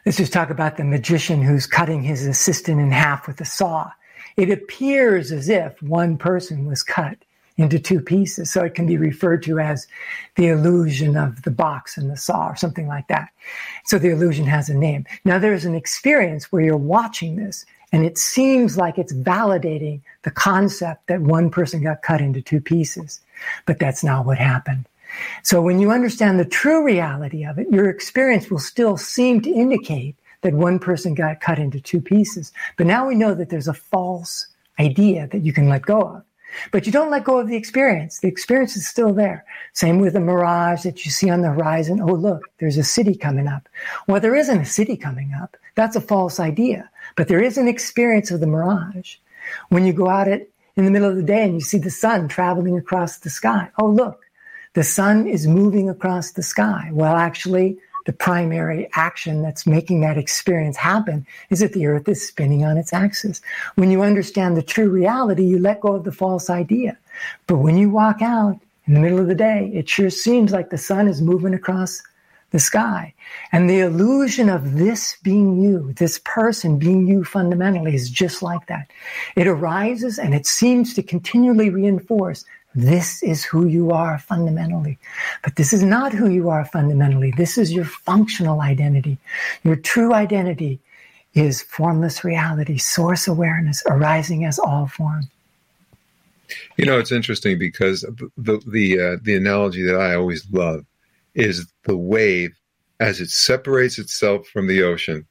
let's 0.05 0.17
just 0.17 0.33
talk 0.33 0.49
about 0.49 0.77
the 0.77 0.83
magician 0.83 1.41
who's 1.41 1.65
cutting 1.65 2.01
his 2.01 2.25
assistant 2.25 2.79
in 2.79 2.91
half 2.91 3.27
with 3.27 3.39
a 3.41 3.45
saw. 3.45 3.91
It 4.35 4.49
appears 4.49 5.31
as 5.31 5.49
if 5.49 5.81
one 5.81 6.17
person 6.17 6.65
was 6.65 6.83
cut 6.83 7.17
into 7.57 7.79
two 7.79 7.99
pieces. 7.99 8.51
So 8.51 8.63
it 8.63 8.73
can 8.73 8.87
be 8.87 8.97
referred 8.97 9.43
to 9.43 9.59
as 9.59 9.87
the 10.35 10.47
illusion 10.47 11.15
of 11.15 11.43
the 11.43 11.51
box 11.51 11.97
and 11.97 12.09
the 12.09 12.17
saw 12.17 12.47
or 12.47 12.55
something 12.55 12.87
like 12.87 13.07
that. 13.07 13.29
So 13.85 13.99
the 13.99 14.09
illusion 14.09 14.45
has 14.45 14.69
a 14.69 14.73
name. 14.73 15.05
Now 15.23 15.37
there's 15.37 15.65
an 15.65 15.75
experience 15.75 16.51
where 16.51 16.63
you're 16.63 16.77
watching 16.77 17.35
this 17.35 17.65
and 17.93 18.03
it 18.03 18.17
seems 18.17 18.75
like 18.75 18.97
it's 18.97 19.13
validating 19.13 20.01
the 20.23 20.31
concept 20.31 21.07
that 21.07 21.21
one 21.21 21.49
person 21.49 21.83
got 21.83 22.01
cut 22.01 22.19
into 22.19 22.41
two 22.41 22.59
pieces, 22.59 23.21
but 23.65 23.79
that's 23.79 24.03
not 24.03 24.25
what 24.25 24.39
happened. 24.39 24.85
So 25.43 25.61
when 25.61 25.79
you 25.79 25.91
understand 25.91 26.39
the 26.39 26.45
true 26.45 26.83
reality 26.83 27.45
of 27.45 27.59
it, 27.59 27.69
your 27.69 27.89
experience 27.89 28.49
will 28.49 28.59
still 28.59 28.97
seem 28.97 29.41
to 29.41 29.49
indicate 29.49 30.15
that 30.41 30.53
one 30.53 30.79
person 30.79 31.13
got 31.13 31.39
cut 31.39 31.59
into 31.59 31.79
two 31.79 32.01
pieces. 32.01 32.51
But 32.77 32.87
now 32.87 33.07
we 33.07 33.13
know 33.13 33.35
that 33.35 33.49
there's 33.49 33.67
a 33.67 33.73
false 33.73 34.47
idea 34.79 35.27
that 35.27 35.43
you 35.43 35.53
can 35.53 35.69
let 35.69 35.83
go 35.83 36.01
of. 36.01 36.23
But 36.71 36.85
you 36.85 36.91
don't 36.91 37.11
let 37.11 37.23
go 37.23 37.39
of 37.39 37.47
the 37.47 37.55
experience. 37.55 38.19
The 38.19 38.27
experience 38.27 38.75
is 38.75 38.87
still 38.87 39.13
there. 39.13 39.45
Same 39.73 39.99
with 39.99 40.13
the 40.13 40.19
mirage 40.19 40.83
that 40.83 41.05
you 41.05 41.11
see 41.11 41.29
on 41.29 41.41
the 41.41 41.49
horizon. 41.51 42.01
Oh, 42.01 42.13
look, 42.13 42.43
there's 42.59 42.77
a 42.77 42.83
city 42.83 43.15
coming 43.15 43.47
up. 43.47 43.67
Well, 44.07 44.21
there 44.21 44.35
isn't 44.35 44.61
a 44.61 44.65
city 44.65 44.97
coming 44.97 45.33
up. 45.39 45.57
That's 45.75 45.95
a 45.95 46.01
false 46.01 46.39
idea. 46.39 46.89
But 47.15 47.27
there 47.27 47.41
is 47.41 47.57
an 47.57 47.67
experience 47.67 48.31
of 48.31 48.39
the 48.39 48.47
mirage. 48.47 49.15
When 49.69 49.85
you 49.85 49.93
go 49.93 50.09
out 50.09 50.27
at, 50.27 50.47
in 50.75 50.85
the 50.85 50.91
middle 50.91 51.09
of 51.09 51.15
the 51.15 51.23
day 51.23 51.43
and 51.43 51.53
you 51.53 51.61
see 51.61 51.77
the 51.77 51.91
sun 51.91 52.27
traveling 52.27 52.77
across 52.77 53.17
the 53.17 53.29
sky. 53.29 53.69
Oh, 53.77 53.87
look, 53.87 54.25
the 54.73 54.83
sun 54.83 55.27
is 55.27 55.45
moving 55.45 55.89
across 55.89 56.31
the 56.31 56.41
sky. 56.41 56.89
Well, 56.91 57.15
actually, 57.15 57.77
the 58.05 58.13
primary 58.13 58.89
action 58.95 59.41
that's 59.41 59.65
making 59.67 60.01
that 60.01 60.17
experience 60.17 60.75
happen 60.77 61.25
is 61.49 61.59
that 61.59 61.73
the 61.73 61.85
earth 61.85 62.07
is 62.09 62.27
spinning 62.27 62.65
on 62.65 62.77
its 62.77 62.91
axis. 62.91 63.41
When 63.75 63.91
you 63.91 64.01
understand 64.01 64.57
the 64.57 64.63
true 64.63 64.89
reality, 64.89 65.43
you 65.43 65.59
let 65.59 65.81
go 65.81 65.93
of 65.93 66.03
the 66.03 66.11
false 66.11 66.49
idea. 66.49 66.97
But 67.47 67.57
when 67.57 67.77
you 67.77 67.89
walk 67.89 68.21
out 68.21 68.59
in 68.87 68.95
the 68.95 68.99
middle 68.99 69.19
of 69.19 69.27
the 69.27 69.35
day, 69.35 69.71
it 69.73 69.87
sure 69.87 70.09
seems 70.09 70.51
like 70.51 70.69
the 70.69 70.77
sun 70.77 71.07
is 71.07 71.21
moving 71.21 71.53
across 71.53 72.01
the 72.53 72.59
sky. 72.59 73.13
And 73.51 73.69
the 73.69 73.79
illusion 73.79 74.47
of 74.47 74.75
this 74.75 75.17
being 75.23 75.61
you, 75.61 75.91
this 75.93 76.21
person 76.23 76.77
being 76.77 77.07
you 77.07 77.25
fundamentally 77.25 77.95
is 77.95 78.09
just 78.09 78.41
like 78.41 78.67
that. 78.67 78.89
It 79.35 79.47
arises 79.47 80.17
and 80.19 80.33
it 80.33 80.45
seems 80.45 80.93
to 80.93 81.03
continually 81.03 81.69
reinforce 81.71 82.45
this 82.75 83.21
is 83.21 83.43
who 83.43 83.67
you 83.67 83.91
are 83.91 84.19
fundamentally. 84.19 84.97
But 85.43 85.55
this 85.55 85.73
is 85.73 85.83
not 85.83 86.13
who 86.13 86.29
you 86.29 86.49
are 86.49 86.63
fundamentally. 86.65 87.33
This 87.35 87.57
is 87.57 87.73
your 87.73 87.85
functional 87.85 88.61
identity. 88.61 89.17
Your 89.63 89.75
true 89.75 90.13
identity 90.13 90.79
is 91.33 91.61
formless 91.61 92.23
reality, 92.23 92.77
source 92.77 93.27
awareness 93.27 93.83
arising 93.87 94.45
as 94.45 94.59
all 94.59 94.87
form. 94.87 95.29
You 96.77 96.85
know, 96.85 96.99
it's 96.99 97.11
interesting 97.11 97.57
because 97.57 98.01
the 98.37 98.61
the 98.67 98.99
uh, 98.99 99.17
the 99.23 99.35
analogy 99.35 99.81
that 99.83 99.95
I 99.95 100.15
always 100.15 100.45
love 100.51 100.85
is 101.35 101.71
the 101.85 101.97
wave 101.97 102.51
as 102.99 103.19
it 103.19 103.29
separates 103.29 103.99
itself 103.99 104.47
from 104.47 104.67
the 104.67 104.83
ocean 104.83 105.25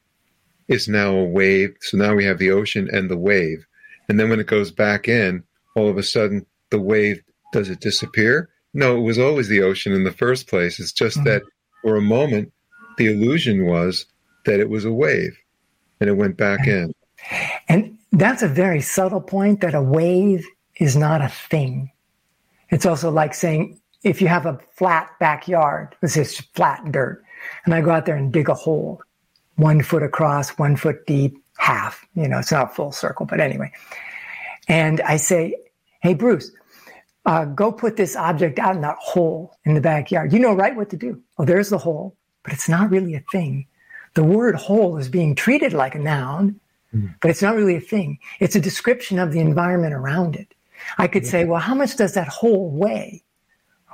is 0.69 0.89
now 0.89 1.15
a 1.15 1.25
wave. 1.25 1.75
So 1.81 1.97
now 1.97 2.15
we 2.15 2.25
have 2.25 2.39
the 2.39 2.51
ocean 2.51 2.89
and 2.93 3.11
the 3.11 3.17
wave, 3.17 3.67
and 4.09 4.19
then 4.19 4.29
when 4.29 4.41
it 4.41 4.47
goes 4.47 4.71
back 4.71 5.09
in, 5.09 5.43
all 5.75 5.89
of 5.89 5.99
a 5.99 6.03
sudden 6.03 6.47
the 6.71 6.81
wave 6.81 7.23
does 7.53 7.69
it 7.69 7.81
disappear? 7.81 8.49
No, 8.75 8.97
it 8.97 9.03
was 9.03 9.19
always 9.19 9.49
the 9.49 9.63
ocean 9.63 9.93
in 9.93 10.05
the 10.05 10.13
first 10.13 10.49
place. 10.49 10.81
It's 10.81 10.93
just 10.93 11.19
mm-hmm. 11.19 11.29
that 11.29 11.43
for 11.83 11.97
a 11.97 12.03
moment, 12.03 12.53
the 12.97 13.07
illusion 13.07 13.67
was 13.67 14.07
that 14.47 14.61
it 14.61 14.71
was 14.71 14.85
a 14.85 14.93
wave 14.93 15.37
and 16.01 16.09
it 16.09 16.15
went 16.15 16.37
back 16.37 16.67
in. 16.67 16.93
And 17.69 17.99
that's 18.13 18.43
a 18.43 18.49
very 18.49 18.81
subtle 18.81 19.21
point 19.21 19.61
that 19.61 19.75
a 19.75 19.83
wave 19.83 20.47
is 20.77 20.97
not 20.97 21.21
a 21.21 21.29
thing. 21.29 21.91
It's 22.71 22.87
also 22.87 23.11
like 23.11 23.35
saying 23.35 23.81
if 24.05 24.21
you 24.21 24.29
have 24.29 24.47
a 24.47 24.59
flat 24.75 25.11
backyard, 25.21 25.95
this 26.01 26.17
is 26.17 26.39
flat 26.55 26.91
dirt, 26.91 27.25
and 27.65 27.75
I 27.75 27.81
go 27.81 27.91
out 27.91 28.07
there 28.07 28.17
and 28.17 28.33
dig 28.33 28.49
a 28.49 28.55
hole, 28.55 29.03
one 29.57 29.83
foot 29.83 30.03
across, 30.03 30.51
one 30.51 30.77
foot 30.77 31.07
deep, 31.07 31.37
half, 31.59 32.07
you 32.15 32.29
know, 32.29 32.39
it's 32.39 32.53
not 32.53 32.75
full 32.75 32.93
circle, 32.93 33.27
but 33.27 33.41
anyway. 33.41 33.71
And 34.69 35.01
I 35.03 35.17
say, 35.17 35.57
Hey, 36.03 36.15
Bruce, 36.15 36.51
uh, 37.27 37.45
go 37.45 37.71
put 37.71 37.97
this 37.97 38.17
object 38.17 38.59
out 38.59 38.75
in 38.75 38.81
that 38.83 38.97
hole 38.99 39.57
in 39.65 39.75
the 39.75 39.81
backyard. 39.81 40.33
You 40.33 40.41
know 40.41 40.55
right 40.55 40.75
what 40.75 40.91
to 40.91 40.97
do. 40.97 41.23
Oh, 41.39 41.45
there's 41.45 41.71
the 41.71 41.79
hole, 41.79 42.17
but 42.43 42.53
it's 42.53 42.69
not 42.69 42.91
really 42.91 43.15
a 43.15 43.23
thing. 43.31 43.67
The 44.15 44.25
word 44.25 44.57
hole 44.57 44.99
is 44.99 45.09
being 45.09 45.37
treated 45.37 45.73
like 45.73 45.95
a 45.95 46.01
noun, 46.01 46.61
mm. 46.93 47.15
but 47.21 47.31
it's 47.31 47.43
not 47.43 47.55
really 47.55 47.77
a 47.77 47.81
thing. 47.81 48.19
It's 48.41 48.57
a 48.57 48.61
description 48.61 49.21
of 49.21 49.33
the 49.33 49.39
environment 49.39 49.95
around 49.95 50.35
it. 50.35 50.53
I 50.99 51.07
could 51.07 51.23
yeah. 51.25 51.31
say, 51.31 51.45
well, 51.45 51.61
how 51.61 51.75
much 51.75 51.97
does 51.97 52.15
that 52.15 52.27
hole 52.27 52.69
weigh? 52.69 53.23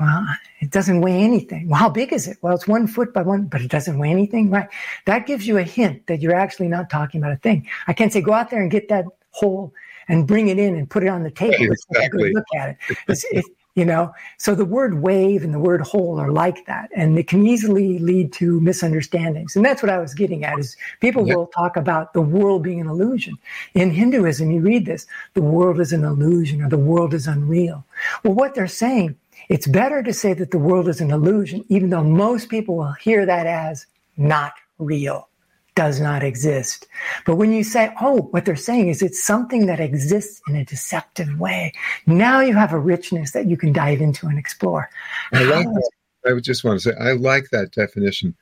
Well, 0.01 0.27
it 0.61 0.71
doesn't 0.71 1.01
weigh 1.01 1.21
anything. 1.21 1.69
Well, 1.69 1.79
how 1.79 1.89
big 1.89 2.13
is 2.13 2.29
it? 2.29 2.39
Well, 2.41 2.55
it's 2.55 2.69
one 2.69 2.87
foot 2.87 3.13
by 3.13 3.23
one, 3.23 3.47
but 3.47 3.61
it 3.61 3.71
doesn't 3.71 3.99
weigh 3.99 4.11
anything, 4.11 4.51
right? 4.51 4.69
That 5.07 5.27
gives 5.27 5.47
you 5.47 5.59
a 5.59 5.63
hint 5.63 6.07
that 6.07 6.21
you're 6.21 6.35
actually 6.35 6.69
not 6.69 6.89
talking 6.89 7.21
about 7.21 7.33
a 7.33 7.37
thing. 7.37 7.67
I 7.89 7.93
can't 7.93 8.13
say, 8.13 8.21
go 8.21 8.33
out 8.33 8.51
there 8.51 8.63
and 8.63 8.71
get 8.71 8.89
that 8.89 9.07
hole 9.31 9.73
and 10.09 10.27
bring 10.27 10.49
it 10.49 10.59
in 10.59 10.77
and 10.77 10.89
put 10.89 11.03
it 11.03 11.09
on 11.09 11.23
the 11.23 11.31
table. 11.31 11.57
Exactly. 11.61 12.33
Look 12.33 12.45
at 12.57 12.77
it. 12.89 13.25
It. 13.31 13.45
You 13.75 13.85
know, 13.85 14.13
so 14.39 14.57
the 14.57 14.65
word 14.65 15.03
wave 15.03 15.45
and 15.45 15.55
the 15.55 15.59
word 15.61 15.83
hole 15.83 16.19
are 16.19 16.33
like 16.33 16.67
that, 16.67 16.91
and 16.97 17.17
it 17.17 17.29
can 17.29 17.47
easily 17.47 18.01
lead 18.01 18.33
to 18.33 18.61
misunderstandings. 18.61 19.55
And 19.55 19.65
that's 19.65 19.85
what 19.85 19.91
I 19.91 19.99
was 19.99 20.15
getting 20.15 20.43
at: 20.45 20.59
is 20.59 20.77
people 21.01 21.25
yep. 21.29 21.37
will 21.37 21.47
talk 21.47 21.77
about 21.77 22.13
the 22.13 22.21
world 22.21 22.65
being 22.65 22.81
an 22.81 22.89
illusion. 22.89 23.39
In 23.75 23.93
Hinduism, 23.93 24.51
you 24.51 24.61
read 24.63 24.85
this: 24.85 25.07
the 25.35 25.43
world 25.43 25.79
is 25.79 25.93
an 25.93 26.03
illusion, 26.03 26.61
or 26.61 26.69
the 26.69 26.77
world 26.77 27.15
is 27.15 27.29
unreal. 27.29 27.85
Well, 28.25 28.35
what 28.35 28.57
they're 28.57 28.67
saying 28.67 29.15
It's 29.49 29.67
better 29.67 30.03
to 30.03 30.13
say 30.13 30.35
that 30.35 30.51
the 30.51 30.59
world 30.59 30.89
is 30.89 31.01
an 31.01 31.11
illusion, 31.11 31.65
even 31.69 31.91
though 31.91 32.05
most 32.05 32.49
people 32.49 32.77
will 32.77 32.93
hear 32.93 33.25
that 33.25 33.47
as 33.47 33.87
not 34.17 34.53
real, 34.79 35.29
does 35.75 36.01
not 36.01 36.23
exist. 36.23 36.87
But 37.25 37.37
when 37.37 37.53
you 37.53 37.65
say, 37.65 37.95
oh, 38.01 38.23
what 38.31 38.45
they're 38.45 38.57
saying 38.57 38.89
is 38.89 39.01
it's 39.01 39.25
something 39.25 39.67
that 39.67 39.81
exists 39.81 40.43
in 40.49 40.57
a 40.57 40.65
deceptive 40.65 41.39
way, 41.41 41.73
now 42.07 42.41
you 42.41 42.55
have 42.55 42.73
a 42.73 42.79
richness 42.79 43.31
that 43.33 43.47
you 43.47 43.57
can 43.57 43.73
dive 43.73 44.01
into 44.01 44.27
and 44.27 44.39
explore. 44.39 44.91
I 45.33 45.45
like 45.45 45.67
that. 45.67 45.91
I 46.27 46.33
would 46.35 46.45
just 46.45 46.65
want 46.65 46.81
to 46.81 46.91
say, 46.91 46.97
I 46.99 47.13
like 47.13 47.49
that 47.51 47.73
definition 47.73 48.35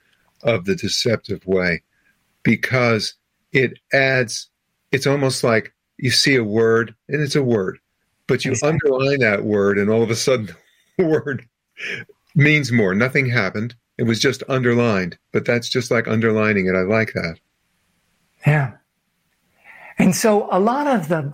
of 0.42 0.64
the 0.64 0.74
deceptive 0.74 1.46
way 1.46 1.82
because 2.42 3.14
it 3.52 3.78
adds, 3.92 4.48
it's 4.90 5.06
almost 5.06 5.44
like 5.44 5.72
you 5.98 6.10
see 6.10 6.34
a 6.34 6.44
word 6.44 6.94
and 7.08 7.22
it's 7.22 7.36
a 7.36 7.42
word, 7.42 7.78
but 8.26 8.44
you 8.44 8.52
exactly. 8.52 8.80
underline 8.82 9.20
that 9.20 9.44
word 9.44 9.78
and 9.78 9.88
all 9.88 10.02
of 10.02 10.10
a 10.10 10.16
sudden 10.16 10.54
word 11.04 11.46
means 12.34 12.72
more. 12.72 12.94
Nothing 12.94 13.28
happened. 13.28 13.74
It 13.98 14.04
was 14.04 14.20
just 14.20 14.42
underlined, 14.48 15.18
but 15.32 15.44
that's 15.44 15.68
just 15.68 15.90
like 15.90 16.06
underlining 16.06 16.66
it. 16.66 16.74
I 16.74 16.82
like 16.82 17.12
that. 17.14 17.38
Yeah. 18.46 18.72
And 19.98 20.14
so 20.14 20.48
a 20.52 20.60
lot 20.60 20.86
of 20.86 21.08
the, 21.08 21.32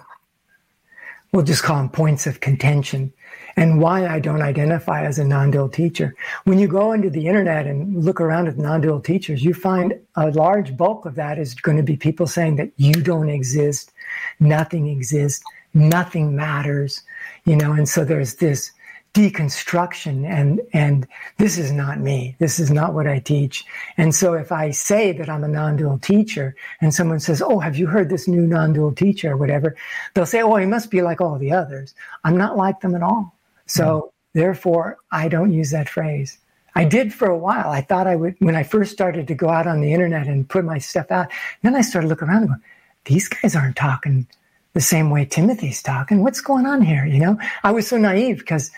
we'll 1.33 1.45
just 1.45 1.65
call 1.65 1.79
them 1.79 1.89
points 1.89 2.27
of 2.27 2.41
contention 2.41 3.13
and 3.57 3.81
why 3.81 4.07
I 4.07 4.21
don't 4.21 4.41
identify 4.41 5.05
as 5.05 5.19
a 5.19 5.25
non-dual 5.25 5.71
teacher. 5.71 6.15
When 6.45 6.59
you 6.59 6.69
go 6.69 6.93
into 6.93 7.11
the 7.11 7.27
internet 7.27 7.67
and 7.67 8.03
look 8.03 8.21
around 8.21 8.49
at 8.49 8.57
non-dual 8.57 9.01
teachers, 9.01 9.45
you 9.45 9.53
find 9.53 9.99
a 10.15 10.31
large 10.31 10.77
bulk 10.77 11.05
of 11.05 11.17
that 11.17 11.39
is 11.39 11.55
going 11.55 11.77
to 11.77 11.83
be 11.83 11.97
people 11.97 12.27
saying 12.27 12.57
that 12.57 12.71
you 12.77 12.95
don't 12.95 13.29
exist, 13.29 13.93
nothing 14.41 14.87
exists, 14.87 15.43
nothing 15.75 16.37
matters, 16.37 17.03
you 17.45 17.57
know, 17.57 17.73
and 17.73 17.89
so 17.89 18.05
there's 18.05 18.37
this 18.37 18.71
deconstruction 19.15 20.27
and 20.27 20.63
and 20.73 21.07
this 21.37 21.59
is 21.59 21.71
not 21.71 22.01
me. 22.01 22.35
This 22.39 22.59
is 22.59 22.71
not 22.71 22.95
what 22.95 23.07
i 23.07 23.19
teach. 23.19 23.65
And 23.99 24.15
so 24.15 24.33
if 24.33 24.51
i 24.51 24.71
say 24.71 25.13
that 25.13 25.29
i'm 25.29 25.45
a 25.45 25.49
non-dual 25.49 25.99
teacher 25.99 26.57
and 26.81 26.95
someone 26.95 27.21
says 27.21 27.43
oh 27.43 27.59
have 27.59 27.77
you 27.77 27.87
heard 27.87 28.09
this 28.09 28.27
new 28.27 28.47
non-dual 28.47 28.93
teacher 28.93 29.33
or 29.33 29.37
whatever? 29.37 29.77
they'll 30.15 30.25
say 30.25 30.41
oh 30.41 30.57
he 30.57 30.65
must 30.67 30.91
be 30.91 31.03
like 31.03 31.21
all 31.21 31.39
the 31.39 31.53
others. 31.53 31.95
I'm 32.25 32.39
not 32.39 32.57
like 32.57 32.81
them 32.81 32.95
at 32.95 33.03
all. 33.03 33.37
So 33.67 33.85
mm-hmm. 33.85 34.39
therefore 34.39 34.97
i 35.11 35.29
don't 35.29 35.53
use 35.53 35.71
that 35.73 35.91
phrase. 35.91 36.39
I 36.75 36.87
did 36.87 37.13
for 37.13 37.29
a 37.29 37.37
while. 37.37 37.69
I 37.69 37.83
thought 37.83 38.07
i 38.07 38.17
would 38.17 38.37
when 38.39 38.57
i 38.57 38.63
first 38.63 38.93
started 38.93 39.27
to 39.29 39.35
go 39.35 39.51
out 39.51 39.67
on 39.67 39.83
the 39.83 39.93
internet 39.93 40.27
and 40.27 40.49
put 40.49 40.65
my 40.65 40.79
stuff 40.79 41.11
out 41.11 41.31
then 41.61 41.77
i 41.77 41.83
started 41.83 42.09
looking 42.09 42.29
around 42.29 42.45
and 42.45 42.49
go 42.49 42.57
these 43.05 43.29
guys 43.29 43.55
aren't 43.55 43.77
talking 43.77 44.27
the 44.75 44.81
same 44.81 45.11
way 45.11 45.25
timothy's 45.25 45.83
talking. 45.83 46.23
What's 46.23 46.41
going 46.41 46.67
on 46.67 46.81
here? 46.81 47.05
You 47.05 47.21
know? 47.21 47.39
I 47.63 47.71
was 47.73 47.87
so 47.87 47.99
naive 47.99 48.39
because 48.39 48.71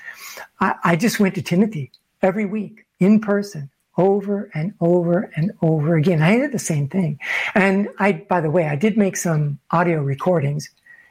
I, 0.61 0.74
I 0.85 0.97
just 0.97 1.20
went 1.20 1.35
to 1.37 1.43
Timothy 1.43 1.91
every 2.22 2.47
week 2.47 2.87
in 2.99 3.20
person 3.20 3.70
over 3.97 4.51
and 4.55 4.74
over 4.80 5.30
and 5.37 5.53
over 5.62 5.97
again. 5.97 6.22
I 6.22 6.37
did 6.37 6.53
the 6.53 6.59
same 6.59 6.89
thing. 6.89 7.20
And 7.55 7.89
I, 7.99 8.12
by 8.12 8.41
the 8.41 8.51
way, 8.51 8.66
I 8.66 8.76
did 8.76 8.97
make 8.97 9.16
some 9.16 9.59
audio 9.70 10.03
recordings 10.03 10.68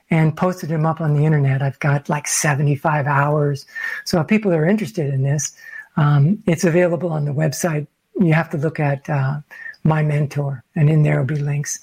and 0.09 0.35
posted 0.35 0.69
them 0.69 0.85
up 0.85 1.01
on 1.01 1.13
the 1.15 1.25
internet. 1.25 1.61
I've 1.61 1.79
got 1.79 2.09
like 2.09 2.27
75 2.27 3.07
hours. 3.07 3.65
So 4.05 4.19
if 4.19 4.27
people 4.27 4.53
are 4.53 4.67
interested 4.67 5.13
in 5.13 5.23
this, 5.23 5.55
um, 5.95 6.43
it's 6.45 6.63
available 6.63 7.09
on 7.09 7.25
the 7.25 7.31
website. 7.31 7.87
You 8.19 8.33
have 8.33 8.49
to 8.51 8.57
look 8.57 8.79
at 8.79 9.09
uh, 9.09 9.39
my 9.83 10.01
mentor, 10.01 10.63
and 10.75 10.89
in 10.89 11.03
there 11.03 11.19
will 11.19 11.25
be 11.25 11.35
links. 11.35 11.77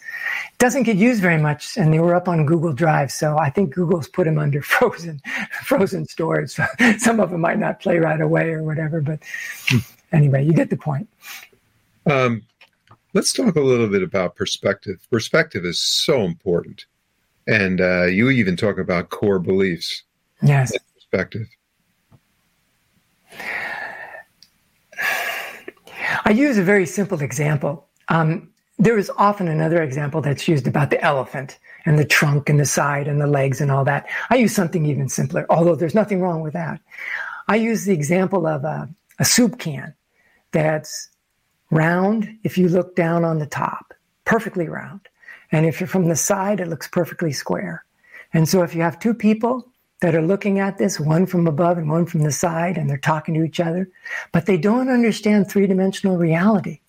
It 0.53 0.59
doesn't 0.59 0.85
get 0.85 0.97
used 0.97 1.21
very 1.21 1.37
much, 1.37 1.77
and 1.77 1.93
they 1.93 1.99
were 1.99 2.15
up 2.15 2.29
on 2.29 2.47
Google 2.47 2.73
Drive, 2.73 3.13
so 3.13 3.37
I 3.39 3.51
think 3.51 3.75
Google's 3.75 4.09
put 4.09 4.25
them 4.25 4.39
under 4.39 4.63
frozen 4.75 5.21
frozen 5.65 6.07
storage. 6.07 6.51
So 6.51 6.65
some 6.99 7.21
of 7.21 7.31
them 7.31 7.43
might 7.43 7.59
not 7.59 7.81
play 7.81 7.99
right 7.99 8.21
away 8.21 8.51
or 8.51 8.63
whatever, 8.63 9.01
but 9.01 9.21
anyway, 10.13 10.45
you 10.45 10.53
get 10.53 10.71
the 10.71 10.77
point. 10.77 11.09
Um, 12.07 12.43
let's 13.13 13.33
talk 13.33 13.57
a 13.57 13.61
little 13.61 13.89
bit 13.89 14.03
about 14.03 14.35
perspective. 14.35 15.07
Perspective 15.11 15.65
is 15.65 15.79
so 15.79 16.23
important, 16.23 16.87
and 17.47 17.81
uh, 17.81 18.05
you 18.05 18.31
even 18.31 18.57
talk 18.57 18.79
about 18.79 19.11
core 19.11 19.39
beliefs. 19.39 20.05
Yes, 20.43 20.73
perspective. 20.95 21.49
I 26.25 26.31
use 26.31 26.57
a 26.57 26.63
very 26.63 26.87
simple 26.87 27.21
example. 27.21 27.90
Um, 28.11 28.51
there 28.79 28.99
is 28.99 29.11
often 29.17 29.47
another 29.49 29.83
example 29.83 30.21
that's 30.21 30.49
used 30.49 30.67
about 30.67 30.91
the 30.91 31.03
elephant 31.03 31.59
and 31.85 31.99
the 31.99 32.05
trunk 32.05 32.49
and 32.49 32.59
the 32.59 32.65
side 32.65 33.09
and 33.09 33.21
the 33.21 33.27
legs 33.27 33.61
and 33.61 33.71
all 33.71 33.85
that. 33.85 34.07
I 34.31 34.37
use 34.37 34.55
something 34.55 34.87
even 34.87 35.09
simpler, 35.09 35.47
although 35.51 35.75
there's 35.75 35.95
nothing 35.95 36.21
wrong 36.21 36.41
with 36.41 36.55
that. 36.55 36.81
I 37.49 37.57
use 37.57 37.85
the 37.85 37.93
example 37.93 38.47
of 38.47 38.65
a, 38.65 38.89
a 39.19 39.25
soup 39.25 39.59
can 39.59 39.95
that's 40.53 41.09
round 41.71 42.39
if 42.43 42.57
you 42.59 42.69
look 42.69 42.97
down 42.97 43.25
on 43.25 43.39
the 43.39 43.47
top, 43.47 43.95
perfectly 44.25 44.69
round. 44.69 45.01
And 45.53 45.67
if 45.67 45.81
you're 45.81 45.87
from 45.87 46.09
the 46.09 46.17
side, 46.17 46.61
it 46.61 46.69
looks 46.69 46.89
perfectly 46.89 47.33
square. 47.33 47.85
And 48.33 48.49
so 48.49 48.63
if 48.63 48.75
you 48.75 48.83
have 48.83 48.99
two 48.99 49.15
people 49.15 49.69
that 50.01 50.15
are 50.15 50.23
looking 50.23 50.59
at 50.59 50.79
this, 50.79 50.99
one 50.99 51.27
from 51.27 51.47
above 51.47 51.77
and 51.77 51.91
one 51.91 52.07
from 52.07 52.23
the 52.23 52.33
side, 52.33 52.79
and 52.79 52.89
they're 52.89 52.97
talking 52.97 53.35
to 53.35 53.45
each 53.45 53.61
other, 53.61 53.91
but 54.33 54.47
they 54.47 54.57
don't 54.57 54.89
understand 54.89 55.49
three 55.49 55.67
dimensional 55.67 56.17
reality. 56.17 56.81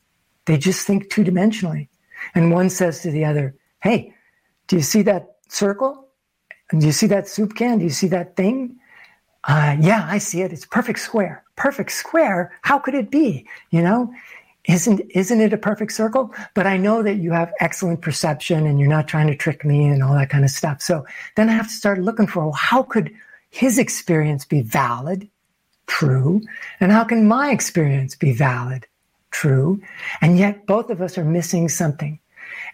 They 0.45 0.57
just 0.57 0.85
think 0.85 1.09
two 1.09 1.23
dimensionally. 1.23 1.87
And 2.35 2.51
one 2.51 2.69
says 2.69 3.01
to 3.01 3.11
the 3.11 3.25
other, 3.25 3.55
Hey, 3.81 4.13
do 4.67 4.75
you 4.75 4.81
see 4.81 5.01
that 5.03 5.37
circle? 5.49 6.07
Do 6.69 6.85
you 6.85 6.91
see 6.91 7.07
that 7.07 7.27
soup 7.27 7.55
can? 7.55 7.79
Do 7.79 7.83
you 7.83 7.89
see 7.89 8.07
that 8.07 8.35
thing? 8.35 8.77
Uh, 9.43 9.75
yeah, 9.79 10.07
I 10.09 10.19
see 10.19 10.41
it. 10.41 10.53
It's 10.53 10.65
perfect 10.65 10.99
square. 10.99 11.43
Perfect 11.55 11.91
square. 11.91 12.53
How 12.61 12.79
could 12.79 12.93
it 12.93 13.09
be? 13.09 13.47
You 13.71 13.81
know, 13.81 14.13
isn't 14.65 15.01
isn't 15.09 15.41
it 15.41 15.53
a 15.53 15.57
perfect 15.57 15.91
circle? 15.91 16.33
But 16.53 16.67
I 16.67 16.77
know 16.77 17.01
that 17.03 17.15
you 17.15 17.31
have 17.31 17.51
excellent 17.59 18.01
perception 18.01 18.67
and 18.67 18.79
you're 18.79 18.89
not 18.89 19.07
trying 19.07 19.27
to 19.27 19.35
trick 19.35 19.65
me 19.65 19.87
and 19.87 20.03
all 20.03 20.13
that 20.13 20.29
kind 20.29 20.43
of 20.43 20.51
stuff. 20.51 20.81
So 20.81 21.05
then 21.35 21.49
I 21.49 21.53
have 21.53 21.67
to 21.67 21.73
start 21.73 21.99
looking 21.99 22.27
for 22.27 22.43
well, 22.43 22.51
how 22.53 22.83
could 22.83 23.11
his 23.49 23.77
experience 23.79 24.45
be 24.45 24.61
valid, 24.61 25.29
true, 25.87 26.41
and 26.79 26.91
how 26.91 27.03
can 27.03 27.27
my 27.27 27.51
experience 27.51 28.15
be 28.15 28.33
valid, 28.33 28.87
true? 29.31 29.81
And 30.21 30.37
yet 30.37 30.65
both 30.65 30.89
of 30.89 31.01
us 31.01 31.17
are 31.17 31.25
missing 31.25 31.69
something. 31.69 32.19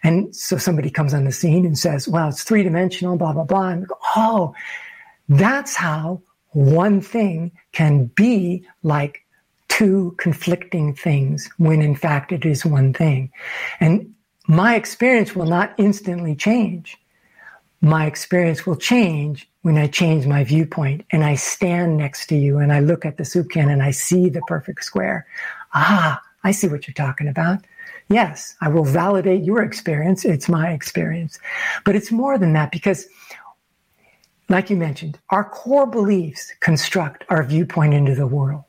And 0.02 0.34
so 0.34 0.58
somebody 0.58 0.90
comes 0.90 1.14
on 1.14 1.24
the 1.24 1.32
scene 1.32 1.64
and 1.64 1.78
says, 1.78 2.08
well, 2.08 2.28
it's 2.28 2.42
three 2.42 2.62
dimensional, 2.62 3.16
blah, 3.16 3.32
blah, 3.32 3.44
blah. 3.44 3.68
And 3.68 3.88
go, 3.88 3.96
oh, 4.16 4.54
that's 5.28 5.74
how 5.74 6.22
one 6.52 7.00
thing 7.00 7.52
can 7.72 8.06
be 8.06 8.66
like 8.82 9.24
two 9.68 10.14
conflicting 10.18 10.94
things 10.94 11.48
when 11.58 11.82
in 11.82 11.94
fact 11.94 12.32
it 12.32 12.44
is 12.44 12.64
one 12.64 12.92
thing. 12.92 13.30
And 13.80 14.14
my 14.46 14.74
experience 14.74 15.36
will 15.36 15.46
not 15.46 15.74
instantly 15.78 16.34
change. 16.34 16.96
My 17.80 18.06
experience 18.06 18.66
will 18.66 18.76
change 18.76 19.48
when 19.62 19.76
I 19.76 19.86
change 19.86 20.26
my 20.26 20.42
viewpoint 20.42 21.04
and 21.10 21.22
I 21.22 21.34
stand 21.34 21.96
next 21.98 22.26
to 22.28 22.36
you 22.36 22.58
and 22.58 22.72
I 22.72 22.80
look 22.80 23.04
at 23.04 23.18
the 23.18 23.24
soup 23.24 23.50
can 23.50 23.68
and 23.68 23.82
I 23.82 23.90
see 23.90 24.28
the 24.28 24.40
perfect 24.48 24.84
square. 24.84 25.26
Ah, 25.74 26.20
I 26.44 26.52
see 26.52 26.68
what 26.68 26.86
you're 26.86 26.94
talking 26.94 27.28
about. 27.28 27.64
Yes, 28.08 28.56
I 28.60 28.68
will 28.68 28.84
validate 28.84 29.44
your 29.44 29.62
experience. 29.62 30.24
It's 30.24 30.48
my 30.48 30.70
experience. 30.70 31.38
But 31.84 31.94
it's 31.94 32.10
more 32.10 32.38
than 32.38 32.52
that 32.54 32.70
because, 32.72 33.06
like 34.48 34.70
you 34.70 34.76
mentioned, 34.76 35.18
our 35.30 35.44
core 35.44 35.86
beliefs 35.86 36.52
construct 36.60 37.24
our 37.28 37.42
viewpoint 37.42 37.94
into 37.94 38.14
the 38.14 38.26
world. 38.26 38.64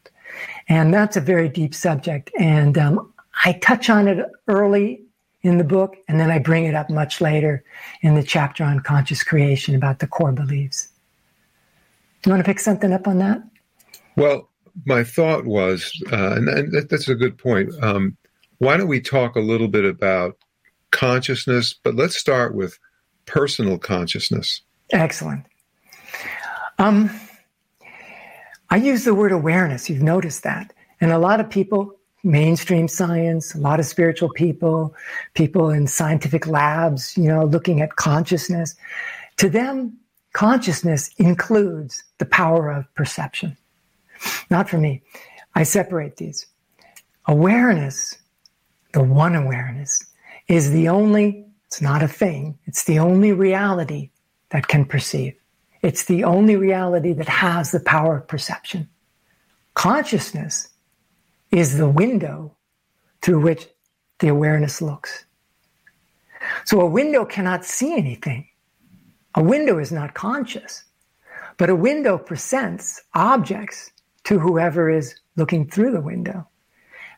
And 0.68 0.94
that's 0.94 1.16
a 1.16 1.22
very 1.22 1.50
deep 1.50 1.74
subject. 1.74 2.32
And 2.38 2.78
um, 2.78 3.14
I 3.46 3.54
touch 3.54 3.90
on 3.90 4.08
it 4.08 4.26
early 4.48 5.02
in 5.42 5.58
the 5.58 5.64
book, 5.64 5.96
and 6.10 6.20
then 6.20 6.30
I 6.30 6.40
bring 6.40 6.66
it 6.66 6.76
up 6.76 6.90
much 6.90 7.22
later 7.22 7.64
in 8.02 8.16
the 8.16 8.24
chapter 8.24 8.64
on 8.64 8.82
conscious 8.82 9.24
creation 9.24 9.74
about 9.74 10.00
the 10.00 10.08
core 10.08 10.34
beliefs. 10.34 10.90
Do 12.22 12.30
you 12.30 12.34
want 12.34 12.46
to 12.46 12.50
pick 12.50 12.60
something 12.60 12.92
up 12.92 13.08
on 13.08 13.20
that? 13.20 13.42
Well, 14.18 14.49
my 14.86 15.04
thought 15.04 15.46
was, 15.46 15.92
uh, 16.12 16.36
and 16.36 16.88
that's 16.90 17.10
a 17.10 17.16
good 17.16 17.38
point. 17.38 17.72
Um, 17.84 18.18
why 18.60 18.78
don't 18.78 18.88
we 18.88 19.02
talk 19.02 19.36
a 19.36 19.42
little 19.42 19.68
bit 19.68 19.86
about 19.86 20.38
consciousness, 20.92 21.74
but 21.74 21.96
let's 21.96 22.18
start 22.18 22.56
with 22.56 22.78
personal 23.26 23.78
consciousness. 23.78 24.62
Excellent. 24.92 25.46
Um, 26.78 27.10
I 28.70 28.78
use 28.78 29.04
the 29.04 29.14
word 29.14 29.32
awareness. 29.32 29.90
You've 29.90 30.02
noticed 30.02 30.44
that. 30.44 30.74
And 31.02 31.12
a 31.12 31.18
lot 31.18 31.40
of 31.40 31.50
people, 31.50 31.96
mainstream 32.24 32.88
science, 32.88 33.56
a 33.56 33.60
lot 33.60 33.80
of 33.80 33.86
spiritual 33.86 34.30
people, 34.30 34.94
people 35.34 35.70
in 35.70 35.88
scientific 35.88 36.48
labs, 36.48 37.18
you 37.18 37.26
know, 37.26 37.46
looking 37.46 37.82
at 37.82 37.96
consciousness, 37.96 38.76
to 39.38 39.50
them, 39.50 39.98
consciousness 40.34 41.10
includes 41.18 42.04
the 42.18 42.26
power 42.26 42.70
of 42.70 42.94
perception. 42.96 43.58
Not 44.50 44.70
for 44.70 44.78
me. 44.78 45.04
I 45.56 45.64
separate 45.64 46.18
these. 46.18 46.46
Awareness, 47.28 48.18
the 48.94 49.04
one 49.04 49.36
awareness, 49.36 50.04
is 50.48 50.72
the 50.72 50.90
only, 50.90 51.46
it's 51.68 51.82
not 51.82 52.02
a 52.04 52.08
thing, 52.08 52.58
it's 52.66 52.86
the 52.86 53.00
only 53.00 53.32
reality 53.34 54.10
that 54.50 54.68
can 54.68 54.86
perceive. 54.86 55.36
It's 55.82 56.06
the 56.06 56.24
only 56.24 56.56
reality 56.56 57.14
that 57.14 57.30
has 57.30 57.72
the 57.72 57.80
power 57.80 58.18
of 58.18 58.28
perception. 58.28 58.90
consciousness 59.74 60.68
is 61.52 61.78
the 61.78 61.90
window 61.90 62.56
through 63.22 63.40
which 63.42 63.68
the 64.20 64.28
awareness 64.28 64.82
looks. 64.82 65.26
So 66.66 66.82
a 66.82 66.86
window 66.86 67.26
cannot 67.26 67.66
see 67.66 67.96
anything. 67.96 68.48
A 69.36 69.44
window 69.44 69.80
is 69.80 69.92
not 69.92 70.14
conscious, 70.16 70.84
but 71.58 71.70
a 71.70 71.76
window 71.76 72.18
presents 72.18 73.02
objects 73.14 73.92
to 74.30 74.38
whoever 74.38 74.92
is 74.92 75.16
looking 75.38 75.68
through 75.68 75.92
the 75.92 76.00
window. 76.00 76.48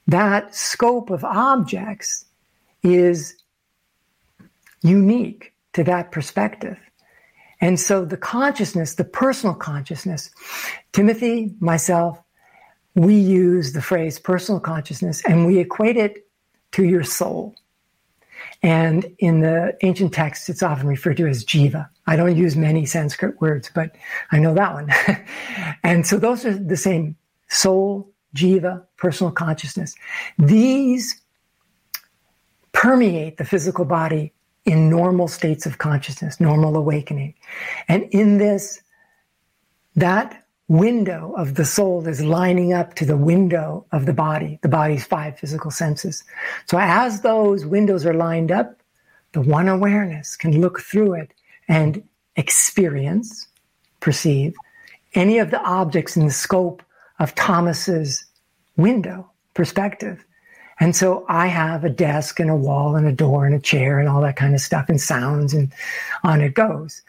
That 0.08 0.56
scope 0.56 1.10
of 1.10 1.26
objects 1.26 2.24
is 2.84 3.36
unique 4.82 5.52
to 5.74 5.84
that 5.84 6.14
perspective. 6.14 6.78
And 7.60 7.78
so 7.78 8.06
the 8.06 8.16
consciousness, 8.16 8.96
the 8.96 9.04
personal 9.04 9.54
consciousness, 9.54 10.32
Timothy, 10.94 11.54
myself, 11.60 12.18
we 12.96 13.16
use 13.16 13.74
the 13.74 13.82
phrase 13.82 14.18
personal 14.18 14.62
consciousness 14.62 15.22
and 15.26 15.46
we 15.46 15.60
equate 15.60 15.98
it 15.98 16.26
to 16.72 16.86
your 16.86 17.04
soul. 17.04 17.54
And 18.64 19.12
in 19.18 19.42
the 19.42 19.76
ancient 19.82 20.14
texts, 20.14 20.48
it's 20.48 20.62
often 20.62 20.88
referred 20.88 21.18
to 21.18 21.28
as 21.28 21.44
jiva. 21.44 21.90
I 22.06 22.16
don't 22.16 22.36
use 22.36 22.56
many 22.56 22.86
Sanskrit 22.86 23.42
words, 23.42 23.72
but 23.74 23.96
I 24.32 24.40
know 24.40 24.54
that 24.54 24.74
one. 24.74 24.90
and 25.84 26.06
so 26.06 26.18
those 26.18 26.46
are 26.46 26.56
the 26.56 26.78
same 26.78 27.16
soul, 27.48 28.12
jiva, 28.36 28.86
personal 28.98 29.32
consciousness. 29.32 29.96
These 30.38 31.20
permeate 32.72 33.38
the 33.38 33.46
physical 33.46 33.86
body 33.86 34.32
in 34.66 34.90
normal 34.90 35.28
states 35.28 35.66
of 35.66 35.80
consciousness, 35.80 36.40
normal 36.40 36.78
awakening. 36.78 37.34
And 37.88 38.04
in 38.12 38.38
this, 38.38 38.82
that 39.96 40.41
window 40.72 41.34
of 41.36 41.56
the 41.56 41.66
soul 41.66 42.08
is 42.08 42.24
lining 42.24 42.72
up 42.72 42.94
to 42.94 43.04
the 43.04 43.18
window 43.18 43.86
of 43.92 44.06
the 44.06 44.14
body, 44.14 44.58
the 44.62 44.70
body's 44.70 45.04
five 45.04 45.38
physical 45.38 45.70
senses. 45.70 46.24
So 46.66 46.80
as 46.80 47.22
those 47.22 47.66
windows 47.66 48.06
are 48.06 48.14
lined 48.14 48.54
up, 48.54 48.80
the 49.34 49.42
one 49.42 49.68
awareness 49.68 50.38
can 50.38 50.62
look 50.62 50.80
through 50.80 51.16
it 51.16 51.34
and 51.68 52.02
experience, 52.38 53.48
perceive 54.00 54.56
any 55.14 55.40
of 55.40 55.52
the 55.52 55.62
objects 55.62 56.16
in 56.16 56.26
the 56.26 56.32
scope 56.32 56.82
of 57.20 57.36
Thomas's 57.36 58.24
window 58.78 59.30
perspective. 59.54 60.24
And 60.80 60.96
so 60.96 61.26
I 61.28 61.48
have 61.48 61.84
a 61.84 61.90
desk 61.90 62.40
and 62.40 62.50
a 62.50 62.56
wall 62.56 62.96
and 62.96 63.06
a 63.06 63.12
door 63.12 63.46
and 63.46 63.54
a 63.54 63.60
chair 63.60 64.00
and 64.00 64.08
all 64.08 64.22
that 64.22 64.38
kind 64.38 64.56
of 64.56 64.62
stuff 64.62 64.88
and 64.88 65.02
sounds 65.02 65.54
and 65.54 65.74
on 66.24 66.40
it 66.40 66.54
goes. 66.54 67.02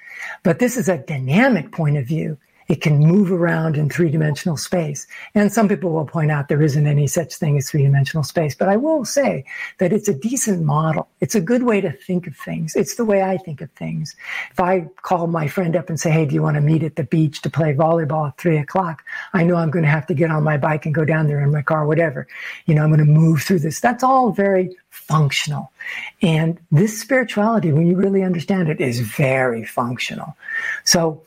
But 0.43 0.59
this 0.59 0.77
is 0.77 0.89
a 0.89 0.99
dynamic 0.99 1.71
point 1.71 1.97
of 1.97 2.07
view. 2.07 2.39
It 2.69 2.81
can 2.81 2.99
move 2.99 3.33
around 3.33 3.77
in 3.77 3.89
three 3.89 4.11
dimensional 4.11 4.57
space. 4.57 5.07
And 5.35 5.53
some 5.53 5.69
people 5.69 5.91
will 5.91 6.07
point 6.07 6.31
out 6.31 6.49
there 6.49 6.63
isn't 6.63 6.87
any 6.87 7.07
such 7.07 7.35
thing 7.35 7.57
as 7.57 7.71
three 7.71 7.83
dimensional 7.83 8.25
space. 8.25 8.55
But 8.55 8.69
I 8.69 8.77
will 8.77 9.05
say 9.05 9.45
that 9.79 9.93
it's 9.93 10.09
a 10.09 10.15
decent 10.15 10.63
model. 10.63 11.09
It's 11.21 11.35
a 11.35 11.41
good 11.41 11.65
way 11.65 11.81
to 11.81 11.93
think 11.93 12.27
of 12.27 12.37
things. 12.37 12.77
It's 12.77 12.97
the 12.97 13.05
way 13.05 13.23
I 13.23 13.37
think 13.37 13.61
of 13.61 13.71
things. 13.73 14.15
If 14.51 14.61
I 14.61 14.89
call 15.03 15.27
my 15.27 15.49
friend 15.49 15.77
up 15.77 15.89
and 15.89 15.99
say, 15.99 16.11
Hey, 16.11 16.27
do 16.27 16.35
you 16.35 16.43
want 16.43 16.57
to 16.57 16.61
meet 16.61 16.83
at 16.83 16.97
the 16.97 17.05
beach 17.05 17.43
to 17.43 17.51
play 17.51 17.75
volleyball 17.75 18.29
at 18.29 18.39
three 18.39 18.59
o'clock? 18.59 19.03
I 19.33 19.45
know 19.45 19.57
I'm 19.57 19.71
going 19.71 19.85
to 19.85 19.91
have 19.91 20.07
to 20.07 20.15
get 20.15 20.31
on 20.31 20.43
my 20.43 20.57
bike 20.57 20.87
and 20.87 20.95
go 20.95 21.05
down 21.05 21.27
there 21.27 21.43
in 21.43 21.51
my 21.51 21.63
car, 21.63 21.87
whatever. 21.87 22.27
You 22.67 22.75
know, 22.75 22.83
I'm 22.83 22.91
going 22.91 22.99
to 22.99 23.05
move 23.05 23.43
through 23.43 23.61
this. 23.61 23.81
That's 23.81 24.03
all 24.03 24.31
very 24.31 24.77
functional. 24.91 25.73
And 26.21 26.61
this 26.71 26.99
spirituality, 27.01 27.73
when 27.73 27.87
you 27.87 27.97
really 27.97 28.23
understand 28.23 28.69
it, 28.69 28.81
is 28.81 29.01
very 29.01 29.65
functional. 29.65 30.37
So, 30.85 31.23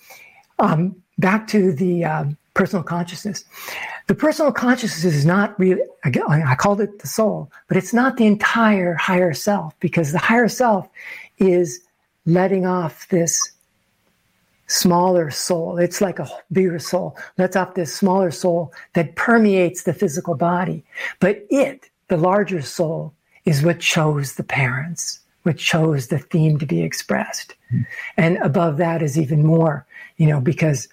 um, 0.59 0.95
back 1.17 1.47
to 1.47 1.71
the 1.71 2.05
uh, 2.05 2.25
personal 2.53 2.83
consciousness. 2.83 3.45
The 4.07 4.15
personal 4.15 4.51
consciousness 4.51 5.03
is 5.03 5.25
not 5.25 5.59
really, 5.59 5.81
again, 6.03 6.23
I 6.27 6.55
called 6.55 6.81
it 6.81 6.99
the 6.99 7.07
soul, 7.07 7.51
but 7.67 7.77
it's 7.77 7.93
not 7.93 8.17
the 8.17 8.25
entire 8.25 8.93
higher 8.95 9.33
self 9.33 9.73
because 9.79 10.11
the 10.11 10.19
higher 10.19 10.47
self 10.47 10.87
is 11.37 11.79
letting 12.25 12.65
off 12.65 13.07
this 13.09 13.39
smaller 14.67 15.29
soul. 15.31 15.77
It's 15.77 16.01
like 16.01 16.19
a 16.19 16.29
bigger 16.51 16.79
soul, 16.79 17.17
lets 17.37 17.55
off 17.55 17.75
this 17.75 17.93
smaller 17.93 18.31
soul 18.31 18.73
that 18.93 19.15
permeates 19.15 19.83
the 19.83 19.93
physical 19.93 20.35
body. 20.35 20.83
But 21.19 21.45
it, 21.49 21.89
the 22.07 22.17
larger 22.17 22.61
soul, 22.61 23.13
is 23.45 23.63
what 23.63 23.79
chose 23.79 24.35
the 24.35 24.43
parents, 24.43 25.19
what 25.43 25.57
chose 25.57 26.07
the 26.07 26.17
theme 26.17 26.57
to 26.57 26.65
be 26.65 26.81
expressed. 26.81 27.53
Mm-hmm. 27.71 27.81
And 28.17 28.37
above 28.37 28.77
that 28.77 29.01
is 29.01 29.19
even 29.19 29.45
more, 29.45 29.85
you 30.17 30.27
know, 30.27 30.41
because 30.41 30.87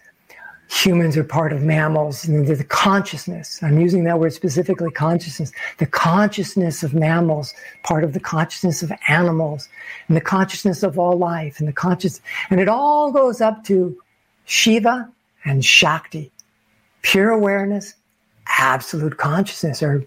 humans 0.73 1.19
are 1.19 1.25
part 1.25 1.53
of 1.53 1.63
mammals. 1.63 2.27
And 2.27 2.47
the 2.47 2.65
consciousness 2.65 3.63
i'm 3.63 3.79
using 3.79 4.05
that 4.05 4.19
word 4.19 4.33
specifically 4.33 4.91
consciousness 4.91 5.53
the 5.79 5.87
consciousness 5.87 6.83
of 6.83 6.95
mammals 6.95 7.53
part 7.83 8.05
of 8.05 8.15
the 8.15 8.21
consciousness 8.21 8.83
of 8.83 8.91
animals 9.09 9.69
and 10.09 10.17
the 10.17 10.21
consciousness 10.21 10.83
of 10.83 10.99
all 10.99 11.19
life 11.19 11.59
and 11.59 11.69
the 11.69 11.73
conscious 11.73 12.23
and 12.49 12.59
it 12.59 12.69
all 12.69 13.13
goes 13.13 13.41
up 13.41 13.63
to 13.65 13.97
shiva 14.47 15.09
and 15.45 15.65
shakti. 15.65 16.31
Pure 17.03 17.31
awareness 17.31 17.95
absolute 18.59 19.19
consciousness 19.19 19.83
or 19.83 20.05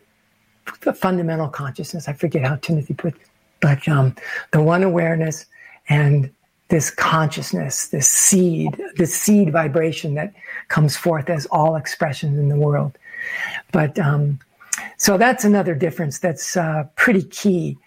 the 0.82 0.94
fundamental 0.94 1.48
consciousness. 1.48 2.08
I 2.08 2.14
forget 2.14 2.44
how 2.44 2.56
timothy 2.56 2.96
put 2.96 3.16
it 3.16 3.22
but 3.62 3.88
um, 3.88 4.16
the 4.52 4.62
one 4.62 4.84
awareness 4.84 5.46
and 5.90 6.32
this 6.70 6.90
consciousness, 6.90 7.88
this 7.88 8.08
seed, 8.08 8.82
this 8.96 9.14
seed 9.14 9.52
vibration 9.52 10.16
that 10.16 10.34
comes 10.68 10.98
forth 10.98 11.30
as 11.30 11.46
all 11.48 11.76
expressions 11.76 12.40
in 12.40 12.50
the 12.50 12.56
world. 12.56 12.98
But 13.72 14.00
um, 14.00 14.40
so 14.98 15.18
that's 15.18 15.46
another 15.46 15.76
difference 15.76 16.20
that's 16.20 16.58
uh, 16.58 16.86
pretty 16.96 17.24
key. 17.24 17.78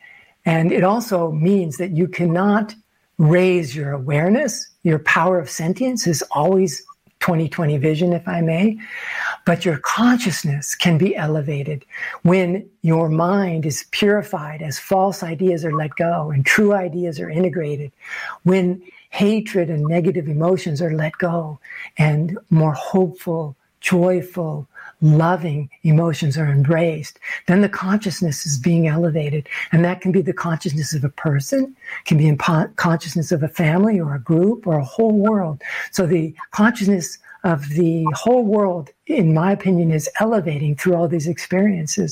And 0.45 0.73
it 0.73 0.85
also 0.85 1.33
means 1.33 1.77
that 1.79 1.91
you 1.91 2.09
cannot 2.09 2.75
raise 3.19 3.75
your 3.75 3.93
awareness. 3.93 4.69
Your 4.85 5.01
power 5.01 5.39
of 5.39 5.51
sentience 5.51 6.07
is 6.07 6.23
always 6.31 6.83
2020 7.21 7.77
vision, 7.79 8.13
if 8.13 8.27
I 8.29 8.41
may. 8.41 8.79
But 9.49 9.65
your 9.65 9.79
consciousness 9.79 10.75
can 10.75 10.99
be 10.99 11.17
elevated 11.17 11.87
when 12.23 12.69
your 12.83 13.09
mind 13.09 13.65
is 13.65 13.87
purified 13.93 14.61
as 14.61 14.79
false 14.79 15.23
ideas 15.23 15.65
are 15.65 15.73
let 15.73 15.97
go 15.97 16.31
and 16.31 16.45
true 16.45 16.75
ideas 16.75 17.19
are 17.19 17.31
integrated, 17.31 17.91
when 18.43 18.83
hatred 19.09 19.71
and 19.71 19.87
negative 19.87 20.29
emotions 20.29 20.83
are 20.83 20.93
let 20.93 21.17
go 21.17 21.59
and 21.97 22.37
more 22.51 22.75
hopeful, 22.75 23.57
joyful, 23.81 24.69
loving 25.01 25.71
emotions 25.83 26.37
are 26.37 26.49
embraced, 26.49 27.19
then 27.47 27.63
the 27.63 27.71
consciousness 27.71 28.45
is 28.45 28.59
being 28.59 28.87
elevated. 28.87 29.49
And 29.73 29.83
that 29.83 30.03
can 30.03 30.13
be 30.13 30.21
the 30.21 30.35
consciousness 30.35 30.93
of 30.93 31.05
a 31.05 31.09
person, 31.09 31.75
can 32.05 32.19
be 32.19 32.29
in 32.29 32.37
consciousness 32.37 33.33
of 33.33 33.43
a 33.43 33.49
family 33.49 33.99
or 33.99 34.15
a 34.15 34.21
group 34.21 34.67
or 34.67 34.77
a 34.77 34.85
whole 34.85 35.17
world. 35.17 35.63
So 35.91 36.05
the 36.05 36.35
consciousness 36.51 37.19
of 37.53 37.61
the 37.81 37.95
whole 38.23 38.45
world, 38.57 38.87
in 39.07 39.27
my 39.41 39.51
opinion, 39.59 39.91
is 39.91 40.09
elevating 40.21 40.77
through 40.77 40.95
all 40.97 41.09
these 41.09 41.29
experiences. 41.35 42.11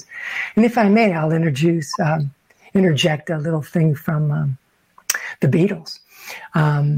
And 0.54 0.64
if 0.64 0.74
I 0.84 0.88
may, 0.88 1.08
I'll 1.12 1.36
introduce, 1.40 1.90
um, 2.00 2.22
interject 2.74 3.30
a 3.30 3.38
little 3.46 3.62
thing 3.74 3.94
from 3.94 4.22
um, 4.38 4.58
the 5.42 5.48
Beatles. 5.48 6.00
Um, 6.54 6.88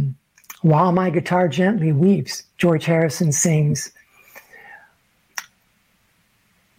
While 0.63 0.93
my 0.93 1.11
guitar 1.11 1.47
gently 1.49 1.93
weeps, 1.93 2.45
George 2.63 2.85
Harrison 2.85 3.31
sings 3.33 3.93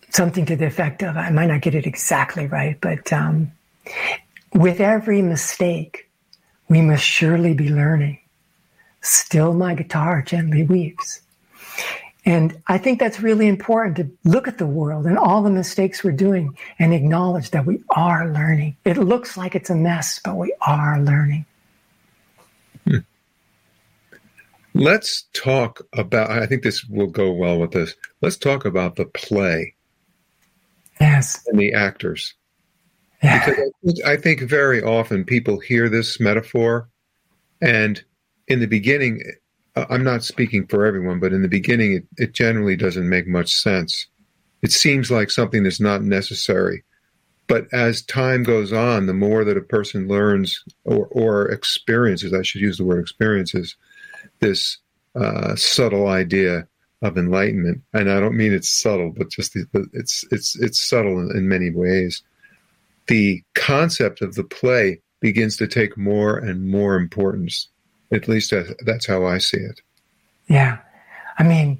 something 0.09 0.45
to 0.45 0.55
the 0.55 0.65
effect 0.65 1.01
of 1.03 1.15
I 1.15 1.29
might 1.29 1.47
not 1.47 1.61
get 1.61 1.75
it 1.75 1.85
exactly 1.87 2.45
right, 2.47 2.77
but 2.81 3.13
um, 3.13 3.51
with 4.53 4.79
every 4.81 5.21
mistake, 5.21 6.09
we 6.67 6.81
must 6.81 7.03
surely 7.03 7.53
be 7.53 7.69
learning. 7.69 8.19
Still, 9.01 9.53
my 9.53 9.75
guitar 9.75 10.21
gently 10.21 10.63
weeps. 10.63 11.21
And 12.25 12.61
I 12.67 12.77
think 12.77 12.99
that's 12.99 13.21
really 13.21 13.47
important 13.47 13.95
to 13.97 14.29
look 14.29 14.47
at 14.47 14.57
the 14.57 14.67
world 14.67 15.05
and 15.05 15.17
all 15.17 15.41
the 15.41 15.49
mistakes 15.49 16.03
we're 16.03 16.11
doing 16.11 16.57
and 16.77 16.93
acknowledge 16.93 17.51
that 17.51 17.65
we 17.65 17.81
are 17.95 18.29
learning. 18.29 18.75
It 18.85 18.97
looks 18.97 19.37
like 19.37 19.55
it's 19.55 19.69
a 19.69 19.75
mess, 19.75 20.19
but 20.23 20.35
we 20.35 20.53
are 20.61 20.99
learning. 20.99 21.45
Hmm. 22.85 22.97
Let's 24.73 25.23
talk 25.33 25.81
about, 25.93 26.29
I 26.29 26.45
think 26.45 26.63
this 26.63 26.83
will 26.85 27.07
go 27.07 27.31
well 27.31 27.57
with 27.59 27.71
this. 27.71 27.95
Let's 28.21 28.37
talk 28.37 28.65
about 28.65 28.97
the 28.97 29.05
play 29.05 29.75
Yes. 30.99 31.41
And 31.47 31.59
the 31.59 31.73
actors. 31.73 32.33
Yeah. 33.23 33.45
Because 33.81 34.01
I 34.05 34.17
think 34.17 34.41
very 34.41 34.81
often 34.81 35.25
people 35.25 35.59
hear 35.59 35.89
this 35.89 36.19
metaphor, 36.19 36.89
and 37.61 38.03
in 38.47 38.59
the 38.59 38.67
beginning, 38.67 39.21
I'm 39.89 40.03
not 40.03 40.23
speaking 40.23 40.67
for 40.67 40.85
everyone, 40.85 41.19
but 41.19 41.33
in 41.33 41.41
the 41.41 41.47
beginning, 41.47 41.93
it, 41.93 42.07
it 42.17 42.33
generally 42.33 42.75
doesn't 42.75 43.07
make 43.07 43.27
much 43.27 43.53
sense. 43.53 44.07
It 44.61 44.71
seems 44.71 45.09
like 45.09 45.29
something 45.31 45.63
that's 45.63 45.79
not 45.79 46.01
necessary. 46.01 46.83
But 47.47 47.67
as 47.73 48.03
time 48.03 48.43
goes 48.43 48.71
on, 48.71 49.07
the 49.07 49.13
more 49.13 49.43
that 49.43 49.57
a 49.57 49.61
person 49.61 50.07
learns 50.07 50.63
or, 50.85 51.07
or 51.07 51.49
experiences, 51.49 52.33
I 52.33 52.43
should 52.43 52.61
use 52.61 52.77
the 52.77 52.85
word 52.85 52.99
experiences, 52.99 53.75
this 54.39 54.77
uh, 55.15 55.55
subtle 55.55 56.07
idea 56.07 56.67
of 57.01 57.17
enlightenment. 57.17 57.81
And 57.93 58.11
I 58.11 58.19
don't 58.19 58.37
mean 58.37 58.53
it's 58.53 58.69
subtle, 58.69 59.11
but 59.15 59.31
just 59.31 59.53
the, 59.53 59.65
the, 59.71 59.87
it's 59.93 60.25
it's 60.31 60.55
it's 60.59 60.79
subtle 60.79 61.19
in, 61.19 61.35
in 61.35 61.47
many 61.47 61.71
ways. 61.71 62.21
The 63.07 63.43
concept 63.55 64.21
of 64.21 64.35
the 64.35 64.43
play 64.43 65.01
begins 65.19 65.57
to 65.57 65.67
take 65.67 65.97
more 65.97 66.37
and 66.37 66.69
more 66.69 66.95
importance. 66.95 67.67
At 68.11 68.27
least 68.27 68.53
uh, 68.53 68.63
that's 68.85 69.07
how 69.07 69.25
I 69.25 69.37
see 69.37 69.57
it. 69.57 69.81
Yeah, 70.47 70.79
I 71.37 71.43
mean, 71.43 71.79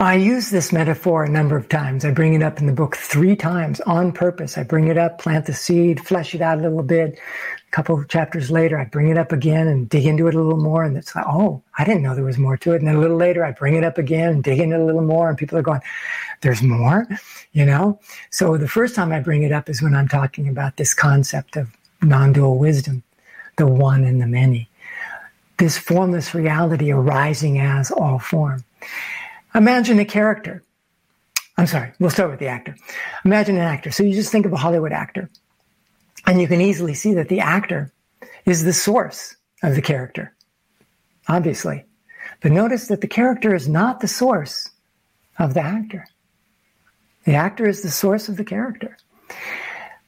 I 0.00 0.14
use 0.14 0.48
this 0.48 0.72
metaphor 0.72 1.24
a 1.24 1.28
number 1.28 1.58
of 1.58 1.68
times. 1.68 2.06
I 2.06 2.10
bring 2.10 2.32
it 2.32 2.42
up 2.42 2.58
in 2.58 2.66
the 2.66 2.72
book 2.72 2.96
three 2.96 3.36
times 3.36 3.82
on 3.82 4.12
purpose. 4.12 4.56
I 4.56 4.62
bring 4.62 4.88
it 4.88 4.96
up, 4.96 5.18
plant 5.18 5.44
the 5.44 5.52
seed, 5.52 6.00
flesh 6.00 6.34
it 6.34 6.40
out 6.40 6.58
a 6.58 6.62
little 6.62 6.82
bit. 6.82 7.18
Couple 7.70 7.98
of 7.98 8.08
chapters 8.08 8.50
later, 8.50 8.78
I 8.78 8.84
bring 8.84 9.10
it 9.10 9.16
up 9.16 9.30
again 9.30 9.68
and 9.68 9.88
dig 9.88 10.04
into 10.04 10.26
it 10.26 10.34
a 10.34 10.40
little 10.40 10.60
more. 10.60 10.82
And 10.82 10.96
it's 10.96 11.14
like, 11.14 11.24
oh, 11.28 11.62
I 11.78 11.84
didn't 11.84 12.02
know 12.02 12.16
there 12.16 12.24
was 12.24 12.38
more 12.38 12.56
to 12.56 12.72
it. 12.72 12.76
And 12.78 12.88
then 12.88 12.96
a 12.96 13.00
little 13.00 13.16
later, 13.16 13.44
I 13.44 13.52
bring 13.52 13.76
it 13.76 13.84
up 13.84 13.96
again 13.96 14.30
and 14.30 14.42
dig 14.42 14.58
into 14.58 14.76
it 14.76 14.80
a 14.80 14.84
little 14.84 15.02
more. 15.02 15.28
And 15.28 15.38
people 15.38 15.56
are 15.56 15.62
going, 15.62 15.80
there's 16.40 16.62
more, 16.62 17.06
you 17.52 17.64
know? 17.64 18.00
So 18.30 18.56
the 18.56 18.68
first 18.68 18.96
time 18.96 19.12
I 19.12 19.20
bring 19.20 19.44
it 19.44 19.52
up 19.52 19.68
is 19.68 19.82
when 19.82 19.94
I'm 19.94 20.08
talking 20.08 20.48
about 20.48 20.78
this 20.78 20.94
concept 20.94 21.56
of 21.56 21.68
non 22.02 22.32
dual 22.32 22.58
wisdom, 22.58 23.04
the 23.56 23.66
one 23.66 24.04
and 24.04 24.20
the 24.20 24.26
many. 24.26 24.68
This 25.58 25.78
formless 25.78 26.34
reality 26.34 26.90
arising 26.90 27.60
as 27.60 27.90
all 27.90 28.18
form. 28.18 28.64
Imagine 29.54 29.98
a 29.98 30.04
character. 30.04 30.62
I'm 31.56 31.66
sorry, 31.66 31.92
we'll 31.98 32.10
start 32.10 32.30
with 32.30 32.40
the 32.40 32.46
actor. 32.46 32.74
Imagine 33.24 33.56
an 33.56 33.62
actor. 33.62 33.90
So 33.90 34.02
you 34.02 34.14
just 34.14 34.32
think 34.32 34.46
of 34.46 34.52
a 34.52 34.56
Hollywood 34.56 34.92
actor, 34.92 35.28
and 36.30 36.40
you 36.40 36.46
can 36.46 36.60
easily 36.60 36.94
see 36.94 37.12
that 37.14 37.28
the 37.28 37.40
actor 37.40 37.92
is 38.46 38.62
the 38.62 38.72
source 38.72 39.34
of 39.64 39.74
the 39.74 39.82
character, 39.82 40.32
obviously. 41.26 41.84
But 42.40 42.52
notice 42.52 42.86
that 42.86 43.00
the 43.00 43.08
character 43.08 43.52
is 43.52 43.68
not 43.68 43.98
the 43.98 44.06
source 44.06 44.70
of 45.40 45.54
the 45.54 45.60
actor. 45.60 46.06
The 47.24 47.34
actor 47.34 47.66
is 47.66 47.82
the 47.82 47.90
source 47.90 48.28
of 48.28 48.36
the 48.36 48.44
character. 48.44 48.96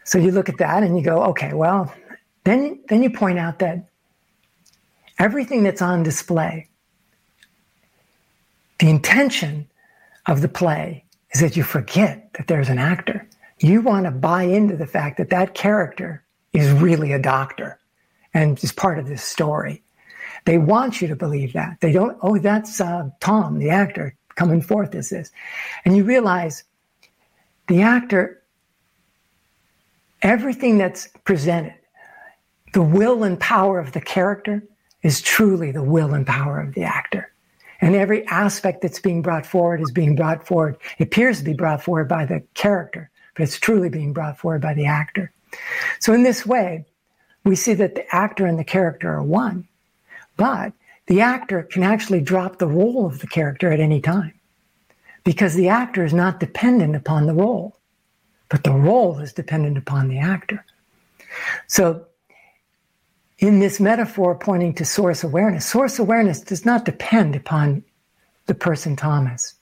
So 0.05 0.17
you 0.17 0.31
look 0.31 0.49
at 0.49 0.59
that 0.59 0.85
and 0.85 0.97
you 0.97 1.03
go, 1.03 1.25
okay, 1.31 1.55
well, 1.55 1.93
then, 2.45 2.79
then 2.89 3.03
you 3.03 3.11
point 3.11 3.41
out 3.41 3.59
that 3.59 3.89
everything 5.19 5.65
that's 5.65 5.83
on 5.83 6.05
display 6.05 6.69
the 8.79 8.91
intention 8.91 9.69
of 10.27 10.41
the 10.41 10.49
play 10.49 11.05
is 11.33 11.41
that 11.41 11.57
you 11.57 11.65
forget 11.65 12.33
that 12.35 12.47
there's 12.47 12.69
an 12.69 12.79
actor. 12.79 13.27
You 13.63 13.81
want 13.81 14.07
to 14.07 14.11
buy 14.11 14.43
into 14.43 14.77
the 14.77 14.89
fact 14.89 15.19
that 15.19 15.31
that 15.31 15.55
character 15.55 16.25
is 16.53 16.71
really 16.73 17.13
a 17.13 17.19
doctor 17.19 17.79
and 18.35 18.63
is 18.63 18.73
part 18.73 18.99
of 18.99 19.07
this 19.07 19.23
story. 19.23 19.85
They 20.47 20.59
want 20.59 21.01
you 21.01 21.07
to 21.07 21.17
believe 21.17 21.53
that. 21.53 21.81
They 21.81 21.93
don't, 21.93 22.19
oh, 22.23 22.39
that's 22.39 22.81
uh, 22.81 23.11
Tom, 23.21 23.61
the 23.61 23.71
actor, 23.71 24.17
coming 24.35 24.61
forth 24.61 24.97
as 24.97 25.11
this. 25.11 25.31
And 25.85 25.97
you 25.97 26.03
realize 26.03 26.65
the 27.69 27.83
actor, 27.83 28.43
everything 30.23 30.77
that's 30.77 31.09
presented, 31.25 31.75
the 32.73 32.83
will 32.83 33.23
and 33.23 33.39
power 33.39 33.79
of 33.79 33.93
the 33.93 34.01
character 34.01 34.65
is 35.03 35.21
truly 35.21 35.71
the 35.71 35.85
will 35.85 36.15
and 36.15 36.27
power 36.27 36.59
of 36.59 36.75
the 36.75 36.83
actor. 36.83 37.33
And 37.81 37.95
every 37.95 38.27
aspect 38.27 38.83
that's 38.83 39.01
being 39.01 39.23
brought 39.23 39.47
forward 39.47 39.81
is 39.81 39.93
being 39.93 40.17
brought 40.17 40.45
forward, 40.47 40.79
appears 40.99 41.39
to 41.39 41.45
be 41.45 41.55
brought 41.55 41.83
forward 41.83 42.09
by 42.09 42.25
the 42.25 42.43
character, 42.55 43.11
but 43.35 43.45
it's 43.45 43.59
truly 43.59 43.89
being 43.89 44.13
brought 44.13 44.39
forward 44.39 44.61
by 44.61 44.75
the 44.75 44.87
actor. 44.87 45.33
So, 46.01 46.13
in 46.13 46.23
this 46.23 46.47
way, 46.47 46.85
we 47.45 47.57
see 47.57 47.75
that 47.75 47.95
the 47.95 48.15
actor 48.15 48.47
and 48.47 48.59
the 48.59 48.65
character 48.65 49.13
are 49.13 49.23
one, 49.23 49.69
but 50.37 50.73
the 51.07 51.21
actor 51.21 51.63
can 51.63 51.83
actually 51.83 52.21
drop 52.21 52.59
the 52.59 52.67
role 52.67 53.07
of 53.07 53.19
the 53.19 53.27
character 53.27 53.73
at 53.73 53.81
any 53.81 54.01
time 54.01 54.35
because 55.25 55.55
the 55.55 55.69
actor 55.69 56.05
is 56.05 56.15
not 56.15 56.41
dependent 56.41 56.97
upon 56.97 57.27
the 57.27 57.35
role, 57.35 57.77
but 58.49 58.65
the 58.65 58.73
role 58.73 59.19
is 59.19 59.33
dependent 59.33 59.79
upon 59.79 60.09
the 60.09 60.19
actor. 60.19 60.65
So, 61.67 62.07
in 63.39 63.59
this 63.59 63.81
metaphor 63.81 64.37
pointing 64.37 64.75
to 64.75 64.85
source 64.85 65.25
awareness, 65.25 65.67
source 65.67 65.99
awareness 65.99 66.41
does 66.41 66.65
not 66.65 66.85
depend 66.85 67.35
upon 67.35 67.83
the 68.47 68.55
person 68.55 68.97
Thomas. 68.97 69.55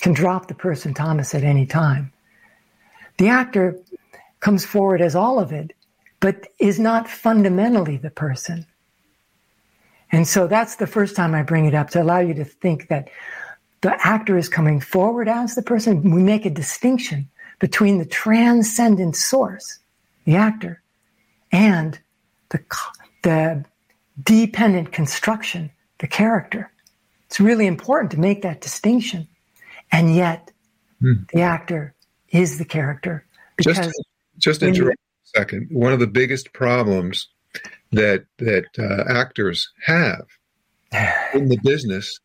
can 0.00 0.12
drop 0.12 0.48
the 0.48 0.54
person 0.54 0.92
Thomas 0.92 1.34
at 1.34 1.44
any 1.44 1.66
time. 1.66 2.12
The 3.18 3.28
actor 3.28 3.78
comes 4.40 4.64
forward 4.64 5.00
as 5.00 5.14
all 5.14 5.38
of 5.38 5.52
it, 5.52 5.72
but 6.20 6.48
is 6.58 6.78
not 6.78 7.08
fundamentally 7.08 7.96
the 7.96 8.10
person. 8.10 8.66
And 10.12 10.28
so 10.28 10.46
that's 10.46 10.76
the 10.76 10.86
first 10.86 11.16
time 11.16 11.34
I 11.34 11.42
bring 11.42 11.64
it 11.66 11.74
up 11.74 11.90
to 11.90 12.02
allow 12.02 12.20
you 12.20 12.34
to 12.34 12.44
think 12.44 12.88
that 12.88 13.08
the 13.80 13.96
actor 14.06 14.38
is 14.38 14.48
coming 14.48 14.80
forward 14.80 15.28
as 15.28 15.54
the 15.54 15.62
person. 15.62 16.10
We 16.10 16.22
make 16.22 16.46
a 16.46 16.50
distinction 16.50 17.28
between 17.58 17.98
the 17.98 18.06
transcendent 18.06 19.16
source, 19.16 19.78
the 20.24 20.36
actor, 20.36 20.82
and 21.52 21.98
the, 22.50 22.60
the 23.22 23.64
dependent 24.22 24.92
construction, 24.92 25.70
the 25.98 26.06
character. 26.06 26.70
It's 27.26 27.40
really 27.40 27.66
important 27.66 28.10
to 28.12 28.20
make 28.20 28.42
that 28.42 28.60
distinction. 28.60 29.28
And 29.90 30.14
yet, 30.14 30.50
hmm. 31.00 31.24
the 31.32 31.42
actor 31.42 31.94
is 32.34 32.58
the 32.58 32.64
character. 32.64 33.24
Because 33.56 33.78
just, 33.78 34.04
just 34.38 34.62
interrupt 34.62 34.98
a 34.98 35.38
second. 35.38 35.68
One 35.70 35.92
of 35.92 36.00
the 36.00 36.06
biggest 36.06 36.52
problems 36.52 37.28
that 37.92 38.26
that 38.38 38.66
uh, 38.78 39.10
actors 39.10 39.72
have 39.86 40.26
in 41.34 41.48
the 41.48 41.58
business 41.62 42.18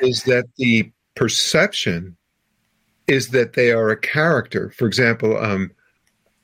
is 0.00 0.24
that 0.24 0.46
the 0.56 0.90
perception 1.14 2.16
is 3.06 3.28
that 3.28 3.52
they 3.52 3.70
are 3.70 3.90
a 3.90 4.00
character. 4.00 4.70
For 4.70 4.86
example, 4.86 5.36
um, 5.36 5.70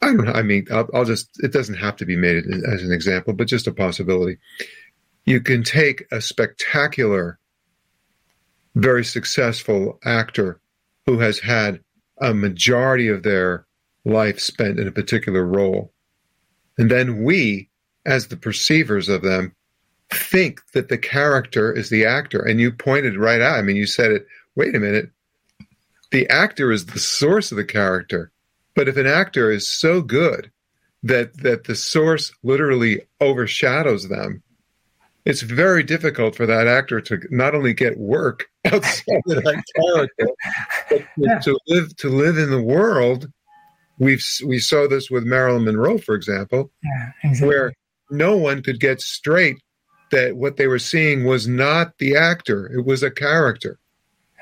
I 0.02 0.06
don't 0.06 0.24
know. 0.24 0.32
I 0.32 0.42
mean, 0.42 0.66
I'll, 0.70 0.88
I'll, 0.92 1.04
just, 1.04 1.28
it 1.42 1.52
doesn't 1.52 1.76
have 1.76 1.96
to 1.96 2.06
be 2.06 2.16
made 2.16 2.44
as 2.46 2.82
an 2.82 2.92
example, 2.92 3.32
but 3.32 3.48
just 3.48 3.66
a 3.66 3.72
possibility. 3.72 4.38
You 5.24 5.40
can 5.40 5.62
take 5.62 6.04
a 6.12 6.20
spectacular, 6.20 7.38
very 8.74 9.04
successful 9.04 9.98
actor 10.04 10.60
who 11.06 11.18
has 11.18 11.38
had 11.38 11.80
a 12.20 12.34
majority 12.34 13.08
of 13.08 13.22
their 13.22 13.66
life 14.04 14.40
spent 14.40 14.78
in 14.78 14.88
a 14.88 14.92
particular 14.92 15.44
role. 15.44 15.92
And 16.78 16.90
then 16.90 17.22
we, 17.22 17.68
as 18.06 18.28
the 18.28 18.36
perceivers 18.36 19.08
of 19.08 19.22
them, 19.22 19.54
think 20.12 20.60
that 20.72 20.88
the 20.88 20.98
character 20.98 21.72
is 21.72 21.90
the 21.90 22.04
actor. 22.04 22.40
And 22.40 22.60
you 22.60 22.72
pointed 22.72 23.16
right 23.16 23.40
out. 23.40 23.58
I 23.58 23.62
mean, 23.62 23.76
you 23.76 23.86
said 23.86 24.10
it, 24.10 24.26
wait 24.56 24.74
a 24.74 24.80
minute. 24.80 25.10
The 26.10 26.28
actor 26.28 26.72
is 26.72 26.86
the 26.86 26.98
source 26.98 27.52
of 27.52 27.56
the 27.56 27.64
character 27.64 28.32
but 28.74 28.88
if 28.88 28.96
an 28.96 29.06
actor 29.06 29.50
is 29.50 29.68
so 29.68 30.00
good 30.00 30.50
that 31.02 31.36
that 31.42 31.64
the 31.64 31.74
source 31.74 32.32
literally 32.42 33.02
overshadows 33.20 34.08
them, 34.08 34.42
it's 35.30 35.42
very 35.42 35.84
difficult 35.84 36.34
for 36.34 36.44
that 36.44 36.66
actor 36.66 37.00
to 37.00 37.20
not 37.30 37.54
only 37.54 37.72
get 37.72 37.96
work 37.96 38.50
outside 38.64 39.22
of 39.28 39.44
that 39.44 39.62
character, 39.76 40.26
but 40.90 41.06
yeah. 41.16 41.38
to 41.38 41.56
live 41.68 41.96
to 41.96 42.08
live 42.08 42.36
in 42.36 42.50
the 42.50 42.60
world. 42.60 43.30
We've 43.98 44.24
we 44.44 44.58
saw 44.58 44.88
this 44.88 45.08
with 45.08 45.24
Marilyn 45.24 45.64
Monroe, 45.64 45.98
for 45.98 46.16
example, 46.16 46.72
yeah, 46.82 47.12
exactly. 47.22 47.48
where 47.48 47.72
no 48.10 48.36
one 48.36 48.62
could 48.62 48.80
get 48.80 49.00
straight 49.00 49.58
that 50.10 50.36
what 50.36 50.56
they 50.56 50.66
were 50.66 50.80
seeing 50.80 51.24
was 51.24 51.46
not 51.46 51.96
the 51.98 52.16
actor; 52.16 52.66
it 52.66 52.84
was 52.84 53.04
a 53.04 53.10
character. 53.10 53.78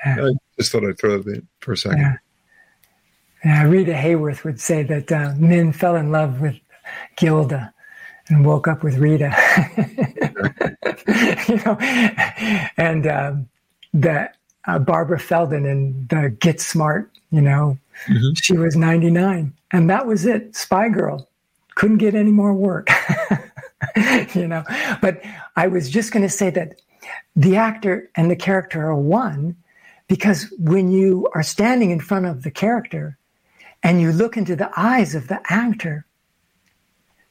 Yeah. 0.06 0.28
I 0.28 0.30
just 0.58 0.72
thought 0.72 0.84
I'd 0.84 0.98
throw 0.98 1.18
that 1.18 1.34
in 1.34 1.48
for 1.60 1.72
a 1.72 1.76
second. 1.76 2.18
Uh, 3.44 3.64
Rita 3.66 3.92
Hayworth 3.92 4.42
would 4.44 4.60
say 4.60 4.84
that 4.84 5.12
uh, 5.12 5.34
men 5.36 5.72
fell 5.72 5.96
in 5.96 6.10
love 6.10 6.40
with 6.40 6.56
Gilda 7.16 7.74
and 8.28 8.44
woke 8.44 8.68
up 8.68 8.82
with 8.82 8.96
Rita. 8.96 9.34
you 11.52 11.56
know, 11.64 11.76
and 12.76 13.06
um, 13.06 13.48
the 13.94 14.30
uh, 14.66 14.78
Barbara 14.78 15.18
Feldon 15.18 15.64
in 15.64 16.06
the 16.08 16.30
Get 16.40 16.60
Smart. 16.60 17.10
You 17.30 17.42
know, 17.42 17.78
mm-hmm. 18.06 18.34
she 18.34 18.54
was 18.54 18.76
99, 18.76 19.52
and 19.72 19.90
that 19.90 20.06
was 20.06 20.24
it. 20.24 20.56
Spy 20.56 20.88
Girl 20.88 21.28
couldn't 21.74 21.98
get 21.98 22.14
any 22.14 22.32
more 22.32 22.54
work. 22.54 22.90
you 24.34 24.48
know, 24.48 24.64
but 25.00 25.22
I 25.56 25.68
was 25.68 25.90
just 25.90 26.12
going 26.12 26.22
to 26.22 26.28
say 26.28 26.50
that 26.50 26.80
the 27.36 27.56
actor 27.56 28.10
and 28.16 28.30
the 28.30 28.36
character 28.36 28.82
are 28.86 28.96
one 28.96 29.56
because 30.08 30.52
when 30.58 30.90
you 30.90 31.28
are 31.34 31.42
standing 31.42 31.90
in 31.90 32.00
front 32.00 32.26
of 32.26 32.42
the 32.42 32.50
character 32.50 33.16
and 33.82 34.00
you 34.00 34.10
look 34.10 34.36
into 34.36 34.56
the 34.56 34.70
eyes 34.76 35.14
of 35.14 35.28
the 35.28 35.40
actor, 35.48 36.04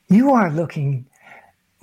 you 0.08 0.32
are 0.32 0.50
looking, 0.50 1.06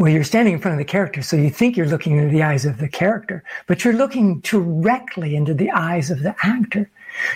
well, 0.04 0.12
you're 0.12 0.22
standing 0.22 0.52
in 0.52 0.60
front 0.60 0.74
of 0.74 0.78
the 0.78 0.84
character, 0.84 1.22
so 1.22 1.34
you 1.34 1.48
think 1.48 1.78
you're 1.78 1.86
looking 1.88 2.18
into 2.18 2.30
the 2.30 2.42
eyes 2.42 2.66
of 2.66 2.76
the 2.76 2.90
character, 2.90 3.42
but 3.66 3.82
you're 3.82 3.94
looking 3.94 4.40
directly 4.40 5.34
into 5.34 5.54
the 5.54 5.70
eyes 5.70 6.10
of 6.10 6.20
the 6.20 6.36
actor. 6.42 6.90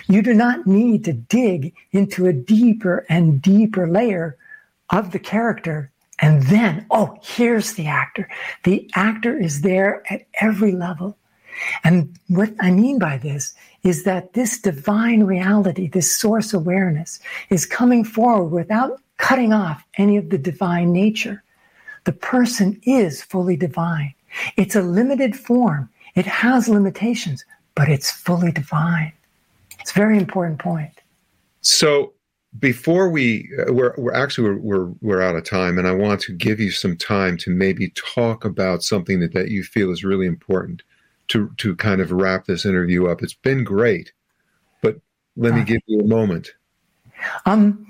You 0.07 0.21
do 0.21 0.35
not 0.35 0.67
need 0.67 1.03
to 1.05 1.13
dig 1.13 1.73
into 1.93 2.27
a 2.27 2.31
deeper 2.31 3.07
and 3.09 3.41
deeper 3.41 3.87
layer 3.87 4.37
of 4.91 5.13
the 5.13 5.17
character 5.17 5.91
And 6.21 6.43
then, 6.43 6.85
oh, 6.91 7.17
here's 7.23 7.73
the 7.73 7.87
actor. 7.87 8.29
The 8.63 8.89
actor 8.93 9.37
is 9.37 9.61
there 9.61 10.03
at 10.11 10.25
every 10.41 10.73
level. 10.73 11.17
And 11.83 12.17
what 12.27 12.53
I 12.59 12.71
mean 12.71 12.99
by 12.99 13.17
this 13.17 13.53
is 13.83 14.03
that 14.03 14.33
this 14.33 14.59
divine 14.59 15.23
reality, 15.23 15.87
this 15.87 16.15
source 16.15 16.53
awareness, 16.53 17.19
is 17.49 17.65
coming 17.65 18.03
forward 18.03 18.49
without 18.49 19.01
cutting 19.17 19.53
off 19.53 19.83
any 19.97 20.17
of 20.17 20.29
the 20.29 20.37
divine 20.37 20.91
nature. 20.91 21.43
The 22.09 22.13
person 22.13 22.81
is 22.85 23.21
fully 23.21 23.55
divine. 23.55 24.15
It's 24.57 24.75
a 24.75 24.81
limited 24.81 25.35
form. 25.35 25.91
It 26.15 26.25
has 26.25 26.67
limitations, 26.67 27.45
but 27.75 27.87
it's 27.87 28.09
fully 28.09 28.51
divine. 28.51 29.13
It's 29.79 29.91
a 29.91 29.93
very 29.93 30.17
important 30.17 30.57
point. 30.57 31.03
So 31.61 32.13
before 32.57 33.11
we 33.11 33.47
uh, 33.59 33.71
we're, 33.71 33.93
we're 33.95 34.15
actually 34.15 34.49
we're, 34.49 34.57
we're, 34.57 34.93
we're 35.01 35.21
out 35.21 35.35
of 35.35 35.43
time 35.43 35.77
and 35.77 35.87
i 35.87 35.91
want 35.91 36.19
to 36.21 36.33
give 36.33 36.59
you 36.59 36.71
some 36.71 36.97
time 36.97 37.37
to 37.37 37.51
maybe 37.51 37.89
talk 37.89 38.43
about 38.43 38.81
something 38.81 39.19
that, 39.19 39.33
that 39.33 39.49
you 39.49 39.61
feel 39.61 39.91
is 39.91 40.03
really 40.03 40.25
important 40.25 40.81
to 41.27 41.51
to 41.57 41.75
kind 41.75 42.01
of 42.01 42.11
wrap 42.11 42.45
this 42.45 42.65
interview 42.65 43.05
up 43.05 43.21
it's 43.21 43.35
been 43.35 43.63
great 43.63 44.13
but 44.81 44.95
let 45.37 45.53
me 45.53 45.63
give 45.63 45.81
you 45.85 45.99
a 45.99 46.07
moment 46.07 46.53
um 47.45 47.88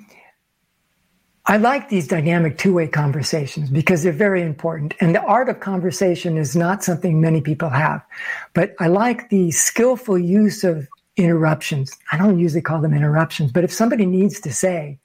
I 1.49 1.57
like 1.57 1.89
these 1.89 2.07
dynamic 2.07 2.59
two 2.59 2.75
way 2.75 2.87
conversations 2.87 3.71
because 3.71 4.03
they're 4.03 4.11
very 4.11 4.43
important. 4.43 4.93
And 4.99 5.15
the 5.15 5.23
art 5.23 5.49
of 5.49 5.59
conversation 5.61 6.37
is 6.37 6.55
not 6.55 6.83
something 6.83 7.19
many 7.19 7.41
people 7.41 7.69
have. 7.69 8.05
But 8.53 8.75
I 8.79 8.87
like 8.87 9.29
the 9.29 9.49
skillful 9.49 10.19
use 10.19 10.63
of 10.63 10.87
interruptions. 11.17 11.91
I 12.11 12.19
don't 12.19 12.37
usually 12.37 12.61
call 12.61 12.81
them 12.81 12.93
interruptions, 12.93 13.51
but 13.51 13.63
if 13.63 13.73
somebody 13.73 14.05
needs 14.05 14.39
to 14.41 14.53
say, 14.53 14.99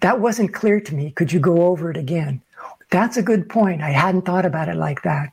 that 0.00 0.18
wasn't 0.18 0.52
clear 0.52 0.80
to 0.80 0.94
me, 0.96 1.12
could 1.12 1.32
you 1.32 1.38
go 1.38 1.66
over 1.66 1.88
it 1.88 1.96
again? 1.96 2.42
That's 2.90 3.16
a 3.16 3.22
good 3.22 3.48
point. 3.48 3.82
I 3.82 3.90
hadn't 3.90 4.22
thought 4.22 4.44
about 4.44 4.68
it 4.68 4.74
like 4.74 5.02
that. 5.02 5.30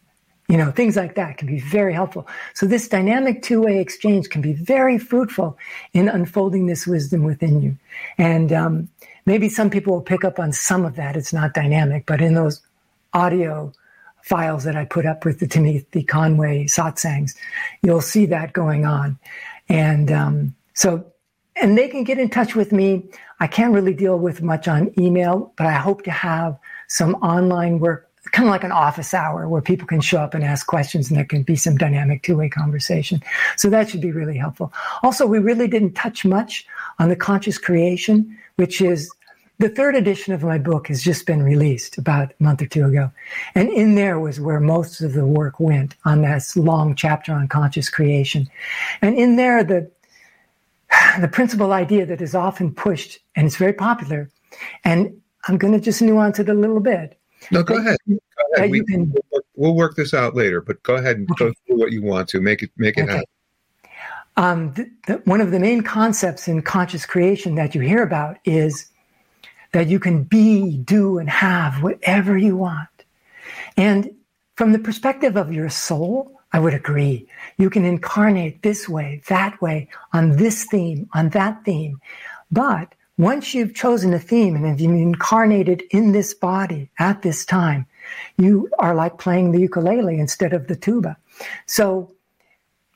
You 0.49 0.57
know, 0.57 0.71
things 0.71 0.95
like 0.95 1.13
that 1.15 1.37
can 1.37 1.47
be 1.47 1.59
very 1.59 1.93
helpful. 1.93 2.27
So 2.55 2.65
this 2.65 2.87
dynamic 2.87 3.43
two-way 3.43 3.79
exchange 3.79 4.29
can 4.29 4.41
be 4.41 4.53
very 4.53 4.97
fruitful 4.97 5.57
in 5.93 6.09
unfolding 6.09 6.65
this 6.65 6.87
wisdom 6.87 7.23
within 7.23 7.61
you. 7.61 7.77
And 8.17 8.51
um, 8.51 8.89
maybe 9.27 9.47
some 9.47 9.69
people 9.69 9.93
will 9.93 10.01
pick 10.01 10.25
up 10.25 10.39
on 10.39 10.51
some 10.51 10.85
of 10.85 10.95
that. 10.95 11.15
It's 11.15 11.31
not 11.31 11.53
dynamic, 11.53 12.07
but 12.07 12.19
in 12.19 12.33
those 12.33 12.61
audio 13.13 13.71
files 14.23 14.63
that 14.63 14.75
I 14.75 14.85
put 14.85 15.05
up 15.05 15.23
with 15.23 15.39
the 15.39 15.47
Timothy 15.47 16.03
Conway 16.03 16.65
satsangs, 16.65 17.35
you'll 17.83 18.01
see 18.01 18.25
that 18.25 18.51
going 18.51 18.85
on. 18.85 19.19
And 19.69 20.11
um, 20.11 20.55
so, 20.73 21.05
and 21.55 21.77
they 21.77 21.87
can 21.87 22.03
get 22.03 22.17
in 22.17 22.29
touch 22.29 22.55
with 22.55 22.71
me. 22.71 23.03
I 23.39 23.47
can't 23.47 23.73
really 23.73 23.93
deal 23.93 24.17
with 24.17 24.41
much 24.41 24.67
on 24.67 24.91
email, 24.99 25.53
but 25.57 25.67
I 25.67 25.73
hope 25.73 26.03
to 26.03 26.11
have 26.11 26.57
some 26.87 27.15
online 27.15 27.79
work, 27.79 28.08
kind 28.31 28.47
of 28.47 28.51
like 28.51 28.63
an 28.63 28.71
office 28.71 29.13
hour 29.13 29.47
where 29.47 29.61
people 29.61 29.87
can 29.87 30.01
show 30.01 30.19
up 30.19 30.33
and 30.33 30.43
ask 30.43 30.67
questions 30.67 31.09
and 31.09 31.17
there 31.17 31.25
can 31.25 31.43
be 31.43 31.55
some 31.55 31.77
dynamic 31.77 32.23
two 32.23 32.37
way 32.37 32.49
conversation. 32.49 33.21
So 33.55 33.69
that 33.69 33.89
should 33.89 34.01
be 34.01 34.11
really 34.11 34.37
helpful. 34.37 34.73
Also, 35.03 35.25
we 35.25 35.39
really 35.39 35.67
didn't 35.67 35.93
touch 35.93 36.25
much 36.25 36.65
on 36.99 37.09
the 37.09 37.15
conscious 37.15 37.57
creation, 37.57 38.37
which 38.57 38.81
is 38.81 39.11
the 39.59 39.69
third 39.69 39.93
edition 39.93 40.33
of 40.33 40.41
my 40.41 40.57
book 40.57 40.87
has 40.87 41.03
just 41.03 41.25
been 41.25 41.43
released 41.43 41.97
about 41.97 42.31
a 42.31 42.43
month 42.43 42.61
or 42.61 42.65
two 42.65 42.85
ago. 42.85 43.11
And 43.55 43.69
in 43.69 43.95
there 43.95 44.17
was 44.17 44.39
where 44.39 44.61
most 44.61 45.01
of 45.01 45.11
the 45.11 45.25
work 45.25 45.59
went 45.59 45.95
on 46.05 46.21
this 46.21 46.55
long 46.55 46.95
chapter 46.95 47.33
on 47.33 47.49
conscious 47.49 47.89
creation. 47.89 48.49
And 49.01 49.17
in 49.17 49.35
there, 49.35 49.63
the, 49.65 49.91
the 51.19 51.27
principal 51.27 51.73
idea 51.73 52.05
that 52.05 52.21
is 52.21 52.33
often 52.33 52.73
pushed, 52.73 53.19
and 53.35 53.45
it's 53.45 53.57
very 53.57 53.73
popular, 53.73 54.29
and 54.85 55.21
I'm 55.47 55.57
going 55.57 55.73
to 55.73 55.79
just 55.79 56.01
nuance 56.01 56.39
it 56.39 56.47
a 56.47 56.53
little 56.53 56.79
bit. 56.79 57.18
No, 57.51 57.63
go 57.63 57.77
ahead. 57.77 57.97
Go 58.07 58.17
ahead. 58.55 58.71
We, 58.71 58.83
can, 58.83 59.11
we'll, 59.11 59.23
work, 59.31 59.45
we'll, 59.55 59.75
work, 59.75 59.95
this 59.95 60.13
out 60.13 60.35
later, 60.35 60.61
but 60.61 60.81
go 60.83 60.95
ahead 60.95 61.17
and 61.17 61.29
okay. 61.31 61.45
go 61.45 61.53
through 61.65 61.77
what 61.77 61.91
you 61.91 62.01
want 62.01 62.27
to 62.29 62.41
make 62.41 62.61
it 62.61 62.71
make 62.77 62.97
it 62.97 63.03
okay. 63.03 63.11
happen. 63.13 63.25
Um, 64.37 64.73
the, 64.73 64.89
the, 65.07 65.13
one 65.25 65.41
of 65.41 65.51
the 65.51 65.59
main 65.59 65.81
concepts 65.81 66.47
in 66.47 66.61
conscious 66.61 67.05
creation 67.05 67.55
that 67.55 67.75
you 67.75 67.81
hear 67.81 68.03
about 68.03 68.37
is 68.45 68.89
that 69.73 69.87
you 69.87 69.99
can 69.99 70.23
be, 70.23 70.77
do, 70.77 71.17
and 71.17 71.29
have 71.29 71.83
whatever 71.83 72.37
you 72.37 72.55
want. 72.55 72.87
And 73.77 74.15
from 74.55 74.71
the 74.71 74.79
perspective 74.79 75.35
of 75.35 75.53
your 75.53 75.69
soul, 75.69 76.39
I 76.51 76.59
would 76.59 76.73
agree. 76.73 77.27
You 77.57 77.69
can 77.69 77.85
incarnate 77.85 78.61
this 78.63 78.89
way, 78.89 79.21
that 79.27 79.61
way, 79.61 79.87
on 80.13 80.37
this 80.37 80.65
theme, 80.65 81.07
on 81.13 81.29
that 81.29 81.63
theme. 81.63 81.99
But 82.51 82.93
once 83.19 83.53
you've 83.53 83.75
chosen 83.75 84.13
a 84.13 84.19
theme 84.19 84.55
and 84.55 84.65
have 84.65 84.79
incarnated 84.79 85.83
in 85.91 86.13
this 86.13 86.33
body 86.33 86.89
at 86.99 87.21
this 87.21 87.45
time, 87.45 87.85
you 88.37 88.69
are 88.79 88.95
like 88.95 89.17
playing 89.17 89.51
the 89.51 89.59
ukulele 89.59 90.17
instead 90.17 90.53
of 90.53 90.67
the 90.67 90.75
tuba. 90.75 91.17
So 91.65 92.13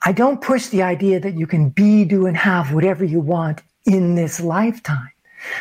I 0.06 0.14
don't 0.14 0.42
push 0.42 0.68
the 0.68 0.82
idea 0.82 1.20
that 1.20 1.38
you 1.38 1.46
can 1.46 1.70
be, 1.70 2.06
do, 2.06 2.26
and 2.26 2.38
have 2.38 2.74
whatever 2.74 3.04
you 3.04 3.20
want 3.20 3.62
in 3.86 4.16
this 4.16 4.40
lifetime. 4.40 5.12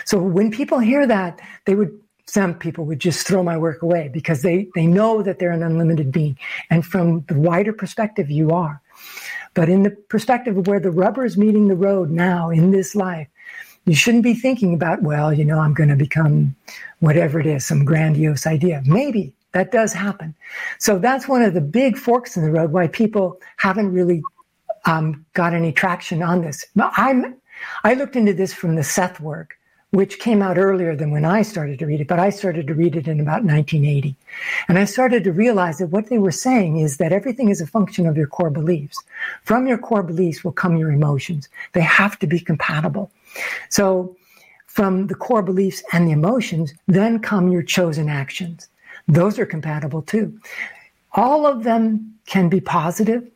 So 0.04 0.18
when 0.18 0.52
people 0.52 0.78
hear 0.78 1.08
that, 1.08 1.40
they 1.66 1.74
would 1.74 1.98
some 2.26 2.54
people 2.54 2.84
would 2.86 3.00
just 3.00 3.26
throw 3.26 3.42
my 3.42 3.58
work 3.58 3.82
away 3.82 4.08
because 4.12 4.42
they, 4.42 4.68
they 4.76 4.86
know 4.86 5.22
that 5.22 5.38
they're 5.38 5.50
an 5.50 5.62
unlimited 5.62 6.12
being. 6.12 6.38
And 6.70 6.86
from 6.86 7.22
the 7.22 7.38
wider 7.38 7.72
perspective, 7.72 8.30
you 8.30 8.52
are. 8.52 8.80
But 9.54 9.68
in 9.68 9.82
the 9.82 9.90
perspective 9.90 10.56
of 10.56 10.66
where 10.66 10.80
the 10.80 10.92
rubber 10.92 11.26
is 11.26 11.36
meeting 11.36 11.68
the 11.68 11.74
road 11.74 12.10
now 12.10 12.48
in 12.48 12.70
this 12.70 12.94
life, 12.94 13.28
you 13.84 13.94
shouldn't 13.94 14.22
be 14.22 14.34
thinking 14.34 14.74
about, 14.74 15.02
well, 15.02 15.32
you 15.32 15.44
know, 15.44 15.58
I'm 15.58 15.74
going 15.74 15.88
to 15.88 15.96
become 15.96 16.54
whatever 17.00 17.40
it 17.40 17.46
is, 17.46 17.66
some 17.66 17.84
grandiose 17.84 18.46
idea. 18.46 18.82
Maybe 18.86 19.34
that 19.52 19.72
does 19.72 19.92
happen. 19.92 20.34
So 20.78 20.98
that's 20.98 21.28
one 21.28 21.42
of 21.42 21.54
the 21.54 21.60
big 21.60 21.96
forks 21.96 22.36
in 22.36 22.44
the 22.44 22.50
road 22.50 22.72
why 22.72 22.86
people 22.86 23.40
haven't 23.58 23.92
really 23.92 24.22
um, 24.84 25.24
got 25.34 25.52
any 25.52 25.72
traction 25.72 26.22
on 26.22 26.42
this. 26.42 26.64
I'm, 26.76 27.36
I 27.84 27.94
looked 27.94 28.16
into 28.16 28.32
this 28.32 28.52
from 28.54 28.76
the 28.76 28.84
Seth 28.84 29.20
work 29.20 29.58
which 29.92 30.18
came 30.18 30.40
out 30.40 30.56
earlier 30.56 30.96
than 30.96 31.10
when 31.10 31.26
I 31.26 31.42
started 31.42 31.78
to 31.78 31.86
read 31.86 32.00
it, 32.00 32.08
but 32.08 32.18
I 32.18 32.30
started 32.30 32.66
to 32.66 32.74
read 32.74 32.96
it 32.96 33.06
in 33.06 33.20
about 33.20 33.44
1980. 33.44 34.16
And 34.66 34.78
I 34.78 34.86
started 34.86 35.22
to 35.24 35.32
realize 35.32 35.78
that 35.78 35.88
what 35.88 36.08
they 36.08 36.16
were 36.16 36.32
saying 36.32 36.78
is 36.78 36.96
that 36.96 37.12
everything 37.12 37.50
is 37.50 37.60
a 37.60 37.66
function 37.66 38.06
of 38.06 38.16
your 38.16 38.26
core 38.26 38.48
beliefs. 38.48 38.96
From 39.42 39.66
your 39.66 39.76
core 39.76 40.02
beliefs 40.02 40.42
will 40.42 40.52
come 40.52 40.78
your 40.78 40.90
emotions. 40.90 41.50
They 41.74 41.82
have 41.82 42.18
to 42.20 42.26
be 42.26 42.40
compatible. 42.40 43.10
So 43.68 44.16
from 44.66 45.06
the 45.06 45.14
core 45.14 45.42
beliefs 45.42 45.82
and 45.92 46.06
the 46.06 46.12
emotions, 46.12 46.72
then 46.86 47.18
come 47.18 47.48
your 47.48 47.62
chosen 47.62 48.08
actions. 48.08 48.68
Those 49.08 49.38
are 49.38 49.46
compatible 49.46 50.02
too. 50.02 50.38
All 51.12 51.46
of 51.46 51.64
them 51.64 52.14
can 52.26 52.48
be 52.48 52.60
positive 52.60 53.28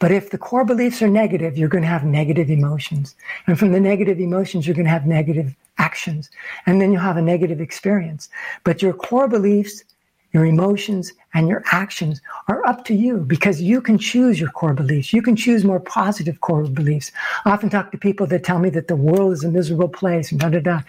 but 0.00 0.10
if 0.10 0.30
the 0.30 0.38
core 0.38 0.64
beliefs 0.64 1.02
are 1.02 1.08
negative, 1.08 1.56
you're 1.56 1.68
going 1.68 1.82
to 1.82 1.88
have 1.88 2.04
negative 2.04 2.50
emotions. 2.50 3.14
And 3.46 3.58
from 3.58 3.72
the 3.72 3.80
negative 3.80 4.18
emotions, 4.18 4.66
you're 4.66 4.74
going 4.74 4.86
to 4.86 4.90
have 4.90 5.06
negative 5.06 5.54
actions. 5.76 6.30
And 6.66 6.80
then 6.80 6.90
you'll 6.90 7.02
have 7.02 7.18
a 7.18 7.22
negative 7.22 7.60
experience. 7.60 8.30
But 8.64 8.82
your 8.82 8.94
core 8.94 9.28
beliefs, 9.28 9.84
your 10.32 10.44
emotions, 10.44 11.12
and 11.34 11.48
your 11.48 11.62
actions 11.72 12.20
are 12.48 12.64
up 12.66 12.84
to 12.86 12.94
you 12.94 13.18
because 13.18 13.60
you 13.60 13.80
can 13.80 13.98
choose 13.98 14.40
your 14.40 14.50
core 14.50 14.74
beliefs. 14.74 15.12
You 15.12 15.22
can 15.22 15.36
choose 15.36 15.64
more 15.64 15.80
positive 15.80 16.40
core 16.40 16.64
beliefs. 16.64 17.12
I 17.44 17.50
often 17.50 17.70
talk 17.70 17.92
to 17.92 17.98
people 17.98 18.26
that 18.28 18.44
tell 18.44 18.58
me 18.58 18.70
that 18.70 18.88
the 18.88 18.96
world 18.96 19.32
is 19.32 19.44
a 19.44 19.50
miserable 19.50 19.88
place 19.88 20.30
and 20.30 20.40
da 20.40 20.48
da 20.48 20.60
da. 20.60 20.80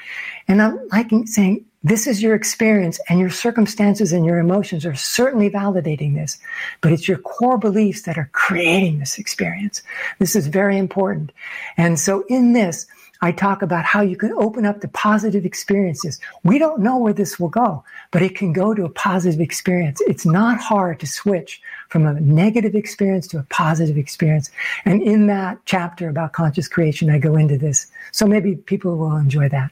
And 0.48 0.62
I'm 0.62 0.80
like 0.90 1.12
saying, 1.26 1.66
this 1.84 2.06
is 2.06 2.22
your 2.22 2.36
experience 2.36 3.00
and 3.10 3.20
your 3.20 3.32
circumstances 3.32 4.14
and 4.14 4.24
your 4.24 4.38
emotions 4.38 4.86
are 4.86 4.94
certainly 4.94 5.50
validating 5.50 6.14
this, 6.14 6.38
but 6.82 6.92
it's 6.92 7.08
your 7.08 7.18
core 7.18 7.58
beliefs 7.58 8.04
that 8.04 8.20
are 8.20 8.30
creating 8.34 9.00
this 9.00 9.18
experience. 9.18 9.82
This 10.20 10.36
is 10.36 10.46
very 10.46 10.78
important. 10.78 11.32
And 11.78 12.00
so 12.00 12.24
in 12.30 12.54
this, 12.54 12.86
I 13.24 13.32
talk 13.32 13.62
about 13.62 13.86
how 13.86 14.02
you 14.02 14.18
can 14.18 14.32
open 14.34 14.66
up 14.66 14.82
to 14.82 14.88
positive 14.88 15.46
experiences. 15.46 16.20
We 16.44 16.58
don't 16.58 16.82
know 16.82 16.98
where 16.98 17.14
this 17.14 17.40
will 17.40 17.50
go, 17.50 17.84
but 18.10 18.24
it 18.24 18.36
can 18.36 18.52
go 18.52 18.74
to 18.74 18.84
a 18.84 18.90
positive 18.90 19.40
experience. 19.40 20.02
It's 20.02 20.26
not 20.26 20.60
hard 20.60 21.00
to 21.02 21.08
switch 21.08 21.62
from 21.90 22.08
a 22.08 22.20
negative 22.20 22.74
experience 22.74 23.28
to 23.28 23.38
a 23.38 23.44
positive 23.44 23.98
experience. 23.98 24.50
And 24.86 25.04
in 25.04 25.28
that 25.28 25.60
chapter 25.66 26.10
about 26.10 26.34
conscious 26.34 26.68
creation, 26.68 27.12
I 27.12 27.20
go 27.20 27.36
into 27.36 27.58
this. 27.58 27.88
So 28.12 28.26
maybe 28.26 28.56
people 28.56 28.98
will 28.98 29.16
enjoy 29.16 29.50
that. 29.50 29.72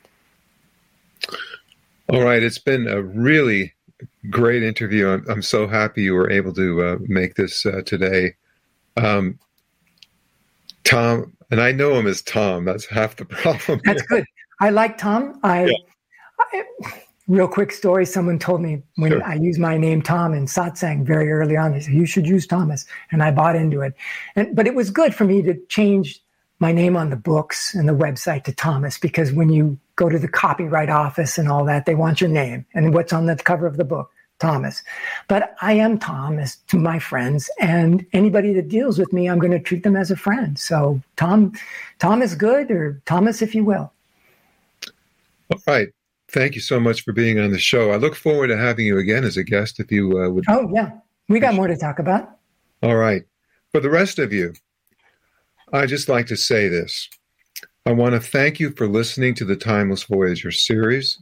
All 2.09 2.21
right. 2.21 2.43
It's 2.43 2.59
been 2.59 2.87
a 2.87 3.01
really 3.01 3.73
great 4.29 4.63
interview. 4.63 5.09
I'm, 5.09 5.25
I'm 5.29 5.41
so 5.41 5.67
happy 5.67 6.03
you 6.03 6.13
were 6.13 6.29
able 6.29 6.53
to 6.53 6.83
uh, 6.83 6.97
make 7.01 7.35
this 7.35 7.65
uh, 7.65 7.81
today. 7.85 8.35
Um, 8.95 9.39
Tom, 10.83 11.33
and 11.51 11.61
I 11.61 11.71
know 11.71 11.93
him 11.93 12.07
as 12.07 12.21
Tom. 12.21 12.65
That's 12.65 12.85
half 12.85 13.15
the 13.15 13.25
problem. 13.25 13.81
That's 13.85 14.01
good. 14.03 14.25
I 14.59 14.69
like 14.69 14.97
Tom. 14.97 15.39
I, 15.43 15.65
yeah. 15.65 15.77
I, 16.39 16.63
real 17.27 17.47
quick 17.47 17.71
story. 17.71 18.05
Someone 18.05 18.39
told 18.39 18.61
me 18.61 18.81
when 18.95 19.11
sure. 19.11 19.23
I 19.23 19.35
used 19.35 19.59
my 19.59 19.77
name 19.77 20.01
Tom 20.01 20.33
in 20.33 20.45
satsang 20.45 21.05
very 21.05 21.31
early 21.31 21.55
on. 21.55 21.71
They 21.71 21.79
said 21.79 21.93
you 21.93 22.05
should 22.05 22.27
use 22.27 22.45
Thomas, 22.45 22.85
and 23.11 23.23
I 23.23 23.31
bought 23.31 23.55
into 23.55 23.81
it. 23.81 23.93
And 24.35 24.55
but 24.55 24.67
it 24.67 24.75
was 24.75 24.89
good 24.89 25.15
for 25.15 25.23
me 25.23 25.41
to 25.43 25.55
change 25.67 26.21
my 26.59 26.71
name 26.73 26.97
on 26.97 27.09
the 27.09 27.15
books 27.15 27.73
and 27.73 27.87
the 27.87 27.93
website 27.93 28.43
to 28.43 28.53
Thomas 28.53 28.97
because 28.97 29.31
when 29.31 29.49
you 29.49 29.79
go 29.95 30.09
to 30.09 30.19
the 30.19 30.27
copyright 30.27 30.89
office 30.89 31.37
and 31.37 31.49
all 31.49 31.63
that, 31.65 31.85
they 31.85 31.95
want 31.95 32.19
your 32.19 32.29
name 32.29 32.65
and 32.73 32.93
what's 32.93 33.13
on 33.13 33.27
the 33.27 33.35
cover 33.37 33.65
of 33.65 33.77
the 33.77 33.85
book, 33.85 34.11
Thomas. 34.39 34.83
But 35.27 35.55
I 35.61 35.73
am 35.73 35.97
Thomas 35.97 36.57
to 36.67 36.77
my 36.77 36.99
friends 36.99 37.49
and 37.59 38.05
anybody 38.13 38.53
that 38.53 38.69
deals 38.69 38.97
with 38.97 39.13
me, 39.13 39.29
I'm 39.29 39.39
going 39.39 39.51
to 39.51 39.59
treat 39.59 39.83
them 39.83 39.95
as 39.95 40.11
a 40.11 40.15
friend. 40.15 40.57
So 40.57 41.01
Tom, 41.17 41.53
Tom 41.99 42.21
is 42.21 42.35
good 42.35 42.71
or 42.71 43.01
Thomas, 43.05 43.41
if 43.41 43.53
you 43.53 43.63
will. 43.63 43.91
All 45.51 45.61
right. 45.67 45.89
Thank 46.31 46.55
you 46.55 46.61
so 46.61 46.79
much 46.79 47.03
for 47.03 47.11
being 47.11 47.39
on 47.39 47.51
the 47.51 47.59
show. 47.59 47.91
I 47.91 47.97
look 47.97 48.15
forward 48.15 48.47
to 48.47 48.57
having 48.57 48.85
you 48.85 48.97
again 48.99 49.23
as 49.23 49.35
a 49.35 49.43
guest 49.43 49.79
if 49.79 49.91
you 49.91 50.21
uh, 50.21 50.29
would. 50.29 50.45
Oh, 50.47 50.69
yeah. 50.73 50.91
We 51.27 51.39
got 51.39 51.55
more 51.55 51.67
to 51.67 51.77
talk 51.77 51.99
about. 51.99 52.37
All 52.83 52.95
right. 52.95 53.23
For 53.71 53.79
the 53.79 53.89
rest 53.89 54.19
of 54.19 54.31
you, 54.31 54.53
I 55.73 55.85
just 55.85 56.07
like 56.07 56.27
to 56.27 56.37
say 56.37 56.67
this. 56.67 57.09
I 57.85 57.91
want 57.91 58.13
to 58.13 58.19
thank 58.19 58.59
you 58.59 58.71
for 58.71 58.87
listening 58.87 59.33
to 59.35 59.45
the 59.45 59.55
Timeless 59.55 60.03
Voyager 60.03 60.51
series. 60.51 61.21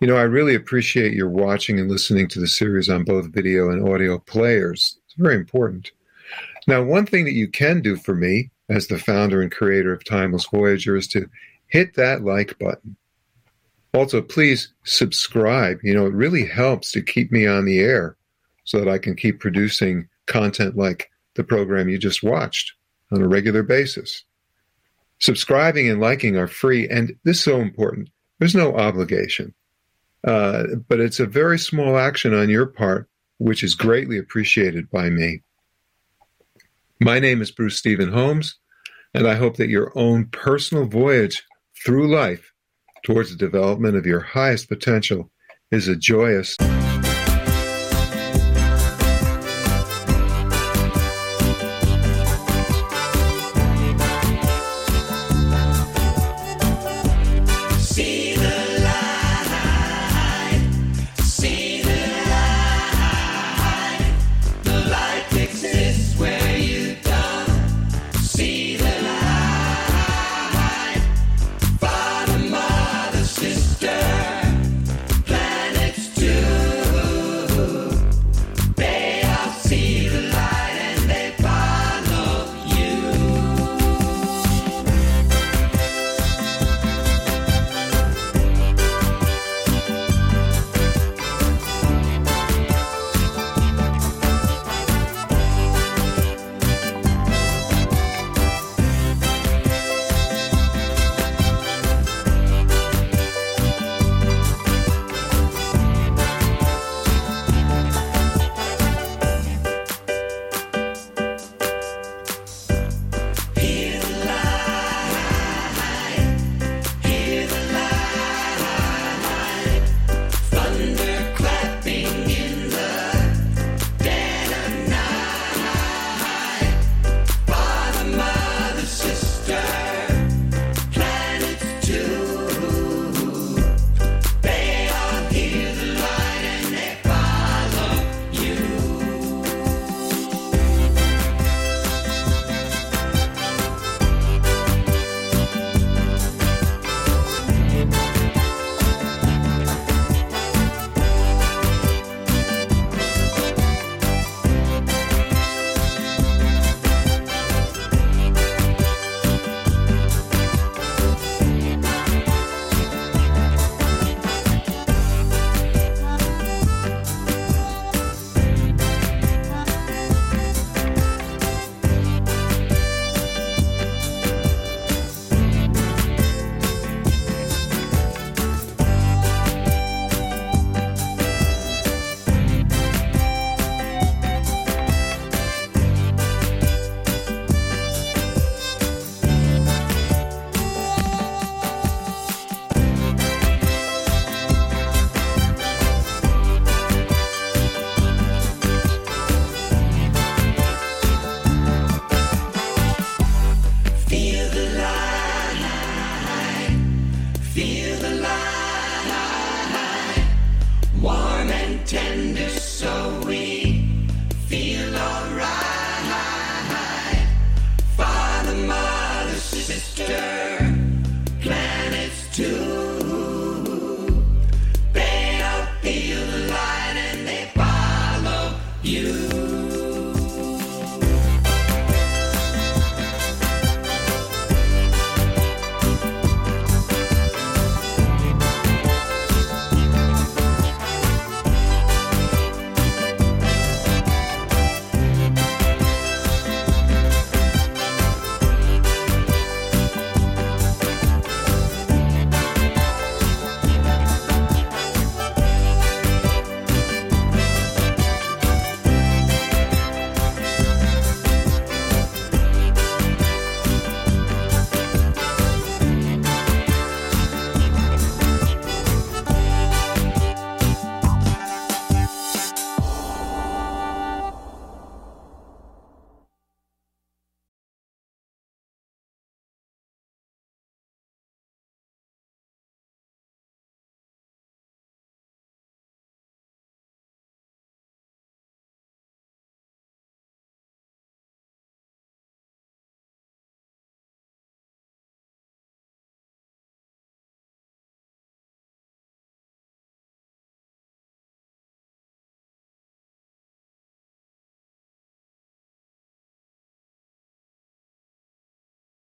You 0.00 0.06
know, 0.06 0.16
I 0.16 0.22
really 0.22 0.54
appreciate 0.54 1.12
your 1.12 1.28
watching 1.28 1.80
and 1.80 1.90
listening 1.90 2.28
to 2.28 2.40
the 2.40 2.46
series 2.46 2.88
on 2.88 3.02
both 3.02 3.32
video 3.32 3.70
and 3.70 3.88
audio 3.88 4.18
players. 4.18 4.96
It's 5.06 5.14
very 5.16 5.34
important. 5.34 5.90
Now, 6.68 6.84
one 6.84 7.04
thing 7.04 7.24
that 7.24 7.32
you 7.32 7.48
can 7.48 7.80
do 7.80 7.96
for 7.96 8.14
me 8.14 8.50
as 8.68 8.86
the 8.86 8.98
founder 8.98 9.42
and 9.42 9.50
creator 9.50 9.92
of 9.92 10.04
Timeless 10.04 10.46
Voyager 10.46 10.96
is 10.96 11.08
to 11.08 11.28
hit 11.66 11.94
that 11.94 12.22
like 12.22 12.58
button. 12.60 12.96
Also, 13.92 14.22
please 14.22 14.72
subscribe. 14.84 15.78
You 15.82 15.94
know, 15.94 16.06
it 16.06 16.12
really 16.12 16.46
helps 16.46 16.92
to 16.92 17.02
keep 17.02 17.32
me 17.32 17.46
on 17.46 17.64
the 17.64 17.80
air 17.80 18.16
so 18.64 18.78
that 18.78 18.88
I 18.88 18.98
can 18.98 19.16
keep 19.16 19.40
producing 19.40 20.08
content 20.26 20.76
like 20.76 21.10
the 21.34 21.42
program 21.42 21.88
you 21.88 21.98
just 21.98 22.22
watched 22.22 22.74
on 23.10 23.22
a 23.22 23.26
regular 23.26 23.64
basis. 23.64 24.22
Subscribing 25.18 25.88
and 25.88 26.00
liking 26.00 26.36
are 26.36 26.46
free, 26.46 26.86
and 26.88 27.16
this 27.24 27.38
is 27.38 27.42
so 27.42 27.60
important. 27.60 28.10
There's 28.38 28.54
no 28.54 28.76
obligation, 28.76 29.54
uh, 30.26 30.64
but 30.88 31.00
it's 31.00 31.20
a 31.20 31.26
very 31.26 31.58
small 31.58 31.96
action 31.96 32.34
on 32.34 32.48
your 32.48 32.66
part, 32.66 33.08
which 33.38 33.62
is 33.62 33.74
greatly 33.74 34.18
appreciated 34.18 34.90
by 34.90 35.10
me. 35.10 35.42
My 37.00 37.20
name 37.20 37.40
is 37.40 37.50
Bruce 37.50 37.76
Stephen 37.76 38.12
Holmes, 38.12 38.56
and 39.14 39.26
I 39.26 39.36
hope 39.36 39.56
that 39.56 39.68
your 39.68 39.92
own 39.96 40.26
personal 40.26 40.86
voyage 40.86 41.44
through 41.84 42.12
life 42.14 42.52
towards 43.04 43.30
the 43.30 43.36
development 43.36 43.96
of 43.96 44.06
your 44.06 44.20
highest 44.20 44.68
potential 44.68 45.30
is 45.70 45.86
a 45.86 45.96
joyous. 45.96 46.56